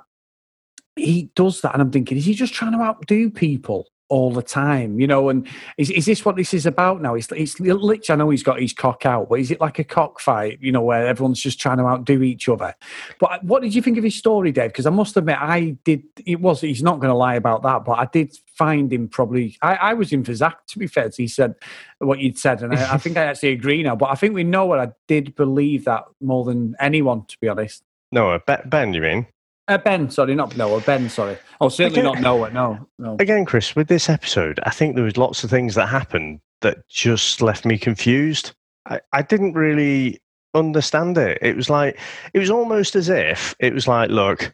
he 0.95 1.29
does 1.35 1.61
that. 1.61 1.73
And 1.73 1.81
I'm 1.81 1.91
thinking, 1.91 2.17
is 2.17 2.25
he 2.25 2.33
just 2.33 2.53
trying 2.53 2.73
to 2.73 2.79
outdo 2.79 3.29
people? 3.29 3.87
All 4.13 4.31
the 4.31 4.43
time, 4.43 4.99
you 4.99 5.07
know. 5.07 5.29
And 5.29 5.47
is, 5.77 5.89
is 5.89 6.05
this 6.05 6.23
what 6.23 6.35
this 6.35 6.53
is 6.53 6.67
about 6.67 7.01
now? 7.01 7.15
It's, 7.15 7.31
it's 7.31 7.59
literally, 7.59 8.01
I 8.07 8.15
know 8.15 8.29
he's 8.29 8.43
got 8.43 8.61
his 8.61 8.71
cock 8.71 9.07
out, 9.07 9.27
but 9.27 9.39
is 9.39 9.49
it 9.49 9.59
like 9.59 9.79
a 9.79 9.83
cockfight, 9.83 10.59
you 10.61 10.71
know, 10.71 10.83
where 10.83 11.07
everyone's 11.07 11.41
just 11.41 11.59
trying 11.59 11.77
to 11.77 11.85
outdo 11.85 12.21
each 12.21 12.47
other? 12.47 12.75
But 13.19 13.43
what 13.43 13.63
did 13.63 13.73
you 13.73 13.81
think 13.81 13.97
of 13.97 14.03
his 14.03 14.13
story, 14.13 14.51
Dave? 14.51 14.69
Because 14.69 14.85
I 14.85 14.91
must 14.91 15.17
admit, 15.17 15.37
I 15.41 15.75
did, 15.83 16.03
it 16.27 16.39
was, 16.39 16.61
he's 16.61 16.83
not 16.83 16.99
going 16.99 17.09
to 17.09 17.15
lie 17.15 17.33
about 17.33 17.63
that, 17.63 17.85
but 17.85 17.93
I 17.93 18.05
did 18.05 18.37
find 18.55 18.93
him 18.93 19.07
probably, 19.07 19.57
I, 19.63 19.75
I 19.75 19.93
was 19.95 20.13
in 20.13 20.23
for 20.23 20.35
Zach, 20.35 20.67
to 20.67 20.77
be 20.77 20.85
fair. 20.85 21.09
He 21.17 21.27
said 21.27 21.55
what 21.97 22.19
you'd 22.19 22.37
said, 22.37 22.61
and 22.61 22.75
I, 22.75 22.93
I 22.93 22.97
think 22.97 23.17
I 23.17 23.23
actually 23.23 23.53
agree 23.53 23.81
now, 23.81 23.95
but 23.95 24.11
I 24.11 24.15
think 24.15 24.35
we 24.35 24.43
know 24.43 24.65
what 24.65 24.79
I 24.79 24.89
did 25.07 25.35
believe 25.35 25.85
that 25.85 26.03
more 26.21 26.45
than 26.45 26.75
anyone, 26.79 27.25
to 27.25 27.37
be 27.41 27.49
honest. 27.49 27.83
No, 28.11 28.39
Ben, 28.45 28.93
you 28.93 29.01
mean? 29.01 29.25
Uh, 29.67 29.77
ben, 29.77 30.09
sorry, 30.09 30.35
not 30.35 30.55
Noah. 30.57 30.81
Ben, 30.81 31.09
sorry. 31.09 31.37
Oh, 31.61 31.69
certainly 31.69 32.01
again, 32.01 32.13
not 32.13 32.21
Noah. 32.21 32.51
No, 32.51 32.87
no. 32.99 33.15
Again, 33.19 33.45
Chris, 33.45 33.75
with 33.75 33.87
this 33.87 34.09
episode, 34.09 34.59
I 34.63 34.71
think 34.71 34.95
there 34.95 35.05
was 35.05 35.17
lots 35.17 35.43
of 35.43 35.49
things 35.49 35.75
that 35.75 35.87
happened 35.87 36.41
that 36.61 36.87
just 36.89 37.41
left 37.41 37.65
me 37.65 37.77
confused. 37.77 38.51
I, 38.87 38.99
I 39.13 39.21
didn't 39.21 39.53
really 39.53 40.19
understand 40.53 41.17
it. 41.17 41.37
It 41.41 41.55
was 41.55 41.69
like 41.69 41.97
it 42.33 42.39
was 42.39 42.49
almost 42.49 42.95
as 42.95 43.07
if 43.07 43.55
it 43.59 43.73
was 43.73 43.87
like, 43.87 44.09
look, 44.09 44.53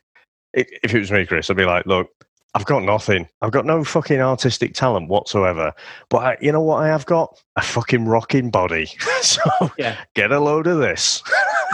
it, 0.54 0.68
if 0.84 0.94
it 0.94 1.00
was 1.00 1.12
me, 1.12 1.26
Chris, 1.26 1.50
I'd 1.50 1.58
be 1.58 1.66
like, 1.66 1.86
look, 1.88 2.10
I've 2.56 2.66
got 2.66 2.84
nothing. 2.84 3.28
I've 3.42 3.52
got 3.52 3.66
no 3.66 3.84
fucking 3.84 4.20
artistic 4.20 4.74
talent 4.74 5.08
whatsoever. 5.08 5.72
But 6.10 6.18
I, 6.18 6.38
you 6.42 6.52
know 6.52 6.62
what 6.62 6.84
I 6.84 6.88
have 6.88 7.06
got? 7.06 7.40
A 7.56 7.62
fucking 7.62 8.06
rocking 8.06 8.50
body. 8.50 8.88
so 9.22 9.42
yeah. 9.78 9.98
get 10.16 10.32
a 10.32 10.40
load 10.40 10.66
of 10.66 10.80
this. 10.80 11.22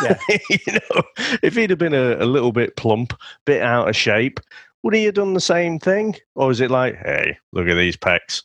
Yeah. 0.03 0.17
you 0.49 0.73
know, 0.73 1.03
if 1.41 1.55
he'd 1.55 1.69
have 1.69 1.79
been 1.79 1.93
a, 1.93 2.17
a, 2.17 2.25
little 2.25 2.51
bit 2.51 2.75
plump, 2.75 3.13
bit 3.45 3.61
out 3.61 3.87
of 3.87 3.95
shape, 3.95 4.41
would 4.83 4.93
he 4.93 5.05
have 5.05 5.13
done 5.13 5.33
the 5.33 5.39
same 5.39 5.79
thing? 5.79 6.15
Or 6.35 6.51
is 6.51 6.59
it 6.59 6.69
like, 6.69 6.97
hey, 6.97 7.37
look 7.53 7.67
at 7.67 7.75
these 7.75 7.95
pecs, 7.95 8.43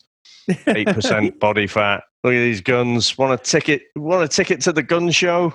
eight 0.68 0.88
percent 0.88 1.38
body 1.40 1.66
fat. 1.66 2.04
Look 2.22 2.34
at 2.34 2.38
these 2.38 2.60
guns. 2.60 3.18
Want 3.18 3.32
a 3.32 3.42
ticket? 3.42 3.82
Want 3.96 4.22
a 4.22 4.28
ticket 4.28 4.60
to 4.62 4.72
the 4.72 4.82
gun 4.82 5.10
show? 5.10 5.52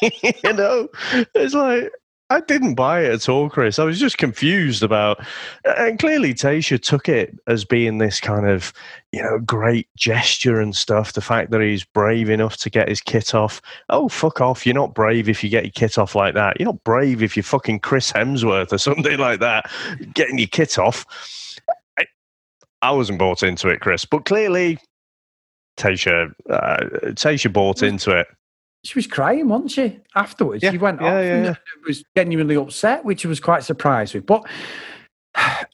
you 0.00 0.52
know, 0.54 0.88
it's 1.34 1.54
like 1.54 1.92
I 2.30 2.40
didn't 2.40 2.74
buy 2.74 3.04
it 3.04 3.12
at 3.12 3.28
all, 3.30 3.48
Chris. 3.48 3.78
I 3.78 3.84
was 3.84 3.98
just 3.98 4.18
confused 4.18 4.82
about, 4.82 5.24
and 5.64 5.98
clearly 5.98 6.34
Tayshia 6.34 6.80
took 6.80 7.08
it 7.08 7.34
as 7.46 7.64
being 7.64 7.96
this 7.96 8.20
kind 8.20 8.46
of, 8.46 8.72
you 9.12 9.22
know, 9.22 9.38
great 9.38 9.88
gesture 9.96 10.60
and 10.60 10.76
stuff. 10.76 11.14
The 11.14 11.22
fact 11.22 11.50
that 11.52 11.62
he's 11.62 11.84
brave 11.84 12.28
enough 12.28 12.58
to 12.58 12.70
get 12.70 12.88
his 12.88 13.00
kit 13.00 13.34
off. 13.34 13.62
Oh, 13.88 14.10
fuck 14.10 14.42
off! 14.42 14.66
You're 14.66 14.74
not 14.74 14.94
brave 14.94 15.26
if 15.26 15.42
you 15.42 15.48
get 15.48 15.64
your 15.64 15.72
kit 15.72 15.96
off 15.96 16.14
like 16.14 16.34
that. 16.34 16.60
You're 16.60 16.66
not 16.68 16.84
brave 16.84 17.22
if 17.22 17.34
you're 17.34 17.44
fucking 17.44 17.80
Chris 17.80 18.12
Hemsworth 18.12 18.72
or 18.74 18.78
something 18.88 19.18
like 19.18 19.40
that, 19.40 19.70
getting 20.12 20.36
your 20.36 20.48
kit 20.48 20.78
off. 20.78 21.06
I, 21.98 22.04
I 22.82 22.90
wasn't 22.90 23.18
bought 23.18 23.42
into 23.42 23.68
it, 23.68 23.80
Chris, 23.80 24.04
but 24.04 24.26
clearly 24.26 24.78
Tayshia, 25.78 26.34
uh, 26.50 26.84
Tayshia 27.14 27.50
bought 27.50 27.82
into 27.82 28.10
it 28.10 28.26
she 28.84 28.96
was 28.96 29.06
crying, 29.06 29.48
wasn't 29.48 29.70
she? 29.70 29.98
Afterwards, 30.14 30.62
yeah, 30.62 30.70
she 30.70 30.78
went 30.78 31.00
yeah, 31.00 31.06
off 31.06 31.24
yeah, 31.24 31.46
and 31.46 31.56
was 31.86 32.04
genuinely 32.16 32.56
upset, 32.56 33.04
which 33.04 33.24
I 33.24 33.28
was 33.28 33.40
quite 33.40 33.64
surprised 33.64 34.14
with. 34.14 34.26
But 34.26 34.46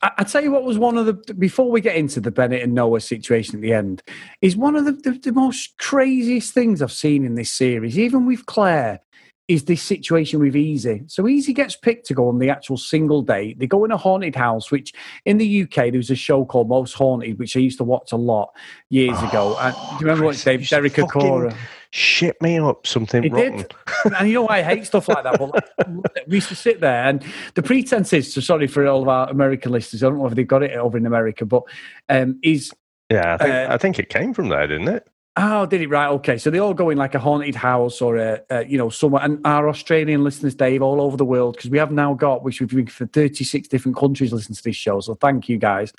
I, 0.02 0.24
tell 0.24 0.42
you 0.42 0.50
what 0.50 0.64
was 0.64 0.78
one 0.78 0.98
of 0.98 1.06
the 1.06 1.34
before 1.34 1.70
we 1.70 1.80
get 1.80 1.96
into 1.96 2.20
the 2.20 2.30
Bennett 2.30 2.62
and 2.62 2.74
Noah 2.74 3.00
situation 3.00 3.56
at 3.56 3.62
the 3.62 3.72
end 3.72 4.02
is 4.42 4.56
one 4.56 4.76
of 4.76 4.84
the, 4.84 4.92
the, 4.92 5.12
the 5.12 5.32
most 5.32 5.78
craziest 5.78 6.52
things 6.52 6.82
I've 6.82 6.92
seen 6.92 7.24
in 7.24 7.34
this 7.34 7.50
series. 7.50 7.98
Even 7.98 8.26
with 8.26 8.46
Claire, 8.46 9.00
is 9.46 9.64
this 9.64 9.82
situation 9.82 10.40
with 10.40 10.56
Easy. 10.56 11.02
So 11.06 11.28
Easy 11.28 11.52
gets 11.52 11.76
picked 11.76 12.06
to 12.06 12.14
go 12.14 12.28
on 12.28 12.38
the 12.38 12.48
actual 12.48 12.78
single 12.78 13.20
date. 13.20 13.58
They 13.58 13.66
go 13.66 13.84
in 13.84 13.90
a 13.90 13.96
haunted 13.96 14.34
house, 14.34 14.70
which 14.70 14.92
in 15.26 15.36
the 15.36 15.62
UK 15.62 15.74
there 15.74 15.98
was 15.98 16.10
a 16.10 16.16
show 16.16 16.46
called 16.46 16.68
Most 16.68 16.94
Haunted, 16.94 17.38
which 17.38 17.56
I 17.56 17.60
used 17.60 17.78
to 17.78 17.84
watch 17.84 18.12
a 18.12 18.16
lot 18.16 18.50
years 18.88 19.18
oh, 19.20 19.28
ago. 19.28 19.56
And 19.60 19.74
do 19.74 19.80
you 19.92 19.98
remember 20.00 20.24
what 20.24 20.36
Dave 20.42 20.66
Derek 20.68 20.94
Acorah? 20.94 21.54
Shit 21.96 22.42
me 22.42 22.58
up 22.58 22.88
something 22.88 23.22
he 23.22 23.28
rotten. 23.28 23.58
did, 23.58 23.74
and 24.18 24.26
you 24.26 24.34
know 24.34 24.42
why 24.42 24.58
I 24.58 24.62
hate 24.62 24.84
stuff 24.84 25.08
like 25.08 25.22
that. 25.22 25.38
But 25.38 25.54
like, 25.54 26.26
we 26.26 26.38
used 26.38 26.48
to 26.48 26.56
sit 26.56 26.80
there, 26.80 27.04
and 27.04 27.24
the 27.54 27.62
pretense 27.62 28.12
is. 28.12 28.34
So 28.34 28.40
sorry 28.40 28.66
for 28.66 28.84
all 28.88 29.02
of 29.02 29.08
our 29.08 29.30
American 29.30 29.70
listeners. 29.70 30.02
I 30.02 30.08
don't 30.08 30.18
know 30.18 30.26
if 30.26 30.34
they've 30.34 30.44
got 30.44 30.64
it 30.64 30.72
over 30.72 30.98
in 30.98 31.06
America, 31.06 31.46
but 31.46 31.62
um, 32.08 32.40
is 32.42 32.72
yeah, 33.10 33.34
I 33.34 33.36
think, 33.36 33.54
uh, 33.54 33.66
I 33.70 33.78
think 33.78 33.98
it 34.00 34.08
came 34.08 34.34
from 34.34 34.48
there, 34.48 34.66
didn't 34.66 34.88
it? 34.88 35.06
Oh, 35.36 35.66
did 35.66 35.80
it 35.80 35.88
right? 35.88 36.06
Okay, 36.10 36.38
so 36.38 36.48
they 36.48 36.60
all 36.60 36.74
go 36.74 36.90
in 36.90 36.96
like 36.96 37.16
a 37.16 37.18
haunted 37.18 37.56
house 37.56 38.00
or 38.00 38.18
a, 38.18 38.40
a 38.50 38.64
you 38.66 38.78
know 38.78 38.88
somewhere. 38.88 39.24
And 39.24 39.44
our 39.44 39.68
Australian 39.68 40.22
listeners, 40.22 40.54
Dave, 40.54 40.80
all 40.80 41.00
over 41.00 41.16
the 41.16 41.24
world, 41.24 41.56
because 41.56 41.70
we 41.70 41.78
have 41.78 41.90
now 41.90 42.14
got 42.14 42.44
which 42.44 42.60
we've 42.60 42.70
been 42.70 42.86
for 42.86 43.06
thirty 43.06 43.42
six 43.42 43.66
different 43.66 43.96
countries 43.96 44.32
listen 44.32 44.54
to 44.54 44.62
this 44.62 44.76
show. 44.76 45.00
So 45.00 45.16
thank 45.16 45.48
you 45.48 45.58
guys. 45.58 45.92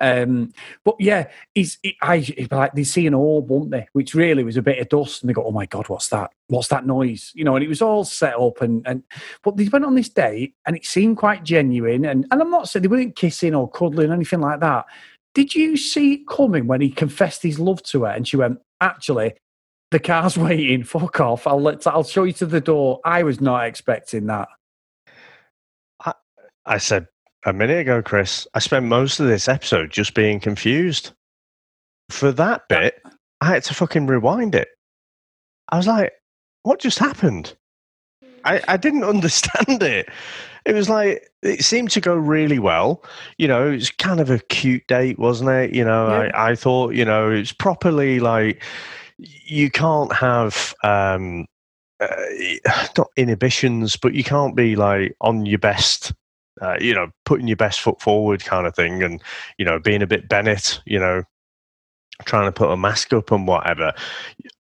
Um, 0.00 0.52
but 0.84 0.94
yeah, 1.00 1.26
he's 1.52 1.78
it, 1.82 1.96
I 2.00 2.32
like 2.52 2.74
they 2.74 2.84
see 2.84 3.08
an 3.08 3.14
orb, 3.14 3.48
won't 3.48 3.72
they? 3.72 3.88
Which 3.92 4.14
really 4.14 4.44
was 4.44 4.56
a 4.56 4.62
bit 4.62 4.78
of 4.78 4.88
dust, 4.88 5.20
and 5.20 5.28
they 5.28 5.34
go, 5.34 5.44
"Oh 5.44 5.50
my 5.50 5.66
god, 5.66 5.88
what's 5.88 6.08
that? 6.10 6.30
What's 6.46 6.68
that 6.68 6.86
noise?" 6.86 7.32
You 7.34 7.42
know, 7.42 7.56
and 7.56 7.64
it 7.64 7.68
was 7.68 7.82
all 7.82 8.04
set 8.04 8.38
up 8.38 8.60
and 8.60 8.86
and 8.86 9.02
but 9.42 9.56
they 9.56 9.66
went 9.66 9.84
on 9.84 9.96
this 9.96 10.10
date, 10.10 10.54
and 10.64 10.76
it 10.76 10.86
seemed 10.86 11.16
quite 11.16 11.42
genuine. 11.42 12.04
And 12.04 12.24
and 12.30 12.40
I'm 12.40 12.50
not 12.50 12.68
saying 12.68 12.82
they 12.82 12.88
weren't 12.88 13.16
kissing 13.16 13.52
or 13.52 13.68
cuddling 13.68 14.10
or 14.10 14.14
anything 14.14 14.40
like 14.40 14.60
that. 14.60 14.86
Did 15.34 15.54
you 15.54 15.76
see 15.76 16.14
it 16.14 16.28
coming 16.28 16.66
when 16.66 16.80
he 16.80 16.88
confessed 16.88 17.42
his 17.42 17.58
love 17.58 17.82
to 17.82 18.04
her 18.04 18.10
and 18.10 18.26
she 18.26 18.38
went, 18.38 18.58
actually, 18.80 19.34
the 19.90 19.98
car's 19.98 20.36
waiting. 20.38 20.84
Fuck 20.84 21.20
off. 21.20 21.46
I'll 21.46 21.60
let. 21.60 21.86
I'll 21.86 22.04
show 22.04 22.24
you 22.24 22.32
to 22.34 22.46
the 22.46 22.60
door. 22.60 23.00
I 23.04 23.22
was 23.22 23.40
not 23.40 23.66
expecting 23.66 24.26
that. 24.26 24.48
I, 26.04 26.12
I 26.64 26.78
said 26.78 27.06
a 27.44 27.52
minute 27.52 27.78
ago, 27.78 28.02
Chris. 28.02 28.46
I 28.54 28.58
spent 28.58 28.86
most 28.86 29.20
of 29.20 29.26
this 29.26 29.48
episode 29.48 29.90
just 29.90 30.14
being 30.14 30.40
confused. 30.40 31.12
For 32.10 32.30
that 32.32 32.68
bit, 32.68 33.02
I 33.40 33.46
had 33.46 33.64
to 33.64 33.74
fucking 33.74 34.06
rewind 34.06 34.54
it. 34.54 34.68
I 35.68 35.76
was 35.76 35.86
like, 35.86 36.12
"What 36.62 36.80
just 36.80 36.98
happened?" 36.98 37.54
I, 38.44 38.62
I 38.68 38.76
didn't 38.76 39.04
understand 39.14 39.82
it. 39.82 40.08
It 40.64 40.74
was 40.74 40.88
like 40.88 41.28
it 41.46 41.64
seemed 41.64 41.90
to 41.92 42.00
go 42.00 42.14
really 42.14 42.58
well. 42.58 43.02
You 43.38 43.48
know, 43.48 43.68
it 43.68 43.76
was 43.76 43.90
kind 43.90 44.20
of 44.20 44.30
a 44.30 44.38
cute 44.38 44.86
date, 44.86 45.18
wasn't 45.18 45.50
it? 45.50 45.74
You 45.74 45.84
know, 45.84 46.08
yeah. 46.08 46.30
I, 46.34 46.50
I 46.50 46.54
thought, 46.54 46.94
you 46.94 47.04
know, 47.04 47.30
it's 47.30 47.52
properly 47.52 48.20
like 48.20 48.62
you 49.18 49.70
can't 49.70 50.12
have 50.12 50.74
um 50.82 51.46
uh, 52.00 52.06
not 52.98 53.08
inhibitions, 53.16 53.96
but 53.96 54.14
you 54.14 54.22
can't 54.22 54.54
be 54.54 54.76
like 54.76 55.16
on 55.20 55.46
your 55.46 55.58
best 55.58 56.12
uh, 56.60 56.76
you 56.80 56.94
know, 56.94 57.08
putting 57.24 57.46
your 57.46 57.56
best 57.56 57.80
foot 57.80 58.00
forward 58.00 58.44
kind 58.44 58.66
of 58.66 58.74
thing, 58.74 59.02
and 59.02 59.22
you 59.58 59.64
know, 59.64 59.78
being 59.78 60.02
a 60.02 60.06
bit 60.06 60.28
Bennett, 60.28 60.80
you 60.86 60.98
know, 60.98 61.22
trying 62.24 62.46
to 62.46 62.52
put 62.52 62.70
a 62.70 62.76
mask 62.76 63.12
up 63.12 63.30
and 63.30 63.46
whatever. 63.46 63.92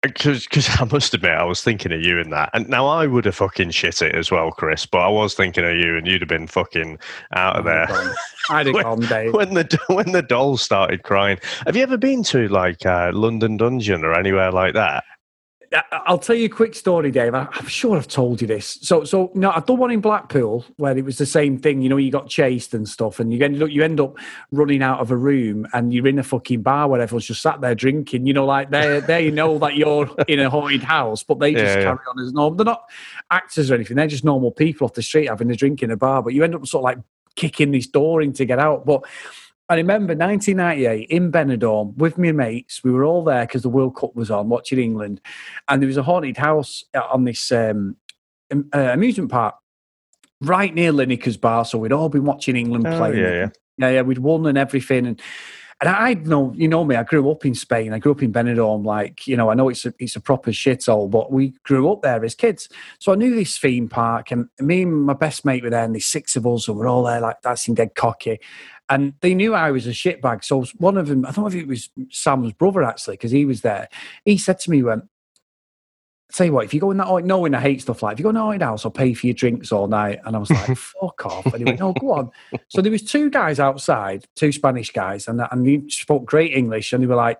Because 0.01 0.47
I 0.79 0.85
must 0.85 1.13
admit, 1.13 1.31
I 1.31 1.43
was 1.43 1.61
thinking 1.61 1.91
of 1.91 2.01
you 2.01 2.19
in 2.19 2.31
that. 2.31 2.49
And 2.53 2.67
now 2.67 2.87
I 2.87 3.05
would 3.05 3.25
have 3.25 3.35
fucking 3.35 3.69
shit 3.71 4.01
it 4.01 4.15
as 4.15 4.31
well, 4.31 4.51
Chris, 4.51 4.85
but 4.85 4.99
I 4.99 5.09
was 5.09 5.35
thinking 5.35 5.63
of 5.63 5.75
you 5.75 5.95
and 5.95 6.07
you'd 6.07 6.21
have 6.21 6.29
been 6.29 6.47
fucking 6.47 6.97
out 7.35 7.57
of 7.57 7.65
there. 7.65 7.87
I'd 8.49 8.65
have 8.67 8.81
gone, 8.81 9.01
Dave. 9.01 9.33
When 9.33 9.53
the, 9.53 9.79
when 9.87 10.11
the 10.11 10.23
doll 10.23 10.57
started 10.57 11.03
crying. 11.03 11.37
Have 11.65 11.75
you 11.75 11.83
ever 11.83 11.97
been 11.97 12.23
to 12.23 12.47
like 12.47 12.85
uh, 12.85 13.11
London 13.13 13.57
Dungeon 13.57 14.03
or 14.03 14.13
anywhere 14.13 14.51
like 14.51 14.73
that? 14.73 15.03
I'll 15.91 16.17
tell 16.17 16.35
you 16.35 16.47
a 16.47 16.49
quick 16.49 16.75
story, 16.75 17.11
Dave. 17.11 17.33
I'm 17.33 17.67
sure 17.67 17.95
I've 17.95 18.07
told 18.07 18.41
you 18.41 18.47
this. 18.47 18.77
So, 18.81 19.05
so 19.05 19.31
no, 19.33 19.51
I've 19.51 19.65
done 19.65 19.77
one 19.77 19.91
in 19.91 20.01
Blackpool 20.01 20.65
where 20.75 20.97
it 20.97 21.05
was 21.05 21.17
the 21.17 21.25
same 21.25 21.57
thing. 21.57 21.81
You 21.81 21.87
know, 21.87 21.95
you 21.95 22.11
got 22.11 22.27
chased 22.27 22.73
and 22.73 22.87
stuff, 22.87 23.21
and 23.21 23.31
you 23.31 23.43
end 23.43 23.63
up 23.63 23.69
you 23.69 23.81
end 23.81 24.01
up 24.01 24.17
running 24.51 24.81
out 24.83 24.99
of 24.99 25.11
a 25.11 25.15
room, 25.15 25.65
and 25.73 25.93
you're 25.93 26.07
in 26.07 26.19
a 26.19 26.23
fucking 26.23 26.61
bar 26.61 26.89
where 26.89 26.99
everyone's 26.99 27.25
just 27.25 27.41
sat 27.41 27.61
there 27.61 27.73
drinking. 27.73 28.25
You 28.25 28.33
know, 28.33 28.45
like 28.45 28.69
they 28.69 28.99
they 28.99 29.31
know 29.31 29.57
that 29.59 29.77
you're 29.77 30.09
in 30.27 30.39
a 30.39 30.49
haunted 30.49 30.83
house, 30.83 31.23
but 31.23 31.39
they 31.39 31.53
just 31.53 31.77
yeah, 31.77 31.83
carry 31.83 31.99
yeah. 32.05 32.09
on 32.09 32.19
as 32.19 32.33
normal. 32.33 32.57
They're 32.57 32.65
not 32.65 32.89
actors 33.29 33.71
or 33.71 33.75
anything. 33.75 33.95
They're 33.95 34.07
just 34.07 34.25
normal 34.25 34.51
people 34.51 34.85
off 34.85 34.93
the 34.93 35.01
street 35.01 35.29
having 35.29 35.49
a 35.51 35.55
drink 35.55 35.81
in 35.83 35.91
a 35.91 35.97
bar. 35.97 36.21
But 36.21 36.33
you 36.33 36.43
end 36.43 36.53
up 36.53 36.67
sort 36.67 36.81
of 36.81 36.83
like 36.83 36.97
kicking 37.35 37.71
this 37.71 37.87
door 37.87 38.21
in 38.21 38.33
to 38.33 38.45
get 38.45 38.59
out. 38.59 38.85
But 38.85 39.05
I 39.71 39.75
remember 39.75 40.13
1998 40.13 41.09
in 41.09 41.31
Benidorm 41.31 41.95
with 41.95 42.17
my 42.17 42.33
mates. 42.33 42.83
We 42.83 42.91
were 42.91 43.05
all 43.05 43.23
there 43.23 43.45
because 43.45 43.61
the 43.61 43.69
World 43.69 43.95
Cup 43.95 44.13
was 44.17 44.29
on, 44.29 44.49
watching 44.49 44.79
England, 44.79 45.21
and 45.69 45.81
there 45.81 45.87
was 45.87 45.95
a 45.95 46.03
haunted 46.03 46.35
house 46.35 46.83
on 46.93 47.23
this 47.23 47.53
um, 47.53 47.95
uh, 48.51 48.57
amusement 48.73 49.31
park 49.31 49.55
right 50.41 50.75
near 50.75 50.91
Lineker's 50.91 51.37
bar. 51.37 51.63
So 51.63 51.77
we'd 51.77 51.93
all 51.93 52.09
been 52.09 52.25
watching 52.25 52.57
England 52.57 52.85
oh, 52.85 52.97
play. 52.97 53.17
Yeah, 53.17 53.29
yeah, 53.29 53.49
yeah, 53.77 53.89
yeah. 53.91 54.01
We'd 54.01 54.17
won 54.17 54.45
and 54.45 54.57
everything, 54.57 55.07
and 55.07 55.21
and 55.79 55.89
I 55.89 56.15
know, 56.15 56.53
you 56.53 56.67
know 56.67 56.83
me. 56.83 56.97
I 56.97 57.03
grew 57.03 57.31
up 57.31 57.45
in 57.45 57.55
Spain. 57.55 57.93
I 57.93 57.99
grew 57.99 58.11
up 58.11 58.21
in 58.21 58.33
Benidorm. 58.33 58.85
Like, 58.85 59.25
you 59.25 59.37
know, 59.37 59.49
I 59.49 59.55
know 59.55 59.69
it's 59.69 59.85
a, 59.85 59.93
it's 59.97 60.15
a 60.15 60.21
proper 60.21 60.51
shithole, 60.51 61.09
but 61.09 61.31
we 61.31 61.55
grew 61.63 61.91
up 61.91 62.01
there 62.01 62.23
as 62.23 62.35
kids. 62.35 62.69
So 62.99 63.13
I 63.13 63.15
knew 63.15 63.33
this 63.33 63.57
theme 63.57 63.87
park, 63.87 64.31
and 64.31 64.49
me 64.59 64.81
and 64.81 65.05
my 65.05 65.13
best 65.13 65.45
mate 65.45 65.63
were 65.63 65.69
there, 65.69 65.85
and 65.85 65.95
there's 65.95 66.05
six 66.05 66.35
of 66.35 66.45
us, 66.45 66.67
and 66.67 66.77
we're 66.77 66.89
all 66.89 67.03
there, 67.03 67.21
like 67.21 67.37
in 67.67 67.73
dead 67.73 67.95
cocky 67.95 68.41
and 68.91 69.13
they 69.21 69.33
knew 69.33 69.55
I 69.55 69.71
was 69.71 69.87
a 69.87 69.91
shitbag. 69.91 70.43
So 70.43 70.65
one 70.77 70.97
of 70.97 71.07
them, 71.07 71.25
I 71.25 71.31
don't 71.31 71.45
know 71.45 71.47
if 71.47 71.55
it 71.55 71.67
was 71.67 71.89
Sam's 72.09 72.51
brother 72.53 72.83
actually, 72.83 73.15
because 73.15 73.31
he 73.31 73.45
was 73.45 73.61
there. 73.61 73.87
He 74.25 74.37
said 74.37 74.59
to 74.59 74.69
me, 74.69 74.77
he 74.77 74.83
"Went, 74.83 75.05
tell 76.33 76.45
you 76.45 76.53
what, 76.53 76.65
if 76.65 76.73
you 76.73 76.81
go 76.81 76.91
in 76.91 76.97
that, 76.97 77.07
night, 77.07 77.25
knowing 77.25 77.55
I 77.55 77.61
hate 77.61 77.81
stuff 77.81 78.03
like, 78.03 78.13
if 78.13 78.19
you 78.19 78.23
go 78.23 78.29
in 78.29 78.35
the 78.35 78.41
haunted 78.41 78.61
house, 78.61 78.85
I'll 78.85 78.91
pay 78.91 79.13
for 79.13 79.27
your 79.27 79.33
drinks 79.33 79.71
all 79.71 79.87
night." 79.87 80.19
And 80.25 80.35
I 80.35 80.39
was 80.39 80.51
like, 80.51 80.77
"Fuck 80.77 81.25
off!" 81.25 81.45
And 81.45 81.57
he 81.59 81.63
went, 81.63 81.79
"No, 81.79 81.93
go 81.93 82.11
on." 82.11 82.31
So 82.67 82.81
there 82.81 82.91
was 82.91 83.01
two 83.01 83.29
guys 83.29 83.59
outside, 83.59 84.25
two 84.35 84.51
Spanish 84.51 84.91
guys, 84.91 85.27
and 85.27 85.41
and 85.51 85.65
he 85.65 85.89
spoke 85.89 86.25
great 86.25 86.51
English, 86.51 86.91
and 86.91 87.01
they 87.01 87.07
were 87.07 87.15
like, 87.15 87.39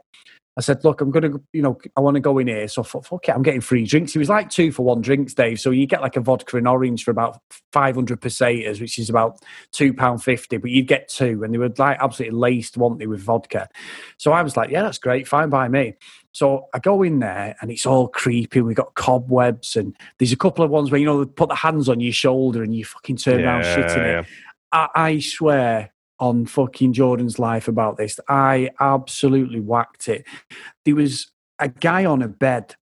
I 0.57 0.61
said, 0.61 0.83
look, 0.83 0.99
I'm 0.99 1.11
going 1.11 1.31
to, 1.31 1.41
you 1.53 1.61
know, 1.61 1.77
I 1.95 2.01
want 2.01 2.15
to 2.15 2.19
go 2.19 2.37
in 2.37 2.47
here. 2.47 2.67
So 2.67 2.83
fuck 2.83 3.27
it, 3.27 3.31
I'm 3.31 3.41
getting 3.41 3.61
free 3.61 3.85
drinks. 3.85 4.13
It 4.13 4.19
was 4.19 4.27
like 4.27 4.49
two 4.49 4.71
for 4.71 4.83
one 4.83 4.99
drinks, 4.99 5.33
Dave. 5.33 5.61
So 5.61 5.71
you 5.71 5.85
get 5.85 6.01
like 6.01 6.17
a 6.17 6.21
vodka 6.21 6.57
and 6.57 6.67
orange 6.67 7.05
for 7.05 7.11
about 7.11 7.39
500 7.71 8.19
pesetas, 8.19 8.81
which 8.81 8.99
is 8.99 9.09
about 9.09 9.39
£2.50, 9.73 10.61
but 10.61 10.69
you'd 10.69 10.87
get 10.87 11.07
two. 11.07 11.43
And 11.43 11.53
they 11.53 11.57
were 11.57 11.71
like 11.77 11.97
absolutely 12.01 12.37
laced, 12.37 12.75
weren't 12.75 12.99
they, 12.99 13.07
with 13.07 13.21
vodka. 13.21 13.69
So 14.17 14.33
I 14.33 14.41
was 14.41 14.57
like, 14.57 14.69
yeah, 14.71 14.81
that's 14.81 14.97
great, 14.97 15.25
fine 15.25 15.49
by 15.49 15.69
me. 15.69 15.95
So 16.33 16.67
I 16.73 16.79
go 16.79 17.01
in 17.01 17.19
there 17.19 17.55
and 17.61 17.71
it's 17.71 17.85
all 17.85 18.09
creepy. 18.09 18.59
We've 18.59 18.75
got 18.75 18.95
cobwebs 18.95 19.77
and 19.77 19.95
there's 20.17 20.33
a 20.33 20.37
couple 20.37 20.65
of 20.65 20.71
ones 20.71 20.91
where, 20.91 20.99
you 20.99 21.05
know, 21.05 21.23
they 21.23 21.31
put 21.31 21.49
the 21.49 21.55
hands 21.55 21.87
on 21.87 22.01
your 22.01 22.13
shoulder 22.13 22.61
and 22.61 22.75
you 22.75 22.83
fucking 22.83 23.17
turn 23.17 23.39
yeah, 23.39 23.45
around 23.45 23.63
shitting 23.63 23.95
yeah. 23.97 24.19
it. 24.19 24.25
I, 24.73 24.87
I 24.95 25.19
swear 25.19 25.91
on 26.21 26.45
fucking 26.45 26.93
Jordan's 26.93 27.39
life 27.39 27.67
about 27.67 27.97
this. 27.97 28.19
I 28.29 28.69
absolutely 28.79 29.59
whacked 29.59 30.07
it. 30.07 30.25
There 30.85 30.95
was 30.95 31.31
a 31.59 31.67
guy 31.67 32.05
on 32.05 32.21
a 32.21 32.27
bed 32.29 32.75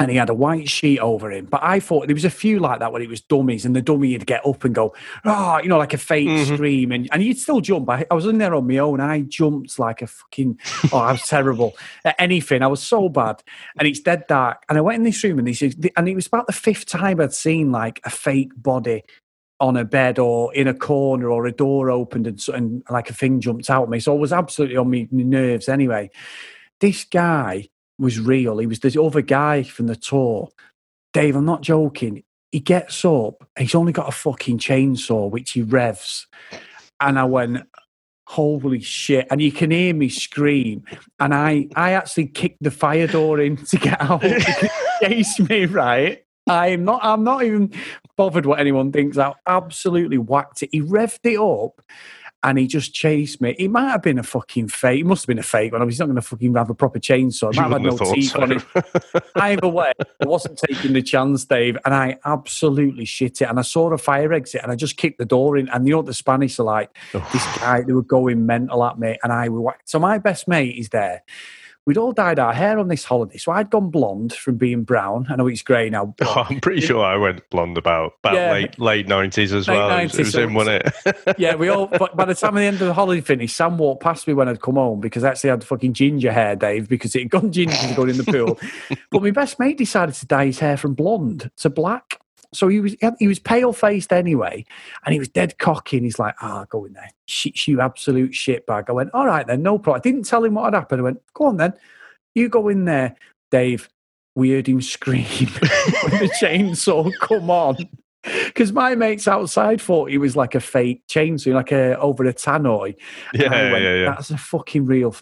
and 0.00 0.10
he 0.10 0.16
had 0.16 0.30
a 0.30 0.34
white 0.34 0.68
sheet 0.68 0.98
over 0.98 1.30
him. 1.30 1.44
But 1.44 1.62
I 1.62 1.78
thought 1.78 2.06
there 2.06 2.14
was 2.14 2.24
a 2.24 2.30
few 2.30 2.58
like 2.58 2.80
that 2.80 2.90
when 2.90 3.02
it 3.02 3.08
was 3.08 3.20
dummies, 3.20 3.66
and 3.66 3.76
the 3.76 3.82
dummy 3.82 4.12
would 4.12 4.26
get 4.26 4.44
up 4.46 4.64
and 4.64 4.74
go, 4.74 4.94
oh, 5.26 5.60
you 5.62 5.68
know, 5.68 5.76
like 5.76 5.92
a 5.92 5.98
fake 5.98 6.26
mm-hmm. 6.26 6.54
scream, 6.54 6.90
and, 6.90 7.06
and 7.12 7.22
you'd 7.22 7.38
still 7.38 7.60
jump. 7.60 7.88
I, 7.90 8.06
I, 8.10 8.14
was 8.14 8.24
in 8.24 8.38
there 8.38 8.54
on 8.54 8.66
my 8.66 8.78
own, 8.78 8.98
I 8.98 9.20
jumped 9.20 9.78
like 9.78 10.00
a 10.00 10.06
fucking, 10.06 10.58
oh, 10.90 10.98
I 10.98 11.12
was 11.12 11.22
terrible 11.24 11.76
at 12.06 12.16
anything. 12.18 12.62
I 12.62 12.66
was 12.66 12.82
so 12.82 13.10
bad, 13.10 13.42
and 13.78 13.86
it's 13.86 14.00
dead 14.00 14.26
dark. 14.26 14.64
And 14.70 14.78
I 14.78 14.80
went 14.80 14.96
in 14.96 15.04
this 15.04 15.22
room, 15.22 15.38
and 15.38 15.46
this 15.46 15.60
and 15.60 16.08
it 16.08 16.14
was 16.14 16.28
about 16.28 16.46
the 16.46 16.54
fifth 16.54 16.86
time 16.86 17.20
I'd 17.20 17.34
seen 17.34 17.70
like 17.70 18.00
a 18.04 18.10
fake 18.10 18.52
body 18.56 19.04
on 19.60 19.76
a 19.76 19.84
bed 19.84 20.18
or 20.18 20.52
in 20.54 20.66
a 20.66 20.74
corner 20.74 21.28
or 21.28 21.46
a 21.46 21.52
door 21.52 21.90
opened 21.90 22.26
and, 22.26 22.40
and 22.54 22.82
like 22.90 23.10
a 23.10 23.14
thing 23.14 23.40
jumped 23.40 23.68
out 23.68 23.84
at 23.84 23.88
me. 23.90 24.00
So 24.00 24.14
I 24.14 24.18
was 24.18 24.32
absolutely 24.32 24.76
on 24.76 24.90
my 24.90 25.06
nerves 25.10 25.68
anyway. 25.68 26.10
This 26.80 27.04
guy 27.04 27.68
was 27.98 28.18
real. 28.18 28.58
He 28.58 28.66
was 28.66 28.80
this 28.80 28.96
other 28.96 29.20
guy 29.20 29.62
from 29.62 29.86
the 29.86 29.96
tour. 29.96 30.48
Dave, 31.12 31.36
I'm 31.36 31.44
not 31.44 31.62
joking. 31.62 32.24
He 32.50 32.60
gets 32.60 33.04
up, 33.04 33.48
he's 33.56 33.74
only 33.74 33.92
got 33.92 34.08
a 34.08 34.12
fucking 34.12 34.58
chainsaw, 34.58 35.30
which 35.30 35.52
he 35.52 35.62
revs. 35.62 36.26
And 36.98 37.18
I 37.18 37.24
went, 37.24 37.62
holy 38.26 38.80
shit. 38.80 39.26
And 39.30 39.40
you 39.40 39.52
can 39.52 39.70
hear 39.70 39.94
me 39.94 40.08
scream. 40.08 40.84
And 41.20 41.34
I, 41.34 41.68
I 41.76 41.92
actually 41.92 42.26
kicked 42.26 42.62
the 42.62 42.70
fire 42.70 43.06
door 43.06 43.40
in 43.40 43.56
to 43.66 43.76
get 43.76 44.00
out. 44.00 44.22
chase 45.02 45.38
me, 45.38 45.66
right? 45.66 46.24
I'm 46.46 46.84
not. 46.84 47.00
I'm 47.02 47.22
not 47.22 47.42
even 47.44 47.72
bothered 48.20 48.44
what 48.44 48.60
anyone 48.60 48.92
thinks. 48.92 49.16
I 49.16 49.32
absolutely 49.46 50.18
whacked 50.18 50.62
it. 50.62 50.68
He 50.72 50.82
revved 50.82 51.20
it 51.24 51.40
up, 51.40 51.80
and 52.42 52.58
he 52.58 52.66
just 52.66 52.92
chased 52.92 53.40
me. 53.40 53.54
He 53.56 53.66
might 53.66 53.88
have 53.88 54.02
been 54.02 54.18
a 54.18 54.22
fucking 54.22 54.68
fake. 54.68 54.98
He 54.98 55.02
must 55.04 55.22
have 55.22 55.28
been 55.28 55.38
a 55.38 55.42
fake 55.42 55.72
one. 55.72 55.80
He's 55.88 55.98
not 55.98 56.04
going 56.04 56.16
to 56.16 56.20
fucking 56.20 56.54
have 56.54 56.68
a 56.68 56.74
proper 56.74 56.98
chainsaw. 56.98 57.54
Might 57.56 57.62
have 57.62 57.72
had 57.72 57.82
no 57.82 57.96
teeth 57.96 58.32
so. 58.32 58.42
on 58.42 58.52
it. 58.52 58.64
Either 59.36 59.68
way, 59.68 59.92
I 59.98 60.26
wasn't 60.26 60.58
taking 60.58 60.92
the 60.92 61.00
chance, 61.00 61.46
Dave, 61.46 61.78
and 61.86 61.94
I 61.94 62.18
absolutely 62.26 63.06
shit 63.06 63.40
it. 63.40 63.48
And 63.48 63.58
I 63.58 63.62
saw 63.62 63.90
a 63.90 63.96
fire 63.96 64.34
exit, 64.34 64.62
and 64.62 64.70
I 64.70 64.76
just 64.76 64.98
kicked 64.98 65.16
the 65.16 65.24
door 65.24 65.56
in. 65.56 65.70
And 65.70 65.88
you 65.88 65.94
know 65.94 66.02
the 66.02 66.12
Spanish 66.12 66.58
are 66.58 66.64
like, 66.64 66.94
this 67.14 67.56
guy, 67.56 67.80
they 67.80 67.94
were 67.94 68.02
going 68.02 68.44
mental 68.44 68.84
at 68.84 68.98
me, 68.98 69.16
and 69.22 69.32
I 69.32 69.48
whacked. 69.48 69.88
So 69.88 69.98
my 69.98 70.18
best 70.18 70.46
mate 70.46 70.76
is 70.76 70.90
there 70.90 71.22
we'd 71.90 71.98
all 71.98 72.12
dyed 72.12 72.38
our 72.38 72.52
hair 72.52 72.78
on 72.78 72.86
this 72.86 73.02
holiday. 73.02 73.36
So 73.36 73.50
I'd 73.50 73.68
gone 73.68 73.90
blonde 73.90 74.32
from 74.32 74.54
being 74.54 74.84
brown. 74.84 75.26
I 75.28 75.34
know 75.34 75.48
it's 75.48 75.62
grey 75.62 75.90
now. 75.90 76.14
Oh, 76.30 76.46
I'm 76.48 76.60
pretty 76.60 76.82
sure 76.82 77.04
I 77.04 77.16
went 77.16 77.48
blonde 77.50 77.76
about, 77.76 78.12
about 78.20 78.34
yeah, 78.34 78.52
late 78.52 78.78
late 78.78 79.08
90s 79.08 79.52
as 79.52 79.66
late 79.66 79.76
well. 79.76 79.90
90s, 79.90 80.14
it 80.14 80.18
was 80.18 80.34
in, 80.36 80.54
wasn't 80.54 80.86
it? 81.04 81.16
yeah, 81.38 81.56
we 81.56 81.68
all, 81.68 81.88
but 81.88 82.14
by 82.14 82.24
the 82.24 82.36
time 82.36 82.54
the 82.54 82.62
end 82.62 82.80
of 82.80 82.86
the 82.86 82.94
holiday 82.94 83.20
finished, 83.20 83.56
Sam 83.56 83.76
walked 83.76 84.00
past 84.00 84.28
me 84.28 84.34
when 84.34 84.48
I'd 84.48 84.60
come 84.60 84.76
home 84.76 85.00
because 85.00 85.24
I 85.24 85.30
actually 85.30 85.50
had 85.50 85.64
fucking 85.64 85.94
ginger 85.94 86.30
hair, 86.30 86.54
Dave, 86.54 86.88
because 86.88 87.16
it 87.16 87.22
had 87.22 87.30
gone 87.30 87.50
ginger 87.50 87.74
to 87.74 87.94
go 87.96 88.04
in 88.04 88.16
the 88.16 88.22
pool. 88.22 88.60
but 89.10 89.22
my 89.22 89.32
best 89.32 89.58
mate 89.58 89.76
decided 89.76 90.14
to 90.14 90.26
dye 90.26 90.46
his 90.46 90.60
hair 90.60 90.76
from 90.76 90.94
blonde 90.94 91.50
to 91.56 91.70
black. 91.70 92.19
So 92.52 92.68
he 92.68 92.80
was 92.80 92.96
he 93.18 93.28
was 93.28 93.38
pale 93.38 93.72
faced 93.72 94.12
anyway, 94.12 94.64
and 95.04 95.12
he 95.12 95.18
was 95.18 95.28
dead 95.28 95.58
cocky. 95.58 95.96
And 95.96 96.04
he's 96.04 96.18
like, 96.18 96.34
"Ah, 96.40 96.62
oh, 96.62 96.66
go 96.68 96.84
in 96.84 96.94
there, 96.94 97.10
shit, 97.26 97.66
you 97.66 97.80
absolute 97.80 98.32
shitbag." 98.32 98.84
I 98.88 98.92
went, 98.92 99.10
"All 99.14 99.26
right 99.26 99.46
then, 99.46 99.62
no 99.62 99.78
problem." 99.78 100.00
I 100.00 100.02
didn't 100.02 100.26
tell 100.26 100.44
him 100.44 100.54
what 100.54 100.64
had 100.64 100.74
happened. 100.74 101.00
I 101.00 101.04
went, 101.04 101.22
"Go 101.34 101.46
on 101.46 101.56
then, 101.56 101.74
you 102.34 102.48
go 102.48 102.68
in 102.68 102.84
there, 102.84 103.16
Dave." 103.50 103.88
We 104.36 104.52
heard 104.52 104.68
him 104.68 104.80
scream 104.80 105.24
when 105.24 106.20
the 106.20 106.30
chainsaw 106.40 107.12
come 107.20 107.50
on. 107.50 107.76
Because 108.22 108.70
my 108.72 108.94
mates 108.94 109.26
outside 109.26 109.80
thought 109.80 110.10
he 110.10 110.18
was 110.18 110.36
like 110.36 110.54
a 110.54 110.60
fake 110.60 111.02
chainsaw, 111.08 111.54
like 111.54 111.72
a 111.72 111.98
over 111.98 112.24
a 112.24 112.32
tannoy. 112.32 112.94
Yeah, 113.34 113.50
went, 113.72 113.82
yeah, 113.82 113.94
yeah. 113.94 114.10
That's 114.10 114.30
a 114.30 114.38
fucking 114.38 114.86
real 114.86 115.16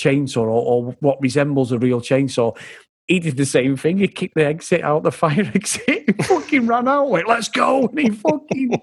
chainsaw, 0.00 0.38
or, 0.38 0.48
or, 0.48 0.96
what 1.00 1.20
resembles 1.20 1.70
a 1.70 1.78
real 1.78 2.00
chainsaw 2.00 2.56
he 3.06 3.20
did 3.20 3.36
the 3.36 3.46
same 3.46 3.76
thing. 3.76 3.98
He 3.98 4.08
kicked 4.08 4.34
the 4.34 4.44
exit 4.44 4.82
out, 4.82 5.02
the 5.02 5.12
fire 5.12 5.50
exit. 5.54 5.95
Fucking 6.22 6.66
ran 6.66 6.88
out. 6.88 7.10
Went, 7.10 7.28
let's 7.28 7.48
go. 7.48 7.86
And 7.88 7.98
he 7.98 8.10
fucking 8.10 8.82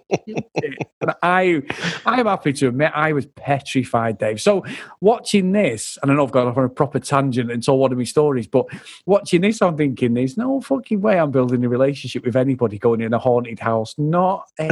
And 1.01 1.13
I, 1.21 1.61
I'm 2.05 2.25
happy 2.25 2.53
to 2.53 2.67
admit 2.67 2.91
I 2.93 3.13
was 3.13 3.25
petrified, 3.25 4.17
Dave. 4.17 4.41
So 4.41 4.65
watching 5.01 5.51
this, 5.51 5.97
and 6.01 6.11
I 6.11 6.15
know 6.15 6.25
I've 6.25 6.31
gone 6.31 6.47
off 6.47 6.57
on 6.57 6.63
a 6.63 6.69
proper 6.69 6.99
tangent 6.99 7.51
and 7.51 7.63
told 7.63 7.79
one 7.79 7.91
of 7.91 7.97
my 7.97 8.03
stories, 8.03 8.47
but 8.47 8.65
watching 9.05 9.41
this, 9.41 9.61
I'm 9.61 9.77
thinking 9.77 10.13
there's 10.13 10.37
no 10.37 10.61
fucking 10.61 11.01
way 11.01 11.19
I'm 11.19 11.31
building 11.31 11.63
a 11.63 11.69
relationship 11.69 12.25
with 12.25 12.35
anybody 12.35 12.77
going 12.77 13.01
in 13.01 13.13
a 13.13 13.19
haunted 13.19 13.59
house. 13.59 13.95
Not 13.97 14.49
a 14.59 14.69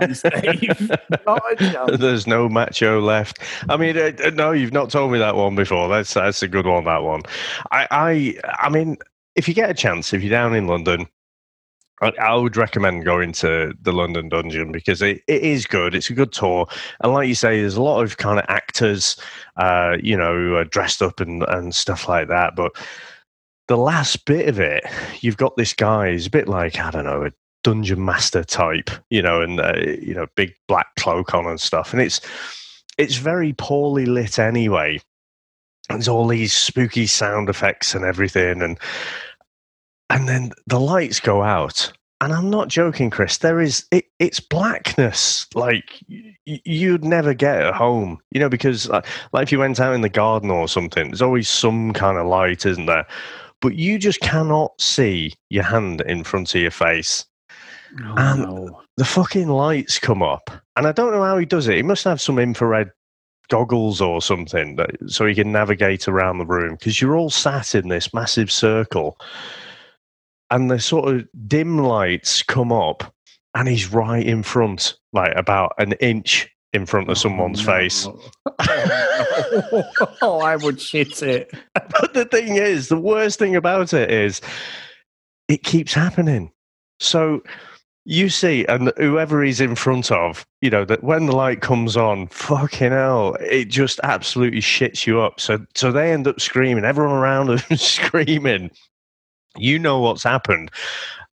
chance, 0.00 0.22
Dave. 0.22 0.90
Not 1.26 1.42
a 1.52 1.56
chance. 1.56 1.98
There's 1.98 2.26
no 2.26 2.48
macho 2.48 3.00
left. 3.00 3.38
I 3.68 3.76
mean, 3.76 3.96
uh, 3.96 4.30
no, 4.34 4.52
you've 4.52 4.72
not 4.72 4.90
told 4.90 5.12
me 5.12 5.18
that 5.18 5.36
one 5.36 5.54
before. 5.54 5.88
That's 5.88 6.14
that's 6.14 6.42
a 6.42 6.48
good 6.48 6.66
one. 6.66 6.84
That 6.84 7.02
one. 7.02 7.22
I, 7.70 7.86
I, 7.90 8.34
I 8.58 8.68
mean, 8.68 8.96
if 9.36 9.48
you 9.48 9.54
get 9.54 9.70
a 9.70 9.74
chance, 9.74 10.12
if 10.12 10.22
you're 10.22 10.30
down 10.30 10.54
in 10.54 10.66
London, 10.66 11.06
I, 12.00 12.34
would 12.34 12.56
recommend 12.56 13.04
going 13.04 13.32
to 13.34 13.74
the 13.80 13.92
London 13.92 14.28
Dungeon 14.28 14.72
because 14.72 15.02
it, 15.02 15.22
it 15.26 15.42
is 15.42 15.66
good. 15.66 15.94
It's 15.94 16.10
a 16.10 16.14
good 16.14 16.32
tour, 16.32 16.66
and 17.00 17.12
like 17.12 17.28
you 17.28 17.34
say, 17.34 17.60
there's 17.60 17.76
a 17.76 17.82
lot 17.82 18.02
of 18.02 18.16
kind 18.16 18.38
of 18.38 18.46
actors, 18.48 19.16
uh, 19.56 19.96
you 20.02 20.16
know, 20.16 20.64
dressed 20.64 21.02
up 21.02 21.20
and 21.20 21.42
and 21.48 21.74
stuff 21.74 22.08
like 22.08 22.28
that. 22.28 22.56
But 22.56 22.72
the 23.68 23.76
last 23.76 24.24
bit 24.24 24.48
of 24.48 24.58
it, 24.58 24.84
you've 25.20 25.36
got 25.36 25.56
this 25.56 25.74
guy. 25.74 26.12
He's 26.12 26.26
a 26.26 26.30
bit 26.30 26.48
like 26.48 26.78
I 26.78 26.90
don't 26.90 27.04
know 27.04 27.26
a 27.26 27.32
dungeon 27.62 28.04
master 28.04 28.44
type, 28.44 28.90
you 29.10 29.20
know, 29.20 29.42
and 29.42 29.60
uh, 29.60 29.76
you 29.76 30.14
know, 30.14 30.26
big 30.36 30.54
black 30.68 30.94
cloak 30.98 31.34
on 31.34 31.46
and 31.46 31.60
stuff, 31.60 31.92
and 31.92 32.00
it's 32.00 32.20
it's 32.96 33.16
very 33.16 33.52
poorly 33.52 34.06
lit 34.06 34.38
anyway 34.38 35.00
there's 35.90 36.08
all 36.08 36.26
these 36.26 36.52
spooky 36.52 37.06
sound 37.06 37.48
effects 37.48 37.94
and 37.94 38.04
everything, 38.04 38.62
and 38.62 38.78
and 40.10 40.28
then 40.28 40.52
the 40.66 40.80
lights 40.80 41.20
go 41.20 41.42
out. 41.42 41.92
And 42.22 42.34
I'm 42.34 42.50
not 42.50 42.68
joking, 42.68 43.08
Chris. 43.08 43.38
There 43.38 43.60
is 43.62 43.86
it, 43.90 44.04
it's 44.18 44.40
blackness 44.40 45.46
like 45.54 45.98
y- 46.10 46.36
you'd 46.44 47.02
never 47.02 47.32
get 47.32 47.62
at 47.62 47.72
home, 47.74 48.18
you 48.30 48.40
know, 48.40 48.50
because 48.50 48.90
like, 48.90 49.06
like 49.32 49.44
if 49.44 49.52
you 49.52 49.58
went 49.58 49.80
out 49.80 49.94
in 49.94 50.02
the 50.02 50.10
garden 50.10 50.50
or 50.50 50.68
something, 50.68 51.08
there's 51.08 51.22
always 51.22 51.48
some 51.48 51.94
kind 51.94 52.18
of 52.18 52.26
light, 52.26 52.66
isn't 52.66 52.84
there? 52.84 53.06
But 53.62 53.76
you 53.76 53.98
just 53.98 54.20
cannot 54.20 54.78
see 54.78 55.32
your 55.48 55.64
hand 55.64 56.02
in 56.02 56.22
front 56.24 56.54
of 56.54 56.60
your 56.60 56.70
face. 56.70 57.24
Oh, 58.04 58.14
Um, 58.18 58.42
no. 58.42 58.82
The 58.98 59.04
fucking 59.06 59.48
lights 59.48 59.98
come 59.98 60.22
up, 60.22 60.50
and 60.76 60.86
I 60.86 60.92
don't 60.92 61.12
know 61.12 61.22
how 61.24 61.38
he 61.38 61.46
does 61.46 61.68
it. 61.68 61.76
He 61.76 61.82
must 61.82 62.04
have 62.04 62.20
some 62.20 62.38
infrared 62.38 62.90
goggles 63.48 64.00
or 64.02 64.20
something 64.20 64.76
that, 64.76 64.90
so 65.06 65.24
he 65.26 65.34
can 65.34 65.52
navigate 65.52 66.06
around 66.06 66.36
the 66.38 66.46
room 66.46 66.74
because 66.78 67.00
you're 67.00 67.16
all 67.16 67.30
sat 67.30 67.74
in 67.74 67.88
this 67.88 68.12
massive 68.12 68.52
circle 68.52 69.16
and 70.50 70.70
the 70.70 70.80
sort 70.80 71.14
of 71.14 71.26
dim 71.46 71.78
lights 71.78 72.42
come 72.42 72.72
up 72.72 73.14
and 73.54 73.68
he's 73.68 73.92
right 73.92 74.24
in 74.24 74.42
front 74.42 74.96
like 75.12 75.32
about 75.36 75.72
an 75.78 75.92
inch 75.94 76.48
in 76.72 76.86
front 76.86 77.08
of 77.08 77.12
oh, 77.12 77.14
someone's 77.14 77.60
Oh, 77.62 77.64
face 77.72 78.06
no. 78.06 78.20
Oh, 78.60 79.64
no. 79.72 80.08
oh, 80.22 80.40
I 80.40 80.56
would 80.56 80.80
shit 80.80 81.22
it. 81.22 81.52
but 81.74 82.14
the 82.14 82.24
thing 82.24 82.56
is 82.56 82.88
the 82.88 83.00
worst 83.00 83.38
thing 83.38 83.56
about 83.56 83.92
it 83.92 84.10
is 84.10 84.40
it 85.48 85.62
keeps 85.62 85.92
happening 85.92 86.52
so 87.00 87.42
you 88.06 88.28
see 88.28 88.64
and 88.66 88.92
whoever 88.96 89.42
he's 89.42 89.60
in 89.60 89.74
front 89.74 90.10
of 90.10 90.46
you 90.62 90.70
know 90.70 90.84
that 90.84 91.04
when 91.04 91.26
the 91.26 91.36
light 91.36 91.60
comes 91.60 91.96
on 91.96 92.26
fucking 92.28 92.92
hell 92.92 93.36
it 93.40 93.66
just 93.66 94.00
absolutely 94.02 94.60
shits 94.60 95.06
you 95.06 95.20
up 95.20 95.38
so 95.38 95.58
so 95.74 95.92
they 95.92 96.12
end 96.12 96.26
up 96.26 96.40
screaming 96.40 96.84
everyone 96.84 97.14
around 97.14 97.46
them 97.68 97.76
screaming 97.76 98.70
you 99.56 99.78
know 99.78 100.00
what's 100.00 100.22
happened 100.22 100.70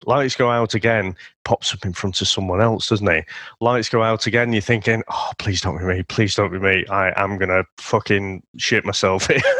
lights 0.04 0.34
go 0.34 0.50
out 0.50 0.74
again 0.74 1.14
pops 1.44 1.72
up 1.72 1.84
in 1.84 1.92
front 1.92 2.20
of 2.20 2.26
someone 2.26 2.60
else 2.60 2.88
doesn't 2.88 3.10
he 3.10 3.22
lights 3.60 3.88
go 3.88 4.02
out 4.02 4.26
again 4.26 4.52
you're 4.52 4.60
thinking 4.60 5.02
oh 5.08 5.30
please 5.38 5.60
don't 5.60 5.78
be 5.78 5.84
me 5.84 6.02
please 6.02 6.34
don't 6.34 6.50
be 6.50 6.58
me 6.58 6.84
i 6.88 7.12
am 7.22 7.38
gonna 7.38 7.64
fucking 7.78 8.42
shit 8.56 8.84
myself 8.84 9.28
here 9.28 9.40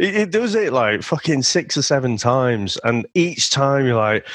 it, 0.00 0.14
it 0.16 0.30
does 0.30 0.54
it 0.54 0.72
like 0.72 1.02
fucking 1.02 1.42
six 1.42 1.76
or 1.76 1.82
seven 1.82 2.16
times, 2.16 2.78
and 2.84 3.06
each 3.14 3.50
time 3.50 3.86
you're 3.86 3.96
like, 3.96 4.26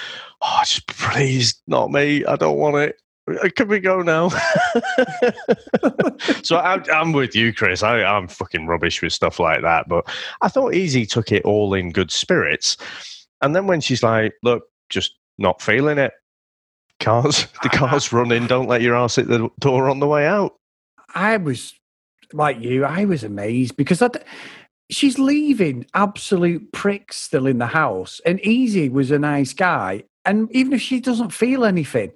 "Oh, 0.41 0.61
just 0.65 0.87
please, 0.87 1.59
not 1.67 1.91
me. 1.91 2.25
I 2.25 2.35
don't 2.35 2.57
want 2.57 2.77
it. 2.77 3.01
Uh, 3.37 3.49
Can 3.55 3.67
we 3.67 3.79
go 3.79 4.01
now?" 4.01 4.29
so 6.43 6.57
I'm, 6.57 6.83
I'm 6.91 7.11
with 7.11 7.35
you, 7.35 7.53
Chris. 7.53 7.83
I, 7.83 8.03
I'm 8.03 8.27
fucking 8.27 8.67
rubbish 8.67 9.01
with 9.01 9.13
stuff 9.13 9.39
like 9.39 9.61
that, 9.61 9.87
but 9.87 10.09
I 10.41 10.47
thought 10.47 10.73
Easy 10.73 11.05
took 11.05 11.31
it 11.31 11.45
all 11.45 11.73
in 11.73 11.91
good 11.91 12.11
spirits, 12.11 12.77
and 13.41 13.55
then 13.55 13.67
when 13.67 13.81
she's 13.81 14.03
like, 14.03 14.33
"Look, 14.43 14.63
just 14.89 15.15
not 15.37 15.61
feeling 15.61 15.97
it." 15.97 16.13
Cars, 16.99 17.47
the 17.63 17.69
car's 17.69 18.11
running. 18.11 18.45
Don't 18.45 18.67
let 18.67 18.81
your 18.81 18.95
ass 18.95 19.15
hit 19.15 19.27
the 19.27 19.49
door 19.59 19.89
on 19.89 19.99
the 19.99 20.07
way 20.07 20.27
out. 20.27 20.55
I 21.15 21.37
was 21.37 21.73
like 22.33 22.59
you. 22.59 22.85
I 22.85 23.05
was 23.05 23.23
amazed 23.23 23.77
because 23.77 24.01
I, 24.01 24.09
she's 24.89 25.19
leaving 25.19 25.85
absolute 25.93 26.71
pricks 26.71 27.17
still 27.17 27.47
in 27.47 27.59
the 27.59 27.67
house, 27.67 28.19
and 28.25 28.39
Easy 28.41 28.89
was 28.89 29.11
a 29.11 29.19
nice 29.19 29.53
guy. 29.53 30.03
And 30.25 30.51
even 30.51 30.73
if 30.73 30.81
she 30.81 30.99
doesn't 30.99 31.31
feel 31.31 31.65
anything, 31.65 32.11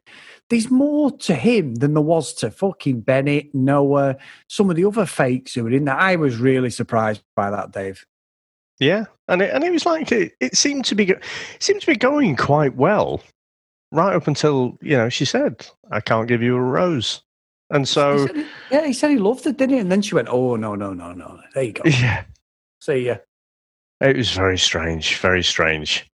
there's 0.53 0.69
more 0.69 1.09
to 1.09 1.33
him 1.33 1.73
than 1.73 1.95
there 1.95 2.03
was 2.03 2.31
to 2.35 2.51
fucking 2.51 3.01
Bennett, 3.01 3.55
Noah, 3.55 4.17
some 4.47 4.69
of 4.69 4.75
the 4.75 4.85
other 4.85 5.07
fakes 5.07 5.55
who 5.55 5.63
were 5.63 5.71
in 5.71 5.85
there. 5.85 5.95
I 5.95 6.15
was 6.15 6.37
really 6.37 6.69
surprised 6.69 7.23
by 7.35 7.49
that, 7.49 7.71
Dave. 7.71 8.05
Yeah, 8.79 9.05
and 9.27 9.41
it, 9.41 9.51
and 9.51 9.63
it 9.63 9.71
was 9.71 9.87
like 9.87 10.11
it, 10.11 10.33
it 10.39 10.55
seemed 10.55 10.85
to 10.85 10.95
be 10.95 11.09
it 11.09 11.23
seemed 11.57 11.81
to 11.81 11.87
be 11.87 11.95
going 11.95 12.35
quite 12.35 12.75
well, 12.75 13.23
right 13.91 14.15
up 14.15 14.27
until 14.27 14.77
you 14.79 14.95
know 14.95 15.09
she 15.09 15.25
said, 15.25 15.65
"I 15.89 15.99
can't 16.01 16.27
give 16.27 16.43
you 16.43 16.55
a 16.55 16.61
rose," 16.61 17.23
and 17.71 17.87
so 17.87 18.27
said 18.27 18.35
he- 18.35 18.45
yeah, 18.69 18.85
he 18.85 18.93
said 18.93 19.09
he 19.09 19.17
loved 19.17 19.47
it, 19.47 19.57
didn't 19.57 19.73
he? 19.73 19.79
And 19.79 19.91
then 19.91 20.03
she 20.03 20.13
went, 20.13 20.27
"Oh 20.29 20.55
no, 20.55 20.75
no, 20.75 20.93
no, 20.93 21.13
no! 21.13 21.39
There 21.55 21.63
you 21.63 21.73
go. 21.73 21.81
yeah, 21.85 22.25
See 22.79 23.07
ya." 23.07 23.15
it 24.01 24.17
was 24.17 24.31
very 24.31 24.59
strange, 24.59 25.17
very 25.17 25.43
strange. 25.43 26.07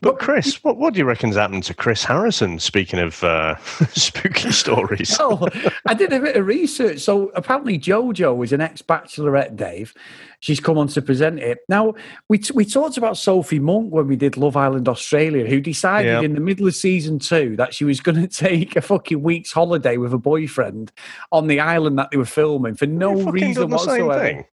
But 0.00 0.20
Chris, 0.20 0.62
what 0.62 0.76
what 0.76 0.94
do 0.94 0.98
you 0.98 1.04
reckon's 1.04 1.34
happened 1.34 1.64
to 1.64 1.74
Chris 1.74 2.04
Harrison? 2.04 2.60
Speaking 2.60 3.00
of 3.00 3.22
uh, 3.24 3.56
spooky 3.94 4.52
stories, 4.52 5.16
Oh, 5.20 5.48
I 5.86 5.94
did 5.94 6.12
a 6.12 6.20
bit 6.20 6.36
of 6.36 6.46
research. 6.46 7.00
So 7.00 7.30
apparently, 7.34 7.76
JoJo 7.78 8.44
is 8.44 8.52
an 8.52 8.60
ex-bachelorette. 8.60 9.56
Dave, 9.56 9.92
she's 10.38 10.60
come 10.60 10.78
on 10.78 10.86
to 10.88 11.02
present 11.02 11.40
it. 11.40 11.58
Now 11.68 11.94
we 12.28 12.38
t- 12.38 12.52
we 12.54 12.64
talked 12.64 12.96
about 12.96 13.16
Sophie 13.16 13.58
Monk 13.58 13.92
when 13.92 14.06
we 14.06 14.14
did 14.14 14.36
Love 14.36 14.56
Island 14.56 14.88
Australia, 14.88 15.46
who 15.46 15.60
decided 15.60 16.08
Yeah. 16.10 16.20
in 16.20 16.34
the 16.34 16.40
middle 16.40 16.68
of 16.68 16.74
season 16.76 17.18
two 17.18 17.56
that 17.56 17.74
she 17.74 17.84
was 17.84 18.00
going 18.00 18.20
to 18.20 18.28
take 18.28 18.76
a 18.76 18.80
fucking 18.80 19.20
week's 19.20 19.50
holiday 19.52 19.96
with 19.96 20.12
a 20.14 20.18
boyfriend 20.18 20.92
on 21.32 21.48
the 21.48 21.58
island 21.58 21.98
that 21.98 22.12
they 22.12 22.18
were 22.18 22.24
filming 22.24 22.76
for 22.76 22.86
no 22.86 23.12
reason 23.30 23.62
done 23.62 23.70
the 23.70 23.78
same 23.78 24.06
whatsoever. 24.06 24.48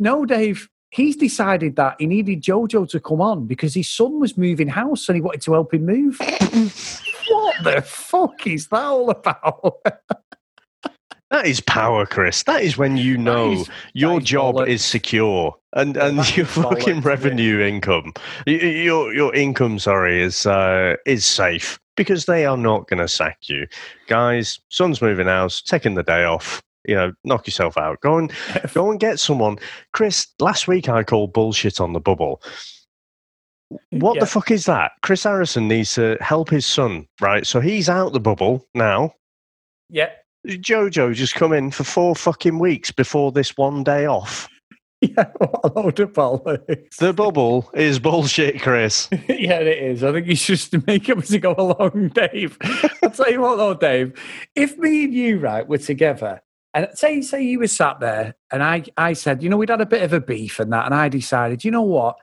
No, 0.00 0.24
Dave. 0.24 0.68
He's 0.90 1.16
decided 1.16 1.76
that 1.76 1.96
he 1.98 2.06
needed 2.06 2.42
JoJo 2.42 2.88
to 2.90 3.00
come 3.00 3.20
on 3.20 3.46
because 3.46 3.74
his 3.74 3.88
son 3.88 4.20
was 4.20 4.38
moving 4.38 4.68
house 4.68 5.08
and 5.08 5.16
he 5.16 5.20
wanted 5.20 5.42
to 5.42 5.52
help 5.52 5.74
him 5.74 5.84
move. 5.84 6.18
what 7.28 7.54
the 7.62 7.82
fuck 7.84 8.46
is 8.46 8.68
that 8.68 8.82
all 8.84 9.10
about? 9.10 9.76
That 11.30 11.46
is 11.46 11.60
power, 11.60 12.06
Chris. 12.06 12.42
That 12.44 12.62
is 12.62 12.78
when 12.78 12.96
you 12.96 13.18
know 13.18 13.52
is- 13.52 13.68
your 13.92 14.18
is 14.18 14.24
job 14.24 14.54
bollocks. 14.54 14.68
is 14.68 14.82
secure 14.84 15.54
and 15.74 15.94
Yeah, 15.94 16.06
and 16.06 16.16
your 16.38 16.46
bollocks, 16.46 16.62
fucking 16.80 17.00
revenue 17.02 17.60
income, 17.60 18.14
your 18.46 19.12
your 19.12 19.34
income, 19.34 19.78
sorry, 19.78 20.22
is 20.22 20.46
uh, 20.46 20.96
is 21.04 21.26
safe 21.26 21.78
because 21.98 22.24
they 22.24 22.46
are 22.46 22.56
not 22.56 22.88
going 22.88 23.00
to 23.00 23.08
sack 23.08 23.40
you, 23.46 23.66
guys. 24.06 24.58
Son's 24.70 25.02
moving 25.02 25.26
house, 25.26 25.60
taking 25.60 25.96
the 25.96 26.02
day 26.02 26.24
off. 26.24 26.62
You 26.88 26.94
know, 26.96 27.12
knock 27.22 27.46
yourself 27.46 27.76
out. 27.78 28.00
Go 28.00 28.18
and 28.18 28.32
go 28.74 28.90
and 28.90 28.98
get 28.98 29.20
someone. 29.20 29.58
Chris, 29.92 30.26
last 30.40 30.66
week 30.66 30.88
I 30.88 31.04
called 31.04 31.32
bullshit 31.32 31.80
on 31.80 31.92
the 31.92 32.00
bubble. 32.00 32.42
What 33.90 34.14
Yeah. 34.14 34.20
the 34.20 34.26
fuck 34.26 34.50
is 34.50 34.64
that? 34.64 34.92
Chris 35.02 35.24
Harrison 35.24 35.68
needs 35.68 35.94
to 35.94 36.16
help 36.20 36.48
his 36.48 36.64
son, 36.64 37.06
right? 37.20 37.46
So 37.46 37.60
he's 37.60 37.88
out 37.88 38.12
the 38.14 38.20
bubble 38.20 38.66
now. 38.74 39.12
Yeah. 39.90 40.08
Jojo 40.46 41.12
just 41.12 41.34
come 41.34 41.52
in 41.52 41.70
for 41.70 41.84
four 41.84 42.14
fucking 42.16 42.58
weeks 42.58 42.90
before 42.90 43.30
this 43.32 43.56
one 43.56 43.84
day 43.84 44.06
off. 44.06 44.48
Yeah, 45.00 45.26
what 45.36 45.60
a 45.62 45.80
load 45.80 46.00
of 46.00 46.12
bollocks. 46.12 46.96
The 46.96 47.12
bubble 47.12 47.70
is 47.72 48.00
bullshit, 48.00 48.60
Chris. 48.60 49.08
yeah, 49.28 49.60
it 49.60 49.78
is. 49.80 50.02
I 50.02 50.10
think 50.10 50.26
you 50.26 50.34
should 50.34 50.58
just 50.58 50.86
make 50.88 51.08
it 51.08 51.16
as 51.18 51.30
you 51.30 51.38
go 51.38 51.54
along, 51.56 52.08
Dave. 52.16 52.58
I'll 53.04 53.10
tell 53.10 53.30
you 53.30 53.40
what, 53.40 53.58
though, 53.58 53.74
Dave. 53.74 54.20
If 54.56 54.76
me 54.76 55.04
and 55.04 55.14
you, 55.14 55.38
right, 55.38 55.64
were 55.68 55.78
together, 55.78 56.42
and 56.78 56.98
say, 56.98 57.20
say 57.22 57.42
you 57.42 57.58
were 57.58 57.66
sat 57.66 57.98
there, 57.98 58.34
and 58.52 58.62
I, 58.62 58.84
I 58.96 59.12
said, 59.12 59.42
you 59.42 59.48
know, 59.48 59.56
we'd 59.56 59.68
had 59.68 59.80
a 59.80 59.86
bit 59.86 60.02
of 60.02 60.12
a 60.12 60.20
beef 60.20 60.60
and 60.60 60.72
that, 60.72 60.86
and 60.86 60.94
I 60.94 61.08
decided, 61.08 61.64
you 61.64 61.70
know 61.70 61.82
what, 61.82 62.16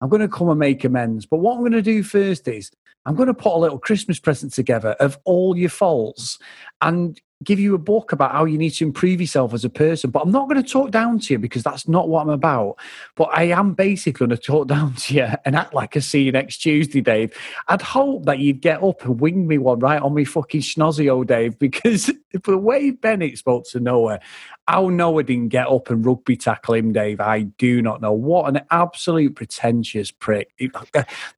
I'm 0.00 0.08
going 0.08 0.22
to 0.22 0.28
come 0.28 0.48
and 0.48 0.58
make 0.58 0.84
amends. 0.84 1.26
But 1.26 1.38
what 1.38 1.54
I'm 1.54 1.60
going 1.60 1.72
to 1.72 1.82
do 1.82 2.02
first 2.02 2.48
is 2.48 2.70
I'm 3.06 3.14
going 3.14 3.28
to 3.28 3.34
put 3.34 3.54
a 3.54 3.58
little 3.58 3.78
Christmas 3.78 4.18
present 4.18 4.52
together 4.52 4.90
of 5.00 5.18
all 5.24 5.56
your 5.56 5.70
faults 5.70 6.38
and 6.80 7.20
give 7.44 7.60
you 7.60 7.74
a 7.74 7.78
book 7.78 8.10
about 8.10 8.32
how 8.32 8.44
you 8.44 8.58
need 8.58 8.70
to 8.70 8.84
improve 8.84 9.20
yourself 9.20 9.54
as 9.54 9.64
a 9.64 9.70
person. 9.70 10.10
But 10.10 10.22
I'm 10.22 10.32
not 10.32 10.48
going 10.48 10.62
to 10.62 10.68
talk 10.68 10.90
down 10.90 11.20
to 11.20 11.34
you 11.34 11.38
because 11.38 11.62
that's 11.62 11.86
not 11.86 12.08
what 12.08 12.22
I'm 12.22 12.30
about. 12.30 12.76
But 13.14 13.30
I 13.32 13.44
am 13.44 13.74
basically 13.74 14.26
going 14.26 14.36
to 14.36 14.42
talk 14.42 14.66
down 14.68 14.94
to 14.94 15.14
you 15.14 15.28
and 15.44 15.54
act 15.54 15.72
like 15.72 15.96
I 15.96 16.00
see 16.00 16.22
you 16.22 16.32
next 16.32 16.58
Tuesday, 16.58 17.00
Dave. 17.00 17.32
I'd 17.68 17.82
hope 17.82 18.24
that 18.26 18.40
you'd 18.40 18.60
get 18.60 18.82
up 18.82 19.04
and 19.04 19.20
wing 19.20 19.46
me 19.46 19.58
one 19.58 19.78
right 19.78 20.02
on 20.02 20.14
me 20.14 20.24
fucking 20.24 20.62
schnozzy, 20.62 21.10
old 21.10 21.28
Dave, 21.28 21.58
because 21.60 22.10
the 22.32 22.58
way 22.58 22.90
Bennett 22.90 23.38
spoke 23.38 23.64
to 23.70 23.80
Noah, 23.80 24.20
how 24.68 24.90
Noah 24.90 25.22
didn't 25.22 25.48
get 25.48 25.66
up 25.66 25.88
and 25.88 26.04
rugby 26.04 26.36
tackle 26.36 26.74
him, 26.74 26.92
Dave, 26.92 27.20
I 27.20 27.40
do 27.42 27.80
not 27.80 28.02
know. 28.02 28.12
What 28.12 28.54
an 28.54 28.60
absolute 28.70 29.34
pretentious 29.34 30.10
prick. 30.10 30.50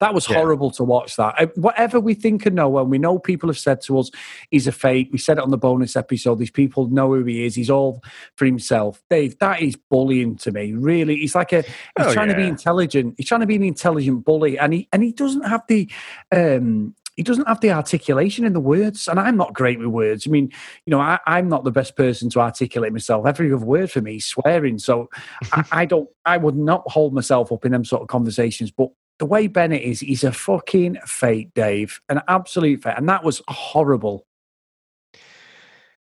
That 0.00 0.12
was 0.14 0.28
Yeah. 0.28 0.36
horrible 0.36 0.72
to 0.72 0.82
watch 0.84 1.14
that. 1.16 1.34
Uh, 1.38 1.46
Whatever 1.54 2.00
we 2.00 2.14
think 2.14 2.44
of 2.46 2.54
Noah, 2.54 2.82
and 2.82 2.90
we 2.90 2.98
know 2.98 3.18
people 3.20 3.48
have 3.48 3.58
said 3.58 3.80
to 3.82 3.98
us, 4.00 4.10
he's 4.50 4.66
a 4.66 4.72
fake. 4.72 5.10
We 5.12 5.18
said 5.18 5.38
it 5.38 5.44
on 5.44 5.50
the 5.50 5.58
bonus 5.58 5.94
episode. 5.94 6.40
These 6.40 6.50
people 6.50 6.88
know 6.88 7.14
who 7.14 7.24
he 7.24 7.44
is. 7.46 7.54
He's 7.54 7.70
all 7.70 8.02
for 8.36 8.46
himself. 8.46 9.00
Dave, 9.08 9.38
that 9.38 9.62
is 9.62 9.76
bullying 9.76 10.34
to 10.38 10.50
me. 10.50 10.72
Really, 10.72 11.16
he's 11.16 11.34
like 11.36 11.52
a. 11.52 11.62
He's 11.62 11.72
Oh, 12.00 12.12
trying 12.12 12.28
to 12.30 12.34
be 12.34 12.48
intelligent. 12.48 13.14
He's 13.16 13.28
trying 13.28 13.42
to 13.42 13.46
be 13.46 13.56
an 13.56 13.62
intelligent 13.62 14.24
bully, 14.24 14.58
and 14.58 14.72
he 14.72 14.88
and 14.92 15.02
he 15.04 15.12
doesn't 15.12 15.42
have 15.46 15.62
the. 15.68 15.88
um 16.32 16.94
he 17.20 17.24
doesn't 17.24 17.48
have 17.48 17.60
the 17.60 17.70
articulation 17.70 18.46
in 18.46 18.54
the 18.54 18.60
words, 18.60 19.06
and 19.06 19.20
I'm 19.20 19.36
not 19.36 19.52
great 19.52 19.78
with 19.78 19.88
words. 19.88 20.26
I 20.26 20.30
mean, 20.30 20.50
you 20.86 20.90
know, 20.90 21.00
I, 21.00 21.18
I'm 21.26 21.50
not 21.50 21.64
the 21.64 21.70
best 21.70 21.94
person 21.94 22.30
to 22.30 22.40
articulate 22.40 22.94
myself. 22.94 23.26
Every 23.26 23.52
other 23.52 23.62
word 23.62 23.90
for 23.90 24.00
me 24.00 24.16
is 24.16 24.24
swearing, 24.24 24.78
so 24.78 25.10
I, 25.52 25.64
I 25.72 25.84
don't. 25.84 26.08
I 26.24 26.38
would 26.38 26.56
not 26.56 26.82
hold 26.86 27.12
myself 27.12 27.52
up 27.52 27.66
in 27.66 27.72
them 27.72 27.84
sort 27.84 28.00
of 28.00 28.08
conversations. 28.08 28.70
But 28.70 28.88
the 29.18 29.26
way 29.26 29.48
Bennett 29.48 29.82
is, 29.82 30.00
he's 30.00 30.24
a 30.24 30.32
fucking 30.32 30.96
fake, 31.04 31.50
Dave, 31.52 32.00
an 32.08 32.22
absolute 32.26 32.82
fake, 32.82 32.94
and 32.96 33.06
that 33.10 33.22
was 33.22 33.42
horrible. 33.48 34.26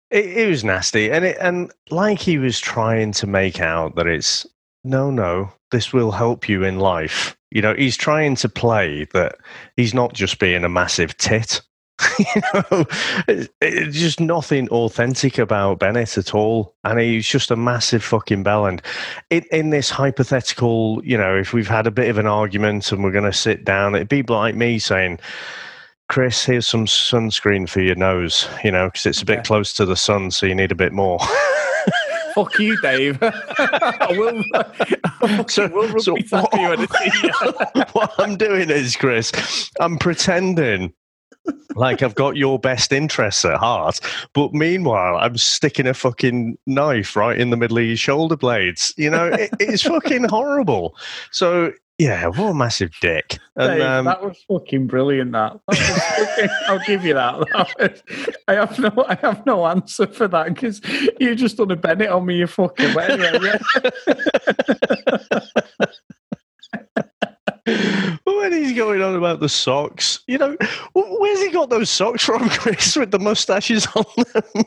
It, 0.09 0.25
it 0.25 0.47
was 0.47 0.63
nasty, 0.63 1.11
and 1.11 1.25
it 1.25 1.37
and 1.41 1.69
like 1.89 2.19
he 2.19 2.37
was 2.37 2.61
trying 2.61 3.11
to 3.11 3.27
make 3.27 3.59
out 3.59 3.95
that 3.97 4.07
it's 4.07 4.47
no, 4.85 5.11
no, 5.11 5.51
this 5.71 5.91
will 5.91 6.11
help 6.11 6.47
you 6.47 6.63
in 6.63 6.79
life. 6.79 7.35
You 7.51 7.61
know, 7.61 7.73
he's 7.73 7.97
trying 7.97 8.35
to 8.37 8.49
play 8.49 9.05
that 9.13 9.35
he's 9.75 9.93
not 9.93 10.13
just 10.13 10.39
being 10.39 10.63
a 10.63 10.69
massive 10.69 11.17
tit. 11.17 11.61
you 12.19 12.41
know, 12.53 12.85
it's, 13.27 13.49
it's 13.59 13.97
just 13.97 14.19
nothing 14.21 14.69
authentic 14.69 15.37
about 15.37 15.79
Bennett 15.79 16.17
at 16.17 16.33
all, 16.33 16.75
and 16.85 16.97
he's 16.99 17.27
just 17.27 17.51
a 17.51 17.57
massive 17.57 18.03
fucking 18.03 18.43
bell. 18.43 18.65
And 18.67 18.81
in, 19.29 19.43
in 19.51 19.69
this 19.71 19.89
hypothetical, 19.89 21.01
you 21.03 21.17
know, 21.17 21.35
if 21.35 21.51
we've 21.51 21.67
had 21.67 21.87
a 21.87 21.91
bit 21.91 22.07
of 22.09 22.17
an 22.17 22.27
argument 22.27 22.91
and 22.91 23.03
we're 23.03 23.11
going 23.11 23.25
to 23.25 23.33
sit 23.33 23.65
down, 23.65 23.95
it'd 23.95 24.07
be 24.07 24.23
like 24.23 24.55
me 24.55 24.79
saying, 24.79 25.19
"Chris, 26.07 26.45
here's 26.45 26.67
some 26.67 26.85
sunscreen 26.85 27.67
for 27.67 27.81
your 27.81 27.95
nose," 27.95 28.47
you 28.63 28.71
know, 28.71 28.87
because 28.87 29.05
it's 29.05 29.21
a 29.21 29.25
bit 29.25 29.39
Yeah. 29.39 29.43
close 29.43 29.73
to 29.73 29.85
the 29.85 29.97
sun, 29.97 30.31
so 30.31 30.45
you 30.45 30.55
need 30.55 30.71
a 30.71 30.75
bit 30.75 30.93
more. 30.93 31.19
Fuck 32.39 32.57
you, 32.59 32.79
Dave. 32.81 33.17
I 33.21 34.07
will, 34.11 34.43
I 34.53 35.45
So- 35.49 35.67
will 35.67 35.99
so 35.99 36.13
what- 36.13 36.53
I 36.53 36.85
see 36.85 37.27
you. 37.27 37.83
what 37.91 38.13
I'm 38.17 38.37
doing 38.37 38.69
is, 38.69 38.95
Chris, 38.95 39.69
I'm 39.81 39.97
pretending 39.97 40.93
like 41.75 42.01
I've 42.01 42.15
got 42.15 42.37
your 42.37 42.57
best 42.59 42.93
interests 42.93 43.43
at 43.43 43.57
heart, 43.57 43.99
but 44.33 44.53
meanwhile, 44.53 45.17
I'm 45.17 45.37
sticking 45.37 45.87
a 45.87 45.93
fucking 45.93 46.57
knife 46.65 47.15
right 47.15 47.37
in 47.37 47.49
the 47.49 47.57
middle 47.57 47.77
of 47.77 47.85
your 47.85 47.97
shoulder 47.97 48.37
blades. 48.37 48.93
You 48.97 49.09
know, 49.09 49.25
it, 49.27 49.49
it's 49.59 49.83
fucking 49.83 50.25
horrible. 50.29 50.95
So, 51.31 51.73
yeah, 51.99 52.25
what 52.27 52.49
a 52.49 52.53
massive 52.53 52.91
dick. 53.01 53.37
And, 53.55 53.77
Dave, 53.77 53.81
um, 53.87 54.05
that 54.05 54.23
was 54.23 54.43
fucking 54.49 54.87
brilliant. 54.87 55.33
That, 55.33 55.59
That 55.67 56.49
I'll 56.67 56.79
give 56.85 57.03
you 57.05 57.13
that. 57.13 57.35
That 57.53 57.75
was- 57.79 58.01
I 58.47 58.53
have 58.55 58.79
no, 58.79 59.05
I 59.07 59.15
have 59.15 59.45
no 59.45 59.67
answer 59.67 60.07
for 60.07 60.27
that 60.29 60.53
because 60.55 60.81
you 61.19 61.35
just 61.35 61.57
done 61.57 61.69
a 61.71 61.75
Bennett 61.75 62.09
on 62.09 62.25
me. 62.25 62.37
You 62.37 62.47
fucking. 62.47 62.93
But 62.93 63.11
anyway, 63.11 63.59
yeah. 64.07 65.39
when 68.23 68.51
he's 68.53 68.73
going 68.73 69.01
on 69.01 69.15
about 69.15 69.39
the 69.39 69.49
socks, 69.49 70.19
you 70.27 70.37
know, 70.37 70.55
wh- 70.93 71.19
where's 71.19 71.41
he 71.41 71.49
got 71.51 71.69
those 71.69 71.89
socks 71.89 72.23
from, 72.23 72.49
Chris, 72.49 72.95
with 72.95 73.11
the 73.11 73.19
mustaches 73.19 73.87
on 73.95 74.05
them? 74.33 74.63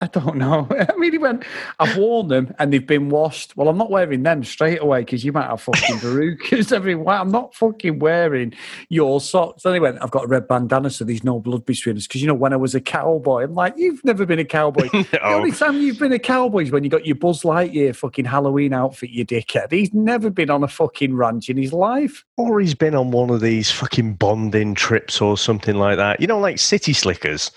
I 0.00 0.06
don't 0.06 0.36
know. 0.36 0.68
I 0.88 0.96
mean, 0.96 1.12
he 1.12 1.18
went, 1.18 1.44
I've 1.80 1.96
worn 1.96 2.28
them 2.28 2.54
and 2.58 2.72
they've 2.72 2.86
been 2.86 3.08
washed. 3.08 3.56
Well, 3.56 3.68
I'm 3.68 3.76
not 3.76 3.90
wearing 3.90 4.22
them 4.22 4.44
straight 4.44 4.80
away 4.80 5.00
because 5.00 5.24
you 5.24 5.32
might 5.32 5.48
have 5.48 5.60
fucking 5.60 5.96
verrucas 5.96 6.72
everywhere. 6.72 7.16
I'm 7.16 7.30
not 7.30 7.54
fucking 7.54 7.98
wearing 7.98 8.54
your 8.88 9.20
socks. 9.20 9.64
Then 9.64 9.74
he 9.74 9.80
went, 9.80 9.98
I've 10.00 10.12
got 10.12 10.24
a 10.24 10.28
red 10.28 10.46
bandana 10.46 10.90
so 10.90 11.04
there's 11.04 11.24
no 11.24 11.40
blood 11.40 11.66
between 11.66 11.96
us. 11.96 12.06
Because, 12.06 12.20
you 12.20 12.28
know, 12.28 12.34
when 12.34 12.52
I 12.52 12.56
was 12.56 12.76
a 12.76 12.80
cowboy, 12.80 13.42
I'm 13.44 13.54
like, 13.54 13.74
you've 13.76 14.04
never 14.04 14.24
been 14.24 14.38
a 14.38 14.44
cowboy. 14.44 14.88
The 15.08 15.26
only 15.26 15.52
time 15.52 15.78
you've 15.78 15.98
been 15.98 16.12
a 16.12 16.18
cowboy 16.18 16.64
is 16.64 16.70
when 16.70 16.84
you 16.84 16.90
got 16.90 17.06
your 17.06 17.16
Buzz 17.16 17.42
Lightyear 17.42 17.94
fucking 17.96 18.24
Halloween 18.24 18.72
outfit, 18.72 19.10
you 19.10 19.24
dickhead. 19.24 19.72
He's 19.72 19.92
never 19.94 20.28
been 20.28 20.50
on 20.50 20.62
a 20.62 20.68
fucking 20.68 21.14
ranch 21.14 21.48
in 21.48 21.56
his 21.56 21.72
life. 21.72 22.24
Or 22.36 22.60
he's 22.60 22.74
been 22.74 22.94
on 22.94 23.10
one 23.10 23.30
of 23.30 23.40
these 23.40 23.70
fucking 23.70 24.14
bonding 24.14 24.74
trips 24.74 25.20
or 25.20 25.38
something 25.38 25.76
like 25.76 25.96
that. 25.96 26.20
You 26.20 26.26
know, 26.26 26.38
like 26.38 26.58
City 26.58 26.92
Slickers. 26.92 27.50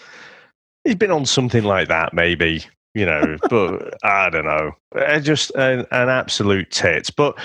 He's 0.83 0.95
been 0.95 1.11
on 1.11 1.25
something 1.25 1.63
like 1.63 1.87
that, 1.89 2.13
maybe. 2.13 2.63
You 2.93 3.05
know, 3.05 3.37
but 3.49 3.93
I 4.03 4.29
don't 4.29 4.45
know. 4.45 4.71
Uh, 4.95 5.19
Just 5.19 5.51
an, 5.51 5.85
an 5.91 6.09
absolute 6.09 6.71
tit. 6.71 7.09
But 7.15 7.37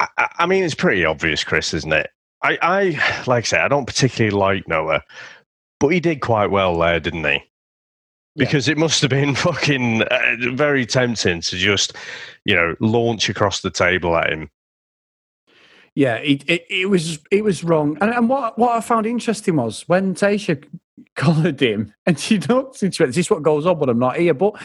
I, 0.00 0.28
I- 0.38 0.46
mean, 0.46 0.62
it's 0.64 0.74
pretty 0.74 1.04
obvious, 1.04 1.42
Chris, 1.44 1.74
isn't 1.74 1.92
it? 1.92 2.10
I, 2.42 2.58
I, 2.62 3.22
like 3.26 3.44
I 3.44 3.46
said, 3.46 3.60
I 3.62 3.68
don't 3.68 3.86
particularly 3.86 4.36
like 4.36 4.68
Noah, 4.68 5.02
but 5.80 5.88
he 5.88 5.98
did 5.98 6.20
quite 6.20 6.52
well 6.52 6.78
there, 6.78 7.00
didn't 7.00 7.24
he? 7.24 7.30
Yeah. 7.32 8.44
Because 8.44 8.68
it 8.68 8.78
must 8.78 9.00
have 9.02 9.10
been 9.10 9.34
fucking 9.34 10.02
uh, 10.02 10.36
very 10.52 10.86
tempting 10.86 11.40
to 11.40 11.56
just, 11.56 11.96
you 12.44 12.54
know, 12.54 12.76
launch 12.78 13.28
across 13.28 13.62
the 13.62 13.70
table 13.72 14.14
at 14.16 14.32
him. 14.32 14.48
Yeah, 15.96 16.14
it, 16.16 16.48
it, 16.48 16.64
it 16.70 16.88
was 16.88 17.18
it 17.32 17.42
was 17.42 17.64
wrong. 17.64 17.98
And, 18.00 18.10
and 18.14 18.28
what 18.28 18.56
what 18.56 18.76
I 18.76 18.80
found 18.80 19.04
interesting 19.04 19.56
was 19.56 19.82
when 19.88 20.14
Tayshia 20.14 20.62
collared 21.16 21.60
him 21.60 21.94
and 22.06 22.18
she 22.18 22.38
looked 22.38 22.82
into 22.82 23.04
it, 23.04 23.08
this 23.08 23.18
is 23.18 23.30
what 23.30 23.42
goes 23.42 23.66
on 23.66 23.78
when 23.78 23.88
I'm 23.88 23.98
not 23.98 24.16
here. 24.16 24.34
But 24.34 24.60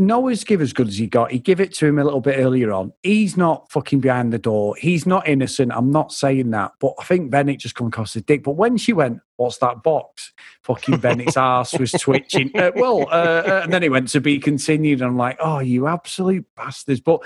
Noah's 0.00 0.44
give 0.44 0.62
as 0.62 0.72
good 0.72 0.88
as 0.88 0.96
he 0.96 1.06
got. 1.06 1.30
He 1.30 1.38
give 1.38 1.60
it 1.60 1.74
to 1.74 1.86
him 1.86 1.98
a 1.98 2.04
little 2.04 2.22
bit 2.22 2.38
earlier 2.38 2.72
on. 2.72 2.92
He's 3.02 3.36
not 3.36 3.70
fucking 3.70 4.00
behind 4.00 4.32
the 4.32 4.38
door. 4.38 4.74
He's 4.78 5.04
not 5.04 5.28
innocent. 5.28 5.72
I'm 5.74 5.90
not 5.90 6.10
saying 6.10 6.50
that. 6.52 6.72
But 6.80 6.94
I 6.98 7.04
think 7.04 7.30
Bennett 7.30 7.60
just 7.60 7.74
come 7.74 7.88
across 7.88 8.14
the 8.14 8.22
dick. 8.22 8.42
But 8.42 8.52
when 8.52 8.78
she 8.78 8.94
went, 8.94 9.20
what's 9.36 9.58
that 9.58 9.82
box? 9.82 10.32
Fucking 10.62 10.98
Bennett's 10.98 11.36
ass 11.36 11.78
was 11.78 11.92
twitching. 11.92 12.50
Uh, 12.56 12.70
well, 12.76 13.02
uh, 13.10 13.42
uh, 13.46 13.60
and 13.64 13.72
then 13.72 13.82
it 13.82 13.90
went 13.90 14.08
to 14.08 14.22
be 14.22 14.38
continued. 14.38 15.02
And 15.02 15.10
I'm 15.10 15.18
like, 15.18 15.36
oh, 15.38 15.58
you 15.58 15.86
absolute 15.86 16.46
bastards. 16.56 17.00
But 17.00 17.20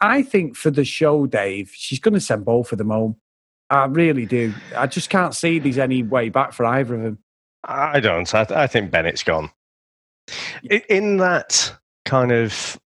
I 0.00 0.22
think 0.22 0.56
for 0.56 0.70
the 0.70 0.84
show, 0.84 1.26
Dave, 1.26 1.72
she's 1.74 1.98
going 1.98 2.14
to 2.14 2.20
send 2.20 2.44
both 2.44 2.70
of 2.70 2.78
them 2.78 2.90
home. 2.90 3.16
I 3.68 3.86
really 3.86 4.26
do. 4.26 4.54
I 4.76 4.86
just 4.86 5.10
can't 5.10 5.34
see 5.34 5.58
there's 5.58 5.78
any 5.78 6.04
way 6.04 6.28
back 6.28 6.52
for 6.52 6.66
either 6.66 6.94
of 6.94 7.02
them. 7.02 7.18
I 7.64 8.00
don't. 8.00 8.32
I, 8.34 8.46
I 8.50 8.66
think 8.66 8.90
Bennett's 8.90 9.22
gone. 9.22 9.50
In, 10.64 10.82
in 10.88 11.16
that 11.18 11.74
kind 12.04 12.32
of, 12.32 12.80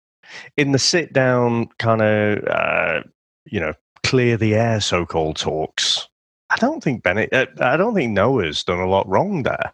in 0.57 0.73
the 0.73 0.79
sit 0.79 1.13
down 1.13 1.67
kind 1.79 2.03
of, 2.03 2.45
uh, 2.49 3.03
you 3.45 3.61
know, 3.61 3.75
clear 4.03 4.37
the 4.37 4.55
air 4.55 4.81
so 4.81 5.05
called 5.05 5.37
talks, 5.37 6.09
I 6.51 6.57
don't 6.57 6.83
think 6.83 7.03
Bennett, 7.03 7.33
uh, 7.33 7.47
I 7.61 7.77
don't 7.77 7.95
think 7.95 8.13
Noah's 8.13 8.63
done 8.65 8.79
a 8.79 8.89
lot 8.89 9.09
wrong 9.09 9.43
there. 9.43 9.73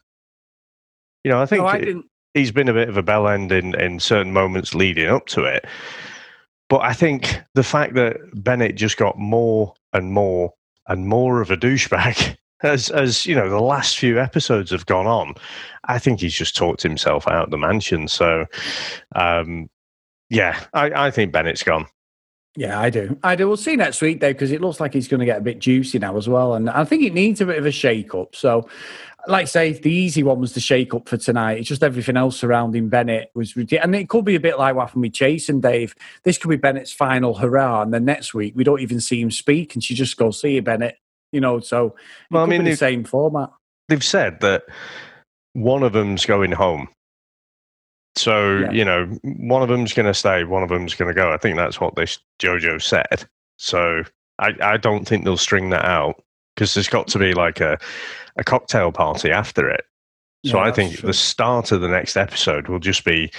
You 1.24 1.32
know, 1.32 1.42
I 1.42 1.46
think 1.46 1.62
No, 1.62 1.68
I 1.68 1.94
he's 2.34 2.52
been 2.52 2.68
a 2.68 2.74
bit 2.74 2.88
of 2.88 2.96
a 2.96 3.02
bell 3.02 3.28
end 3.28 3.50
in, 3.50 3.74
in 3.74 3.98
certain 3.98 4.32
moments 4.32 4.74
leading 4.74 5.08
up 5.08 5.26
to 5.26 5.44
it. 5.44 5.64
But 6.68 6.82
I 6.82 6.92
think 6.92 7.40
the 7.54 7.64
fact 7.64 7.94
that 7.94 8.16
Bennett 8.34 8.76
just 8.76 8.96
got 8.96 9.18
more 9.18 9.74
and 9.92 10.12
more 10.12 10.52
and 10.86 11.06
more 11.06 11.40
of 11.40 11.50
a 11.50 11.56
douchebag 11.56 12.36
as 12.62 12.90
as 12.90 13.26
you 13.26 13.34
know 13.34 13.48
the 13.48 13.60
last 13.60 13.98
few 13.98 14.18
episodes 14.18 14.70
have 14.70 14.86
gone 14.86 15.06
on, 15.06 15.34
I 15.84 15.98
think 15.98 16.20
he's 16.20 16.34
just 16.34 16.56
talked 16.56 16.82
himself 16.82 17.28
out 17.28 17.44
of 17.44 17.50
the 17.50 17.58
mansion. 17.58 18.08
So, 18.08 18.46
um, 19.14 19.68
yeah, 20.30 20.64
I, 20.74 21.06
I 21.06 21.10
think 21.10 21.32
Bennett's 21.32 21.62
gone. 21.62 21.86
Yeah, 22.56 22.80
I 22.80 22.90
do. 22.90 23.16
I 23.22 23.36
do. 23.36 23.46
We'll 23.46 23.56
see 23.56 23.76
next 23.76 24.02
week, 24.02 24.20
though 24.20 24.32
because 24.32 24.50
it 24.50 24.60
looks 24.60 24.80
like 24.80 24.92
he's 24.92 25.06
going 25.06 25.20
to 25.20 25.26
get 25.26 25.38
a 25.38 25.42
bit 25.42 25.60
juicy 25.60 26.00
now 26.00 26.16
as 26.16 26.28
well. 26.28 26.54
And 26.54 26.68
I 26.68 26.84
think 26.84 27.04
it 27.04 27.14
needs 27.14 27.40
a 27.40 27.46
bit 27.46 27.58
of 27.58 27.66
a 27.66 27.70
shake 27.70 28.14
up. 28.16 28.34
So, 28.34 28.68
like 29.28 29.42
I 29.42 29.46
say, 29.46 29.72
the 29.74 29.92
easy 29.92 30.24
one 30.24 30.40
was 30.40 30.54
the 30.54 30.60
shake 30.60 30.92
up 30.92 31.08
for 31.08 31.16
tonight. 31.16 31.58
It's 31.58 31.68
just 31.68 31.84
everything 31.84 32.16
else 32.16 32.36
surrounding 32.36 32.88
Bennett 32.88 33.30
was 33.34 33.54
ridiculous. 33.54 33.84
And 33.84 33.94
it 33.94 34.08
could 34.08 34.24
be 34.24 34.34
a 34.34 34.40
bit 34.40 34.58
like 34.58 34.74
what 34.74 34.88
happened 34.88 35.02
with 35.02 35.12
Chase 35.12 35.48
and 35.48 35.62
Dave. 35.62 35.94
This 36.24 36.36
could 36.36 36.48
be 36.48 36.56
Bennett's 36.56 36.92
final 36.92 37.34
hurrah. 37.34 37.82
And 37.82 37.94
then 37.94 38.04
next 38.04 38.34
week, 38.34 38.54
we 38.56 38.64
don't 38.64 38.80
even 38.80 39.00
see 39.00 39.20
him 39.20 39.30
speak. 39.30 39.74
And 39.74 39.84
she 39.84 39.94
just 39.94 40.16
goes, 40.16 40.40
see 40.40 40.54
you, 40.54 40.62
Bennett. 40.62 40.98
You 41.32 41.40
know, 41.40 41.60
so 41.60 41.94
Well, 42.30 42.42
I 42.42 42.46
mean, 42.46 42.64
the 42.64 42.76
same 42.76 43.04
format. 43.04 43.50
They've 43.88 44.04
said 44.04 44.40
that 44.40 44.64
one 45.52 45.82
of 45.82 45.92
them's 45.92 46.24
going 46.26 46.52
home. 46.52 46.88
So, 48.16 48.58
Yeah. 48.58 48.70
you 48.72 48.84
know, 48.84 49.06
one 49.22 49.62
of 49.62 49.68
them's 49.68 49.92
going 49.92 50.06
to 50.06 50.14
stay, 50.14 50.44
one 50.44 50.62
of 50.62 50.68
them's 50.68 50.94
going 50.94 51.08
to 51.12 51.14
go. 51.14 51.32
I 51.32 51.36
think 51.36 51.56
that's 51.56 51.80
what 51.80 51.94
this 51.96 52.18
JoJo 52.40 52.82
said. 52.82 53.28
So 53.58 54.02
I, 54.38 54.54
I 54.62 54.76
don't 54.76 55.04
think 55.06 55.24
they'll 55.24 55.36
string 55.36 55.70
that 55.70 55.84
out 55.84 56.22
because 56.54 56.74
there's 56.74 56.88
got 56.88 57.06
to 57.08 57.18
be 57.18 57.34
like 57.34 57.60
a, 57.60 57.78
a 58.36 58.44
cocktail 58.44 58.90
party 58.92 59.30
after 59.30 59.68
it. 59.68 59.84
So 60.46 60.58
Yeah, 60.58 60.64
I 60.64 60.72
think 60.72 60.96
true. 60.96 61.06
the 61.08 61.12
start 61.12 61.72
of 61.72 61.80
the 61.80 61.88
next 61.88 62.16
episode 62.16 62.68
will 62.68 62.78
just 62.78 63.04
be 63.04 63.30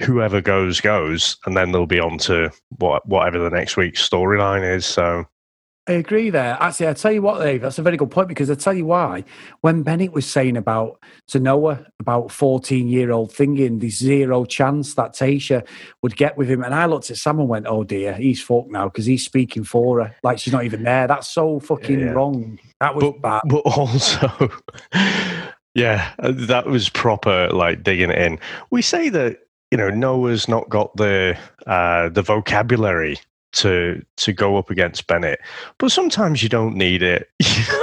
whoever 0.00 0.40
goes, 0.40 0.80
goes, 0.80 1.36
and 1.46 1.56
then 1.56 1.72
they'll 1.72 1.86
be 1.86 2.00
on 2.00 2.18
to 2.18 2.50
what, 2.78 3.06
whatever 3.08 3.38
the 3.38 3.50
next 3.54 3.76
week's 3.76 4.06
storyline 4.08 4.68
is. 4.68 4.84
So, 4.84 5.24
I 5.88 5.94
agree 5.94 6.30
there. 6.30 6.56
Actually, 6.60 6.88
I 6.88 6.92
tell 6.92 7.10
you 7.10 7.22
what, 7.22 7.40
Dave, 7.40 7.60
that's 7.62 7.78
a 7.78 7.82
very 7.82 7.96
good 7.96 8.10
point 8.12 8.28
because 8.28 8.48
I 8.48 8.54
tell 8.54 8.72
you 8.72 8.86
why. 8.86 9.24
When 9.62 9.82
Bennett 9.82 10.12
was 10.12 10.30
saying 10.30 10.56
about 10.56 11.02
to 11.28 11.40
Noah 11.40 11.84
about 11.98 12.30
fourteen 12.30 12.86
year 12.86 13.10
old 13.10 13.32
thinking 13.32 13.80
there's 13.80 13.96
zero 13.98 14.44
chance 14.44 14.94
that 14.94 15.14
Tayshia 15.14 15.66
would 16.02 16.16
get 16.16 16.36
with 16.38 16.48
him, 16.48 16.62
and 16.62 16.72
I 16.72 16.86
looked 16.86 17.10
at 17.10 17.16
Sam 17.16 17.40
and 17.40 17.48
went, 17.48 17.66
"Oh 17.66 17.82
dear, 17.82 18.14
he's 18.14 18.40
fucked 18.40 18.70
now 18.70 18.84
because 18.84 19.06
he's 19.06 19.24
speaking 19.24 19.64
for 19.64 20.02
her 20.04 20.14
like 20.22 20.38
she's 20.38 20.52
not 20.52 20.64
even 20.64 20.84
there." 20.84 21.08
That's 21.08 21.26
so 21.26 21.58
fucking 21.58 21.98
Yeah. 21.98 22.10
wrong. 22.12 22.60
That 22.80 22.94
was 22.94 23.02
but, 23.02 23.20
bad. 23.20 23.40
but 23.46 23.62
also, 23.76 24.50
yeah, 25.74 26.12
that 26.20 26.66
was 26.66 26.88
proper 26.90 27.48
like 27.48 27.82
digging 27.82 28.10
it 28.10 28.18
in. 28.18 28.38
We 28.70 28.82
say 28.82 29.08
that 29.08 29.38
you 29.72 29.78
know 29.78 29.90
Noah's 29.90 30.46
not 30.48 30.68
got 30.68 30.94
the 30.96 31.36
uh, 31.66 32.08
the 32.10 32.22
vocabulary 32.22 33.18
to 33.52 34.02
to 34.16 34.32
go 34.32 34.56
up 34.56 34.70
against 34.70 35.06
Bennett, 35.06 35.40
but 35.78 35.92
sometimes 35.92 36.42
you 36.42 36.48
don't 36.48 36.76
need 36.76 37.02
it, 37.02 37.30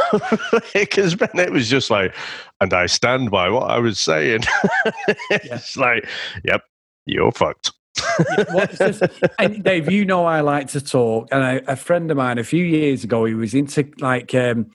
because 0.74 1.16
Bennett 1.16 1.52
was 1.52 1.70
just 1.70 1.90
like, 1.90 2.14
and 2.62 2.74
I 2.74 2.86
stand 2.88 3.32
by 3.32 3.50
what 3.50 3.70
I 3.70 3.80
was 3.80 4.00
saying. 4.00 4.42
it's 5.30 5.78
like, 5.78 6.08
yep, 6.44 6.64
you're 7.06 7.32
fucked. 7.32 7.72
And 9.38 9.64
Dave, 9.64 9.92
you 9.92 10.06
know 10.06 10.26
I 10.26 10.42
like 10.42 10.68
to 10.70 10.82
talk, 10.82 11.28
and 11.32 11.44
a, 11.44 11.74
a 11.74 11.76
friend 11.76 12.10
of 12.12 12.18
mine 12.18 12.38
a 12.38 12.44
few 12.44 12.64
years 12.64 13.04
ago, 13.04 13.26
he 13.26 13.34
was 13.34 13.54
into 13.54 13.90
like 14.00 14.34
um, 14.34 14.68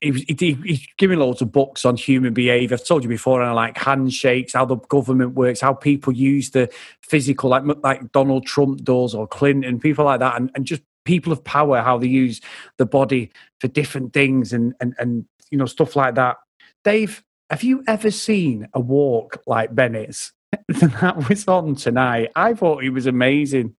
he 0.00 0.10
was, 0.10 0.22
he, 0.22 1.06
loads 1.06 1.42
of 1.42 1.52
books 1.52 1.84
on 1.84 1.96
human 1.96 2.34
behavior. 2.34 2.74
I've 2.74 2.86
told 2.86 3.02
you 3.02 3.08
before, 3.08 3.40
and 3.40 3.50
I 3.50 3.52
like 3.52 3.76
handshakes, 3.76 4.52
how 4.52 4.64
the 4.64 4.76
government 4.76 5.34
works, 5.34 5.60
how 5.60 5.74
people 5.74 6.12
use 6.12 6.50
the 6.50 6.68
physical, 7.02 7.50
like 7.50 7.64
like 7.82 8.12
Donald 8.12 8.46
Trump 8.46 8.84
does 8.84 9.14
or 9.14 9.26
Clinton, 9.26 9.80
people 9.80 10.04
like 10.04 10.20
that, 10.20 10.36
and, 10.36 10.50
and 10.54 10.64
just 10.64 10.82
people 11.04 11.32
of 11.32 11.42
power, 11.44 11.80
how 11.80 11.98
they 11.98 12.06
use 12.06 12.40
the 12.76 12.86
body 12.86 13.30
for 13.60 13.68
different 13.68 14.12
things 14.12 14.52
and 14.52 14.74
and 14.80 14.94
and 14.98 15.24
you 15.50 15.58
know 15.58 15.66
stuff 15.66 15.96
like 15.96 16.14
that. 16.16 16.36
Dave, 16.84 17.22
have 17.50 17.62
you 17.62 17.82
ever 17.86 18.10
seen 18.10 18.68
a 18.74 18.80
walk 18.80 19.42
like 19.46 19.74
Bennett's? 19.74 20.32
that 20.68 21.28
was 21.28 21.46
on 21.46 21.74
tonight. 21.74 22.30
I 22.34 22.54
thought 22.54 22.82
he 22.82 22.90
was 22.90 23.06
amazing. 23.06 23.74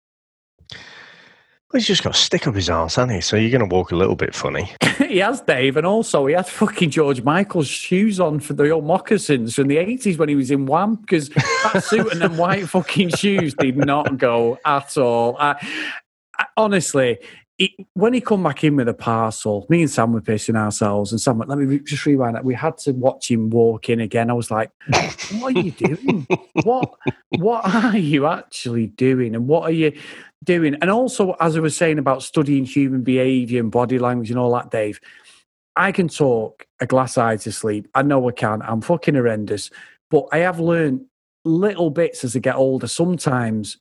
He's 1.71 1.85
just 1.85 2.03
got 2.03 2.15
a 2.15 2.17
stick 2.17 2.47
up 2.47 2.55
his 2.55 2.67
arse, 2.67 2.95
hasn't 2.95 3.11
he? 3.11 3.21
So 3.21 3.35
you're 3.35 3.51
going 3.51 3.67
to 3.67 3.75
walk 3.75 3.91
a 3.91 3.95
little 3.95 4.15
bit 4.15 4.33
funny. 4.33 4.71
he 4.97 5.19
has, 5.19 5.39
Dave, 5.41 5.77
and 5.77 5.85
also 5.85 6.25
he 6.25 6.33
had 6.33 6.47
fucking 6.47 6.89
George 6.89 7.21
Michael's 7.21 7.67
shoes 7.67 8.19
on 8.19 8.39
for 8.39 8.53
the 8.53 8.71
old 8.71 8.85
moccasins 8.85 9.53
from 9.53 9.67
the 9.67 9.77
80s 9.77 10.17
when 10.17 10.29
he 10.29 10.35
was 10.35 10.49
in 10.49 10.65
Wham, 10.65 10.95
because 10.95 11.29
that 11.29 11.83
suit 11.83 12.11
and 12.11 12.21
them 12.21 12.37
white 12.37 12.67
fucking 12.67 13.09
shoes 13.09 13.53
did 13.53 13.77
not 13.77 14.17
go 14.17 14.57
at 14.65 14.97
all. 14.97 15.37
I, 15.37 15.63
I, 16.39 16.45
honestly, 16.57 17.19
when 17.93 18.13
he 18.13 18.21
come 18.21 18.43
back 18.43 18.63
in 18.63 18.77
with 18.77 18.87
a 18.87 18.93
parcel, 18.93 19.65
me 19.69 19.81
and 19.81 19.91
Sam 19.91 20.13
were 20.13 20.21
pissing 20.21 20.55
ourselves, 20.55 21.11
and 21.11 21.19
Sam 21.19 21.37
went, 21.37 21.49
"Let 21.49 21.59
me 21.59 21.79
just 21.79 22.05
rewind 22.05 22.35
that." 22.35 22.45
We 22.45 22.53
had 22.53 22.77
to 22.79 22.93
watch 22.93 23.29
him 23.29 23.49
walk 23.49 23.89
in 23.89 23.99
again. 23.99 24.29
I 24.29 24.33
was 24.33 24.49
like, 24.49 24.71
"What 25.39 25.55
are 25.55 25.59
you 25.59 25.71
doing? 25.71 26.27
what 26.63 26.93
What 27.37 27.65
are 27.65 27.97
you 27.97 28.27
actually 28.27 28.87
doing? 28.87 29.35
And 29.35 29.47
what 29.47 29.63
are 29.63 29.73
you 29.73 29.91
doing?" 30.43 30.75
And 30.75 30.89
also, 30.89 31.35
as 31.39 31.57
I 31.57 31.59
was 31.59 31.75
saying 31.75 31.99
about 31.99 32.23
studying 32.23 32.65
human 32.65 33.01
behaviour 33.01 33.59
and 33.59 33.71
body 33.71 33.99
language 33.99 34.29
and 34.29 34.39
all 34.39 34.53
that, 34.53 34.71
Dave, 34.71 35.01
I 35.75 35.91
can 35.91 36.07
talk 36.07 36.65
a 36.79 36.85
glass 36.85 37.17
eye 37.17 37.37
to 37.37 37.51
sleep. 37.51 37.87
I 37.93 38.03
know 38.03 38.27
I 38.29 38.31
can. 38.31 38.61
I'm 38.61 38.81
fucking 38.81 39.15
horrendous, 39.15 39.69
but 40.09 40.27
I 40.31 40.39
have 40.39 40.59
learned 40.59 41.05
little 41.43 41.89
bits 41.89 42.23
as 42.23 42.35
I 42.35 42.39
get 42.39 42.55
older. 42.55 42.87
Sometimes 42.87 43.77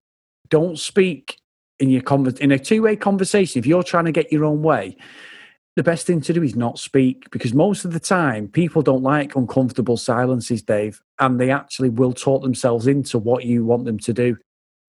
don't 0.49 0.79
speak 0.79 1.39
in 1.81 1.91
your 1.91 2.03
conver- 2.03 2.39
in 2.41 2.53
a 2.53 2.59
two 2.59 2.83
way 2.83 2.97
conversation, 2.97 3.59
if 3.59 3.67
you're 3.67 3.83
trying 3.83 4.07
to 4.07 4.13
get 4.13 4.33
your 4.33 4.45
own 4.45 4.63
way, 4.63 4.97
the 5.77 5.83
best 5.83 6.07
thing 6.07 6.21
to 6.23 6.33
do 6.33 6.43
is 6.43 6.57
not 6.57 6.79
speak 6.79 7.31
because 7.31 7.55
most 7.55 7.85
of 7.85 7.93
the 7.93 8.01
time 8.01 8.49
people 8.49 8.83
don't 8.83 9.03
like 9.03 9.37
uncomfortable 9.37 9.97
silences, 9.97 10.61
Dave, 10.61 11.01
and 11.21 11.41
they 11.41 11.51
actually 11.51 11.89
will 11.89 12.13
talk 12.13 12.43
themselves 12.43 12.87
into 12.89 13.17
what 13.19 13.45
you 13.45 13.65
want 13.65 13.85
them 13.85 13.99
to 14.01 14.13
do. 14.13 14.37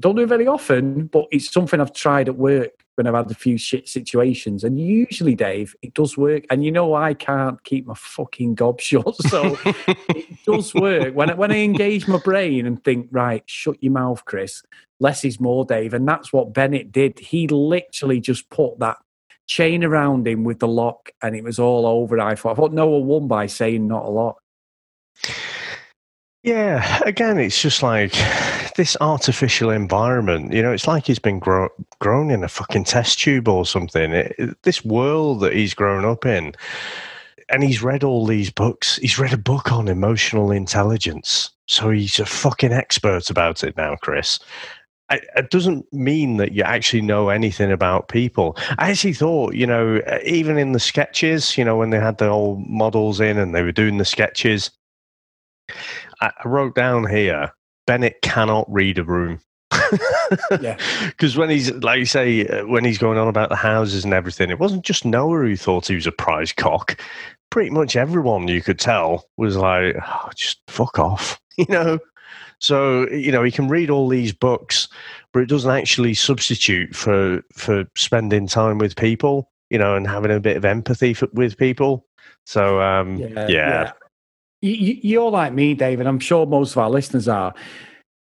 Don't 0.01 0.15
do 0.15 0.23
it 0.23 0.27
very 0.27 0.47
often, 0.47 1.05
but 1.07 1.25
it's 1.31 1.51
something 1.51 1.79
I've 1.79 1.93
tried 1.93 2.27
at 2.27 2.37
work 2.37 2.71
when 2.99 3.07
I've 3.07 3.13
had 3.13 3.31
a 3.31 3.33
few 3.35 3.57
shit 3.57 3.87
situations. 3.87 4.65
And 4.65 4.77
usually, 4.77 5.33
Dave, 5.33 5.73
it 5.81 5.93
does 5.93 6.17
work. 6.17 6.43
And 6.49 6.65
you 6.65 6.71
know, 6.71 6.95
I 6.95 7.13
can't 7.13 7.63
keep 7.63 7.87
my 7.87 7.93
fucking 7.95 8.55
gob 8.55 8.81
shut. 8.81 9.15
So 9.15 9.57
it 9.65 10.43
does 10.45 10.75
work. 10.75 11.15
When 11.15 11.29
I, 11.29 11.33
when 11.33 11.49
I 11.49 11.59
engage 11.59 12.09
my 12.09 12.19
brain 12.19 12.65
and 12.65 12.83
think, 12.83 13.07
right, 13.09 13.41
shut 13.45 13.81
your 13.81 13.93
mouth, 13.93 14.25
Chris, 14.25 14.63
less 14.99 15.23
is 15.23 15.39
more, 15.39 15.63
Dave. 15.63 15.93
And 15.93 16.05
that's 16.05 16.33
what 16.33 16.53
Bennett 16.53 16.91
did. 16.91 17.19
He 17.19 17.47
literally 17.47 18.19
just 18.19 18.49
put 18.49 18.79
that 18.79 18.97
chain 19.47 19.85
around 19.85 20.27
him 20.27 20.43
with 20.43 20.59
the 20.59 20.67
lock 20.67 21.11
and 21.21 21.37
it 21.37 21.43
was 21.45 21.57
all 21.57 21.85
over. 21.85 22.19
I 22.19 22.35
thought, 22.35 22.51
I 22.51 22.55
thought 22.55 22.73
Noah 22.73 22.99
won 22.99 23.29
by 23.29 23.45
saying 23.45 23.87
not 23.87 24.03
a 24.03 24.09
lot. 24.09 24.35
Yeah, 26.43 27.01
again, 27.05 27.37
it's 27.37 27.61
just 27.61 27.83
like 27.83 28.13
this 28.77 28.95
artificial 29.01 29.71
environment. 29.71 30.53
You 30.53 30.61
know, 30.61 30.71
it's 30.71 30.87
like 30.87 31.05
he's 31.05 31.19
been 31.19 31.39
grow- 31.39 31.69
grown 31.99 32.31
in 32.31 32.43
a 32.43 32.47
fucking 32.47 32.85
test 32.85 33.19
tube 33.19 33.49
or 33.49 33.65
something. 33.65 34.13
It, 34.13 34.35
it, 34.37 34.63
this 34.63 34.85
world 34.85 35.41
that 35.41 35.53
he's 35.53 35.73
grown 35.73 36.05
up 36.05 36.25
in, 36.25 36.53
and 37.49 37.61
he's 37.61 37.83
read 37.83 38.05
all 38.05 38.25
these 38.25 38.49
books. 38.51 38.95
He's 38.97 39.19
read 39.19 39.33
a 39.33 39.37
book 39.37 39.73
on 39.73 39.89
emotional 39.89 40.49
intelligence, 40.49 41.49
so 41.67 41.89
he's 41.89 42.19
a 42.19 42.25
fucking 42.25 42.71
expert 42.71 43.29
about 43.29 43.63
it 43.63 43.75
now, 43.75 43.97
Chris 43.97 44.39
it 45.11 45.49
doesn't 45.49 45.91
mean 45.91 46.37
that 46.37 46.51
you 46.51 46.63
actually 46.63 47.01
know 47.01 47.29
anything 47.29 47.71
about 47.71 48.09
people. 48.09 48.55
I 48.77 48.91
actually 48.91 49.13
thought, 49.13 49.55
you 49.55 49.65
know, 49.65 50.01
even 50.23 50.57
in 50.57 50.73
the 50.73 50.79
sketches, 50.79 51.57
you 51.57 51.65
know, 51.65 51.77
when 51.77 51.89
they 51.89 51.99
had 51.99 52.19
the 52.19 52.27
old 52.27 52.67
models 52.67 53.19
in 53.19 53.37
and 53.37 53.55
they 53.55 53.63
were 53.63 53.71
doing 53.71 53.97
the 53.97 54.05
sketches, 54.05 54.69
I 56.21 56.31
wrote 56.45 56.75
down 56.75 57.09
here 57.09 57.53
Bennett 57.87 58.21
cannot 58.21 58.71
read 58.71 58.99
a 58.99 59.03
room. 59.03 59.41
yeah. 60.61 60.77
Because 61.07 61.35
when 61.35 61.49
he's, 61.49 61.71
like 61.71 61.99
you 61.99 62.05
say, 62.05 62.47
uh, 62.47 62.67
when 62.67 62.85
he's 62.85 62.97
going 62.97 63.17
on 63.17 63.27
about 63.27 63.49
the 63.49 63.55
houses 63.55 64.05
and 64.05 64.13
everything, 64.13 64.49
it 64.49 64.59
wasn't 64.59 64.85
just 64.85 65.05
Noah 65.05 65.39
who 65.39 65.55
thought 65.55 65.87
he 65.87 65.95
was 65.95 66.07
a 66.07 66.11
prize 66.11 66.53
cock. 66.53 66.99
Pretty 67.49 67.71
much 67.71 67.95
everyone 67.95 68.47
you 68.47 68.61
could 68.61 68.79
tell 68.79 69.25
was 69.37 69.57
like, 69.57 69.95
oh, 70.05 70.29
just 70.35 70.61
fuck 70.67 70.99
off, 70.99 71.41
you 71.57 71.65
know? 71.67 71.99
So 72.59 73.09
you 73.09 73.31
know 73.31 73.41
he 73.41 73.51
can 73.51 73.69
read 73.69 73.89
all 73.89 74.07
these 74.07 74.33
books, 74.33 74.87
but 75.33 75.39
it 75.39 75.49
doesn't 75.49 75.71
actually 75.71 76.13
substitute 76.13 76.95
for 76.95 77.41
for 77.53 77.85
spending 77.95 78.47
time 78.47 78.77
with 78.77 78.95
people, 78.97 79.49
you 79.69 79.79
know, 79.79 79.95
and 79.95 80.05
having 80.05 80.31
a 80.31 80.39
bit 80.39 80.57
of 80.57 80.65
empathy 80.65 81.13
for, 81.13 81.27
with 81.33 81.57
people. 81.57 82.05
So 82.45 82.81
um, 82.81 83.17
yeah, 83.17 83.27
yeah. 83.27 83.47
yeah. 83.47 83.91
You, 84.61 85.21
are 85.23 85.31
like 85.31 85.53
me, 85.53 85.73
David. 85.73 86.07
I'm 86.07 86.19
sure 86.19 86.45
most 86.45 86.71
of 86.71 86.79
our 86.79 86.89
listeners 86.89 87.27
are. 87.27 87.53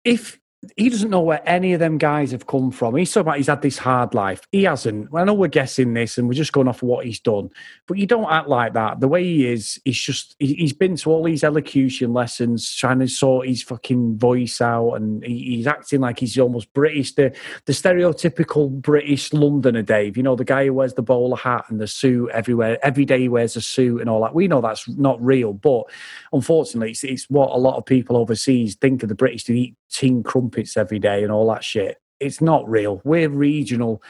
If 0.04 0.40
he 0.78 0.90
doesn't 0.90 1.10
know 1.10 1.22
where 1.22 1.42
any 1.50 1.74
of 1.74 1.80
them 1.80 1.98
guys 1.98 2.32
have 2.32 2.46
come 2.46 2.70
from. 2.70 2.96
He's 2.96 3.12
talking 3.12 3.22
about 3.22 3.38
he's 3.38 3.48
had 3.48 3.64
this 3.64 3.80
hard 3.80 4.14
life. 4.14 4.42
He 4.52 4.64
hasn't. 4.64 5.10
I 5.14 5.24
know 5.24 5.34
we're 5.34 5.48
guessing 5.48 5.96
this 5.96 6.20
and 6.20 6.28
we're 6.28 6.36
just 6.36 6.52
going 6.52 6.68
off 6.68 6.84
of 6.84 6.88
what 6.88 7.04
he's 7.04 7.20
done, 7.20 7.50
but 7.88 7.98
you 7.98 8.06
don't 8.06 8.32
act 8.32 8.48
like 8.48 8.74
that. 8.74 9.00
The 9.00 9.08
way 9.08 9.24
he 9.24 9.48
is, 9.48 9.82
he's 9.86 10.00
just, 10.00 10.36
he's 10.38 10.74
been 10.74 10.96
to 10.98 11.10
all 11.10 11.24
these 11.24 11.44
elocution 11.44 12.14
lessons, 12.14 12.76
trying 12.76 13.00
to 13.00 13.08
sort 13.08 13.48
his 13.48 13.64
fucking 13.64 14.20
voice 14.20 14.62
out, 14.62 14.94
and 14.94 15.24
he's 15.24 15.66
acting 15.66 16.02
like 16.02 16.20
he's 16.20 16.38
almost 16.38 16.72
British. 16.74 17.14
The, 17.14 17.36
the 17.66 17.74
stereotypical 17.74 18.70
British 18.70 19.34
Londoner, 19.34 19.82
Dave, 19.82 20.16
you 20.16 20.22
know, 20.22 20.36
the 20.36 20.46
guy 20.46 20.66
who 20.66 20.74
wears 20.74 20.94
the 20.94 21.02
bowler 21.02 21.38
hat 21.38 21.66
and 21.70 21.82
the 21.82 21.88
suit 21.88 22.30
everywhere. 22.34 22.78
Every 22.86 23.06
day 23.06 23.22
he 23.22 23.30
wears 23.30 23.56
a 23.56 23.62
suit 23.62 24.00
and 24.00 24.10
all 24.12 24.22
that. 24.22 24.36
We 24.36 24.48
know 24.48 24.62
that's 24.62 24.88
not 24.88 25.20
real, 25.24 25.54
but 25.54 25.86
unfortunately, 26.32 26.92
it's, 26.92 27.04
it's 27.04 27.28
what 27.32 27.50
a 27.50 27.58
lot 27.58 27.78
of 27.78 27.86
people 27.86 28.16
overseas 28.16 28.76
think 28.76 29.02
of 29.02 29.10
the 29.10 29.16
British 29.16 29.46
to 29.46 29.60
eat 29.60 29.76
tin 29.90 30.22
crumpets 30.22 30.51
every 30.78 31.00
day 31.00 31.24
and 31.24 31.32
all 31.32 31.48
that 31.52 31.64
shit. 31.64 31.98
It's 32.20 32.42
not 32.42 32.70
real. 32.70 33.02
We're 33.04 33.30
regional 33.30 34.02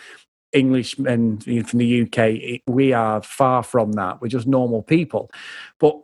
Englishmen 0.53 1.39
from 1.39 1.79
the 1.79 2.01
UK. 2.01 2.61
We 2.67 2.93
are 2.93 3.21
far 3.21 3.63
from 3.63 3.93
that. 3.93 4.21
We're 4.21 4.27
just 4.27 4.47
normal 4.47 4.83
people. 4.83 5.31
But 5.79 5.99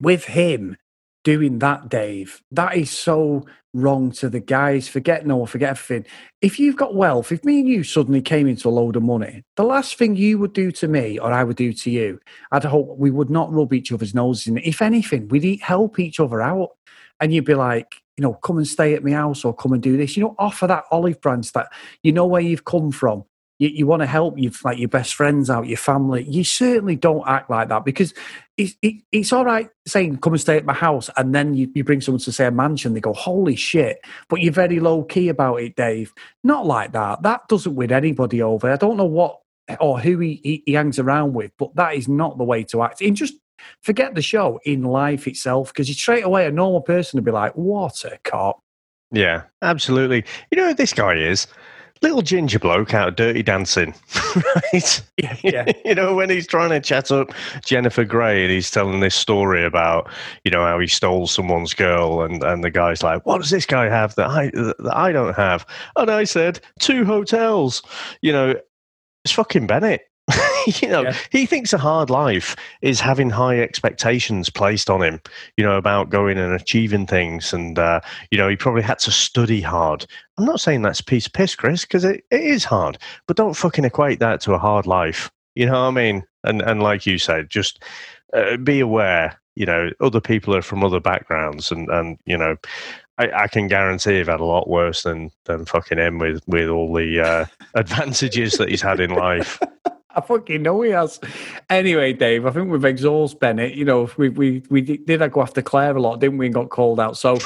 with 0.00 0.24
him 0.24 0.76
doing 1.24 1.58
that, 1.58 1.88
Dave, 1.88 2.42
that 2.52 2.76
is 2.76 2.90
so 2.90 3.44
wrong 3.74 4.10
to 4.12 4.28
the 4.28 4.40
guys. 4.40 4.88
Forget 4.88 5.26
no, 5.26 5.44
forget 5.46 5.70
everything. 5.70 6.10
If 6.40 6.58
you've 6.58 6.76
got 6.76 6.94
wealth, 6.94 7.30
if 7.30 7.44
me 7.44 7.60
and 7.60 7.68
you 7.68 7.84
suddenly 7.84 8.22
came 8.22 8.46
into 8.46 8.68
a 8.68 8.70
load 8.70 8.96
of 8.96 9.02
money, 9.02 9.44
the 9.56 9.64
last 9.64 9.96
thing 9.96 10.16
you 10.16 10.38
would 10.38 10.52
do 10.52 10.72
to 10.72 10.88
me 10.88 11.18
or 11.18 11.32
I 11.32 11.44
would 11.44 11.56
do 11.56 11.72
to 11.72 11.90
you, 11.90 12.18
I'd 12.52 12.64
hope 12.64 12.96
we 12.98 13.10
would 13.10 13.30
not 13.30 13.52
rub 13.52 13.72
each 13.72 13.92
other's 13.92 14.14
noses 14.14 14.46
in. 14.48 14.58
If 14.58 14.82
anything, 14.82 15.28
we'd 15.28 15.60
help 15.60 15.98
each 15.98 16.18
other 16.20 16.40
out. 16.40 16.70
And 17.20 17.34
you'd 17.34 17.44
be 17.44 17.54
like, 17.54 18.02
you 18.20 18.26
know, 18.26 18.34
come 18.34 18.58
and 18.58 18.68
stay 18.68 18.92
at 18.92 19.02
my 19.02 19.12
house 19.12 19.46
or 19.46 19.54
come 19.54 19.72
and 19.72 19.82
do 19.82 19.96
this. 19.96 20.14
You 20.14 20.24
know, 20.24 20.34
offer 20.38 20.66
that 20.66 20.84
olive 20.90 21.22
branch 21.22 21.54
that 21.54 21.72
you 22.02 22.12
know 22.12 22.26
where 22.26 22.42
you've 22.42 22.66
come 22.66 22.92
from. 22.92 23.24
You, 23.58 23.70
you 23.70 23.86
want 23.86 24.02
to 24.02 24.06
help 24.06 24.38
you 24.38 24.52
like 24.62 24.76
your 24.76 24.90
best 24.90 25.14
friends 25.14 25.48
out, 25.48 25.66
your 25.66 25.78
family. 25.78 26.24
You 26.28 26.44
certainly 26.44 26.96
don't 26.96 27.26
act 27.26 27.48
like 27.48 27.70
that 27.70 27.86
because 27.86 28.12
it's 28.58 28.74
it, 28.82 28.96
it's 29.10 29.32
all 29.32 29.46
right 29.46 29.70
saying 29.86 30.18
come 30.18 30.34
and 30.34 30.40
stay 30.40 30.58
at 30.58 30.66
my 30.66 30.74
house, 30.74 31.08
and 31.16 31.34
then 31.34 31.54
you, 31.54 31.72
you 31.74 31.82
bring 31.82 32.02
someone 32.02 32.20
to 32.20 32.30
say 32.30 32.44
a 32.44 32.50
mansion. 32.50 32.92
They 32.92 33.00
go, 33.00 33.14
holy 33.14 33.56
shit! 33.56 34.04
But 34.28 34.42
you're 34.42 34.52
very 34.52 34.78
low 34.78 35.02
key 35.04 35.30
about 35.30 35.62
it, 35.62 35.74
Dave. 35.74 36.12
Not 36.44 36.66
like 36.66 36.92
that. 36.92 37.22
That 37.22 37.48
doesn't 37.48 37.74
win 37.74 37.90
anybody 37.90 38.42
over. 38.42 38.70
I 38.70 38.76
don't 38.76 38.98
know 38.98 39.06
what 39.06 39.40
or 39.80 39.98
who 39.98 40.18
he, 40.18 40.40
he, 40.42 40.62
he 40.66 40.72
hangs 40.74 40.98
around 40.98 41.32
with, 41.32 41.52
but 41.56 41.74
that 41.76 41.94
is 41.94 42.06
not 42.06 42.36
the 42.36 42.44
way 42.44 42.64
to 42.64 42.82
act. 42.82 43.00
In 43.00 43.14
just 43.14 43.32
Forget 43.80 44.14
the 44.14 44.22
show 44.22 44.60
in 44.64 44.82
life 44.82 45.26
itself, 45.26 45.72
because 45.72 45.88
you 45.88 45.94
straight 45.94 46.24
away 46.24 46.46
a 46.46 46.50
normal 46.50 46.80
person 46.80 47.16
would 47.16 47.24
be 47.24 47.30
like, 47.30 47.52
"What 47.54 48.04
a 48.04 48.18
cop!" 48.24 48.62
Yeah, 49.12 49.42
absolutely. 49.62 50.24
You 50.50 50.58
know 50.58 50.68
who 50.68 50.74
this 50.74 50.92
guy 50.92 51.14
is? 51.14 51.46
Little 52.02 52.22
ginger 52.22 52.58
bloke 52.58 52.94
out 52.94 53.08
of 53.08 53.16
Dirty 53.16 53.42
Dancing, 53.42 53.94
right? 54.72 55.02
Yeah, 55.18 55.36
yeah. 55.42 55.72
you 55.84 55.94
know 55.94 56.14
when 56.14 56.30
he's 56.30 56.46
trying 56.46 56.70
to 56.70 56.80
chat 56.80 57.10
up 57.10 57.30
Jennifer 57.62 58.04
Grey 58.04 58.42
and 58.42 58.50
he's 58.50 58.70
telling 58.70 59.00
this 59.00 59.14
story 59.14 59.62
about 59.64 60.08
you 60.44 60.50
know 60.50 60.64
how 60.64 60.78
he 60.78 60.86
stole 60.86 61.26
someone's 61.26 61.74
girl, 61.74 62.22
and 62.22 62.42
and 62.42 62.64
the 62.64 62.70
guy's 62.70 63.02
like, 63.02 63.26
"What 63.26 63.42
does 63.42 63.50
this 63.50 63.66
guy 63.66 63.90
have 63.90 64.14
that 64.14 64.28
I 64.28 64.50
that 64.54 64.92
I 64.92 65.12
don't 65.12 65.36
have?" 65.36 65.66
And 65.96 66.10
I 66.10 66.24
said, 66.24 66.60
two 66.78 67.04
hotels." 67.04 67.82
You 68.22 68.32
know, 68.32 68.54
it's 69.24 69.34
fucking 69.34 69.66
Bennett. 69.66 70.09
you 70.66 70.88
know, 70.88 71.02
yeah. 71.02 71.16
he 71.30 71.46
thinks 71.46 71.72
a 71.72 71.78
hard 71.78 72.10
life 72.10 72.56
is 72.82 73.00
having 73.00 73.30
high 73.30 73.60
expectations 73.60 74.50
placed 74.50 74.90
on 74.90 75.02
him, 75.02 75.20
you 75.56 75.64
know, 75.64 75.76
about 75.76 76.10
going 76.10 76.38
and 76.38 76.52
achieving 76.52 77.06
things. 77.06 77.52
And, 77.52 77.78
uh, 77.78 78.00
you 78.30 78.38
know, 78.38 78.48
he 78.48 78.56
probably 78.56 78.82
had 78.82 78.98
to 79.00 79.10
study 79.10 79.60
hard. 79.60 80.06
I'm 80.38 80.44
not 80.44 80.60
saying 80.60 80.82
that's 80.82 81.00
a 81.00 81.04
piece 81.04 81.26
of 81.26 81.32
piss, 81.32 81.54
Chris, 81.54 81.82
because 81.82 82.04
it, 82.04 82.24
it 82.30 82.42
is 82.42 82.64
hard, 82.64 82.98
but 83.26 83.36
don't 83.36 83.54
fucking 83.54 83.84
equate 83.84 84.20
that 84.20 84.40
to 84.42 84.54
a 84.54 84.58
hard 84.58 84.86
life. 84.86 85.30
You 85.54 85.66
know 85.66 85.72
what 85.72 85.88
I 85.88 85.90
mean? 85.90 86.24
And 86.44 86.62
and 86.62 86.82
like 86.82 87.06
you 87.06 87.18
said, 87.18 87.50
just 87.50 87.82
uh, 88.32 88.56
be 88.56 88.80
aware. 88.80 89.38
You 89.56 89.66
know, 89.66 89.90
other 90.00 90.20
people 90.20 90.54
are 90.54 90.62
from 90.62 90.84
other 90.84 91.00
backgrounds, 91.00 91.70
and 91.70 91.88
and 91.90 92.18
you 92.24 92.38
know, 92.38 92.56
I, 93.18 93.42
I 93.42 93.48
can 93.48 93.66
guarantee 93.66 94.16
you've 94.16 94.28
had 94.28 94.40
a 94.40 94.44
lot 94.44 94.68
worse 94.68 95.02
than 95.02 95.30
than 95.44 95.66
fucking 95.66 95.98
him 95.98 96.18
with 96.18 96.42
with 96.46 96.68
all 96.68 96.92
the 96.94 97.20
uh, 97.20 97.44
advantages 97.74 98.54
that 98.54 98.70
he's 98.70 98.82
had 98.82 99.00
in 99.00 99.10
life. 99.10 99.60
I 100.16 100.20
fucking 100.20 100.62
know 100.62 100.80
he 100.82 100.90
has. 100.90 101.20
Anyway, 101.68 102.12
Dave, 102.12 102.44
I 102.44 102.50
think 102.50 102.70
we've 102.70 102.84
exhausted 102.84 103.38
Bennett. 103.38 103.74
You 103.74 103.84
know, 103.84 104.10
we 104.16 104.28
we 104.28 104.62
we 104.68 104.80
did 104.80 105.32
go 105.32 105.42
after 105.42 105.62
Clare 105.62 105.96
a 105.96 106.00
lot, 106.00 106.20
didn't 106.20 106.38
we? 106.38 106.46
And 106.46 106.54
got 106.54 106.68
called 106.68 106.98
out. 106.98 107.16
So 107.16 107.38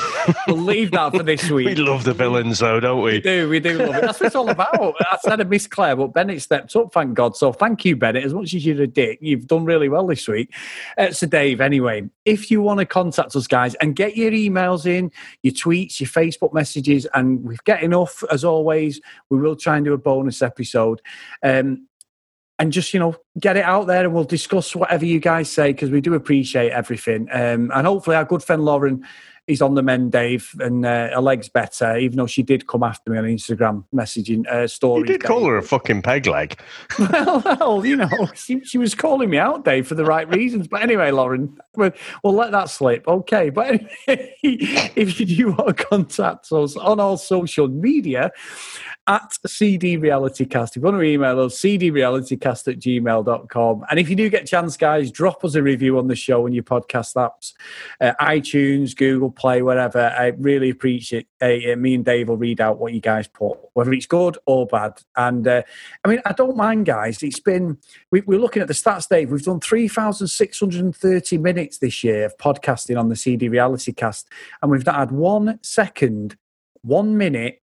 we'll 0.46 0.56
leave 0.56 0.90
that 0.92 1.12
for 1.12 1.22
this 1.22 1.50
week. 1.50 1.66
we 1.66 1.74
love 1.76 2.04
the 2.04 2.14
villains, 2.14 2.60
though, 2.60 2.80
don't 2.80 3.02
we? 3.02 3.12
We 3.12 3.20
do. 3.20 3.48
We 3.48 3.60
do 3.60 3.78
love 3.78 3.96
it. 3.96 4.00
That's 4.00 4.20
what 4.20 4.26
it's 4.26 4.36
all 4.36 4.48
about. 4.48 4.94
I 5.00 5.18
said 5.22 5.40
I 5.40 5.44
miss 5.44 5.66
Clare, 5.66 5.96
but 5.96 6.14
Bennett 6.14 6.40
stepped 6.42 6.74
up. 6.76 6.92
Thank 6.92 7.14
God. 7.14 7.36
So 7.36 7.52
thank 7.52 7.84
you, 7.84 7.96
Bennett. 7.96 8.24
As 8.24 8.32
much 8.32 8.54
as 8.54 8.64
you're 8.64 8.80
a 8.82 8.86
dick, 8.86 9.18
you've 9.20 9.46
done 9.46 9.64
really 9.64 9.88
well 9.88 10.06
this 10.06 10.26
week. 10.26 10.52
Uh, 10.96 11.10
so, 11.10 11.26
Dave, 11.26 11.60
anyway, 11.60 12.08
if 12.24 12.50
you 12.50 12.62
want 12.62 12.80
to 12.80 12.86
contact 12.86 13.36
us, 13.36 13.46
guys, 13.46 13.74
and 13.76 13.94
get 13.94 14.16
your 14.16 14.30
emails 14.30 14.86
in, 14.86 15.12
your 15.42 15.52
tweets, 15.52 16.00
your 16.00 16.08
Facebook 16.08 16.54
messages, 16.54 17.06
and 17.14 17.44
we've 17.44 17.62
get 17.64 17.82
enough 17.82 18.24
as 18.30 18.44
always. 18.44 19.00
We 19.28 19.38
will 19.38 19.56
try 19.56 19.76
and 19.76 19.84
do 19.84 19.92
a 19.92 19.98
bonus 19.98 20.40
episode. 20.42 21.02
Um, 21.42 21.88
and 22.58 22.72
just 22.72 22.94
you 22.94 23.00
know 23.00 23.16
get 23.40 23.56
it 23.56 23.64
out 23.64 23.86
there 23.86 24.04
and 24.04 24.14
we'll 24.14 24.24
discuss 24.24 24.74
whatever 24.76 25.04
you 25.04 25.20
guys 25.20 25.50
say 25.50 25.72
because 25.72 25.90
we 25.90 26.00
do 26.00 26.14
appreciate 26.14 26.70
everything. 26.70 27.28
Um, 27.32 27.70
and 27.74 27.86
hopefully 27.86 28.16
our 28.16 28.24
good 28.24 28.42
friend 28.42 28.64
lauren 28.64 29.04
is 29.46 29.60
on 29.60 29.74
the 29.74 29.82
mend 29.82 30.12
dave 30.12 30.54
and 30.60 30.86
uh, 30.86 31.10
her 31.10 31.20
leg's 31.20 31.48
better 31.48 31.96
even 31.96 32.16
though 32.16 32.26
she 32.26 32.42
did 32.42 32.66
come 32.66 32.82
after 32.82 33.10
me 33.10 33.18
on 33.18 33.24
instagram 33.24 33.84
messaging 33.94 34.46
uh, 34.48 34.66
stories 34.66 35.02
you 35.02 35.06
did 35.06 35.20
dave. 35.20 35.28
call 35.28 35.44
her 35.44 35.56
a 35.56 35.62
fucking 35.62 36.00
peg 36.02 36.26
leg 36.26 36.58
well, 36.98 37.42
well 37.44 37.86
you 37.86 37.96
know 37.96 38.08
she, 38.34 38.60
she, 38.64 38.78
was 38.78 38.94
calling 38.94 39.30
me 39.30 39.38
out 39.38 39.64
dave 39.64 39.86
for 39.86 39.94
the 39.94 40.04
right 40.04 40.28
reasons 40.34 40.66
but 40.66 40.82
anyway 40.82 41.10
lauren 41.10 41.56
we'll, 41.76 41.90
we'll 42.22 42.34
let 42.34 42.52
that 42.52 42.70
slip 42.70 43.06
okay 43.06 43.50
but 43.50 43.66
anyway, 43.66 44.34
if 44.42 45.20
you 45.20 45.26
do 45.26 45.52
want 45.52 45.76
to 45.76 45.84
contact 45.84 46.50
us 46.52 46.76
on 46.76 47.00
all 47.00 47.16
social 47.16 47.68
media 47.68 48.30
at 49.06 49.36
CD 49.46 49.96
Reality 49.96 50.46
Cast. 50.46 50.76
If 50.76 50.82
you 50.82 50.86
want 50.86 50.96
to 50.96 51.02
email 51.02 51.40
us, 51.40 51.58
cdrealitycast 51.60 52.72
at 52.72 52.78
gmail.com. 52.78 53.84
And 53.90 54.00
if 54.00 54.08
you 54.08 54.16
do 54.16 54.30
get 54.30 54.42
a 54.44 54.46
chance, 54.46 54.76
guys, 54.76 55.10
drop 55.10 55.44
us 55.44 55.54
a 55.54 55.62
review 55.62 55.98
on 55.98 56.08
the 56.08 56.16
show 56.16 56.46
on 56.46 56.52
your 56.52 56.64
podcast 56.64 57.14
apps, 57.16 57.52
uh, 58.00 58.14
iTunes, 58.20 58.96
Google 58.96 59.30
Play, 59.36 59.62
whatever. 59.62 60.14
I 60.16 60.28
really 60.38 60.70
appreciate 60.70 61.26
it. 61.40 61.72
Uh, 61.72 61.76
me 61.76 61.94
and 61.94 62.04
Dave 62.04 62.28
will 62.28 62.36
read 62.36 62.60
out 62.60 62.78
what 62.78 62.92
you 62.92 63.00
guys 63.00 63.28
put, 63.28 63.58
whether 63.74 63.92
it's 63.92 64.06
good 64.06 64.38
or 64.46 64.66
bad. 64.66 65.00
And 65.16 65.46
uh, 65.46 65.62
I 66.04 66.08
mean, 66.08 66.20
I 66.24 66.32
don't 66.32 66.56
mind, 66.56 66.86
guys. 66.86 67.22
It's 67.22 67.40
been, 67.40 67.78
we, 68.10 68.22
we're 68.22 68.38
looking 68.38 68.62
at 68.62 68.68
the 68.68 68.74
stats, 68.74 69.08
Dave. 69.08 69.30
We've 69.30 69.42
done 69.42 69.60
3,630 69.60 71.38
minutes 71.38 71.78
this 71.78 72.04
year 72.04 72.26
of 72.26 72.36
podcasting 72.38 72.98
on 72.98 73.08
the 73.08 73.16
CD 73.16 73.48
Reality 73.48 73.92
Cast. 73.92 74.28
And 74.62 74.70
we've 74.70 74.86
not 74.86 74.96
had 74.96 75.12
one 75.12 75.58
second, 75.62 76.36
one 76.82 77.16
minute, 77.16 77.62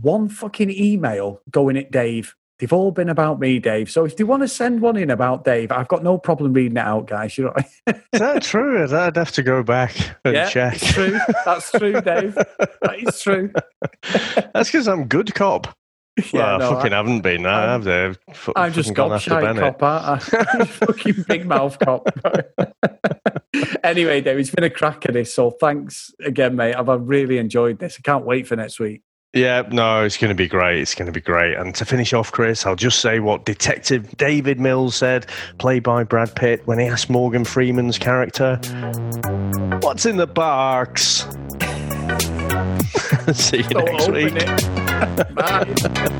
one 0.00 0.28
fucking 0.28 0.70
email 0.70 1.40
going 1.50 1.76
at 1.76 1.90
Dave. 1.90 2.34
They've 2.60 2.72
all 2.74 2.90
been 2.90 3.08
about 3.08 3.40
me, 3.40 3.58
Dave. 3.58 3.90
So 3.90 4.04
if 4.04 4.18
you 4.18 4.26
want 4.26 4.42
to 4.42 4.48
send 4.48 4.82
one 4.82 4.98
in 4.98 5.08
about 5.10 5.44
Dave, 5.44 5.72
I've 5.72 5.88
got 5.88 6.04
no 6.04 6.18
problem 6.18 6.52
reading 6.52 6.76
it 6.76 6.80
out, 6.80 7.06
guys. 7.06 7.38
You 7.38 7.44
know, 7.44 7.54
is 7.86 8.20
that 8.20 8.42
true? 8.42 8.84
I'd 8.84 9.16
have 9.16 9.32
to 9.32 9.42
go 9.42 9.62
back 9.62 9.96
and 10.26 10.34
yeah, 10.34 10.48
check. 10.48 10.74
It's 10.74 10.92
true. 10.92 11.18
That's 11.46 11.70
true, 11.70 11.92
Dave. 12.02 12.34
That 12.34 12.96
is 12.98 13.20
true. 13.22 13.50
That's 14.52 14.70
because 14.70 14.86
I'm 14.86 15.06
good 15.06 15.34
cop. 15.34 15.74
Yeah, 16.34 16.58
well, 16.58 16.58
no, 16.58 16.70
I 16.70 16.74
fucking 16.74 16.92
I, 16.92 16.96
haven't 16.96 17.20
been. 17.22 17.46
I 17.46 17.62
have 17.62 17.84
there. 17.84 18.14
F- 18.28 18.50
I'm 18.54 18.74
just 18.74 18.90
gobshite 18.90 19.58
cop, 19.58 19.82
aren't 19.82 20.34
I? 20.34 20.64
fucking 20.66 21.24
big 21.26 21.46
mouth 21.46 21.78
cop. 21.78 22.08
anyway, 23.84 24.20
Dave, 24.20 24.38
it's 24.38 24.50
been 24.50 24.64
a 24.64 24.70
crack 24.70 25.06
at 25.06 25.14
this. 25.14 25.32
So 25.32 25.50
thanks 25.50 26.12
again, 26.22 26.56
mate. 26.56 26.74
I've 26.74 26.88
really 26.88 27.38
enjoyed 27.38 27.78
this. 27.78 27.96
I 27.98 28.02
can't 28.02 28.26
wait 28.26 28.46
for 28.46 28.56
next 28.56 28.78
week. 28.78 29.02
Yeah, 29.32 29.62
no, 29.70 30.02
it's 30.02 30.16
going 30.16 30.30
to 30.30 30.34
be 30.34 30.48
great. 30.48 30.80
It's 30.80 30.94
going 30.94 31.06
to 31.06 31.12
be 31.12 31.20
great. 31.20 31.56
And 31.56 31.72
to 31.76 31.84
finish 31.84 32.12
off, 32.12 32.32
Chris, 32.32 32.66
I'll 32.66 32.74
just 32.74 32.98
say 32.98 33.20
what 33.20 33.44
Detective 33.44 34.16
David 34.16 34.58
Mills 34.58 34.96
said, 34.96 35.26
played 35.58 35.84
by 35.84 36.02
Brad 36.02 36.34
Pitt, 36.34 36.66
when 36.66 36.80
he 36.80 36.86
asked 36.86 37.08
Morgan 37.08 37.44
Freeman's 37.44 37.96
character, 37.96 38.56
What's 39.82 40.04
in 40.04 40.16
the 40.16 40.26
box? 40.26 41.26
See 43.40 43.58
you 43.58 43.62
Don't 43.68 43.84
next 43.84 44.08
week. 44.08 44.34
Bye. 45.36 46.16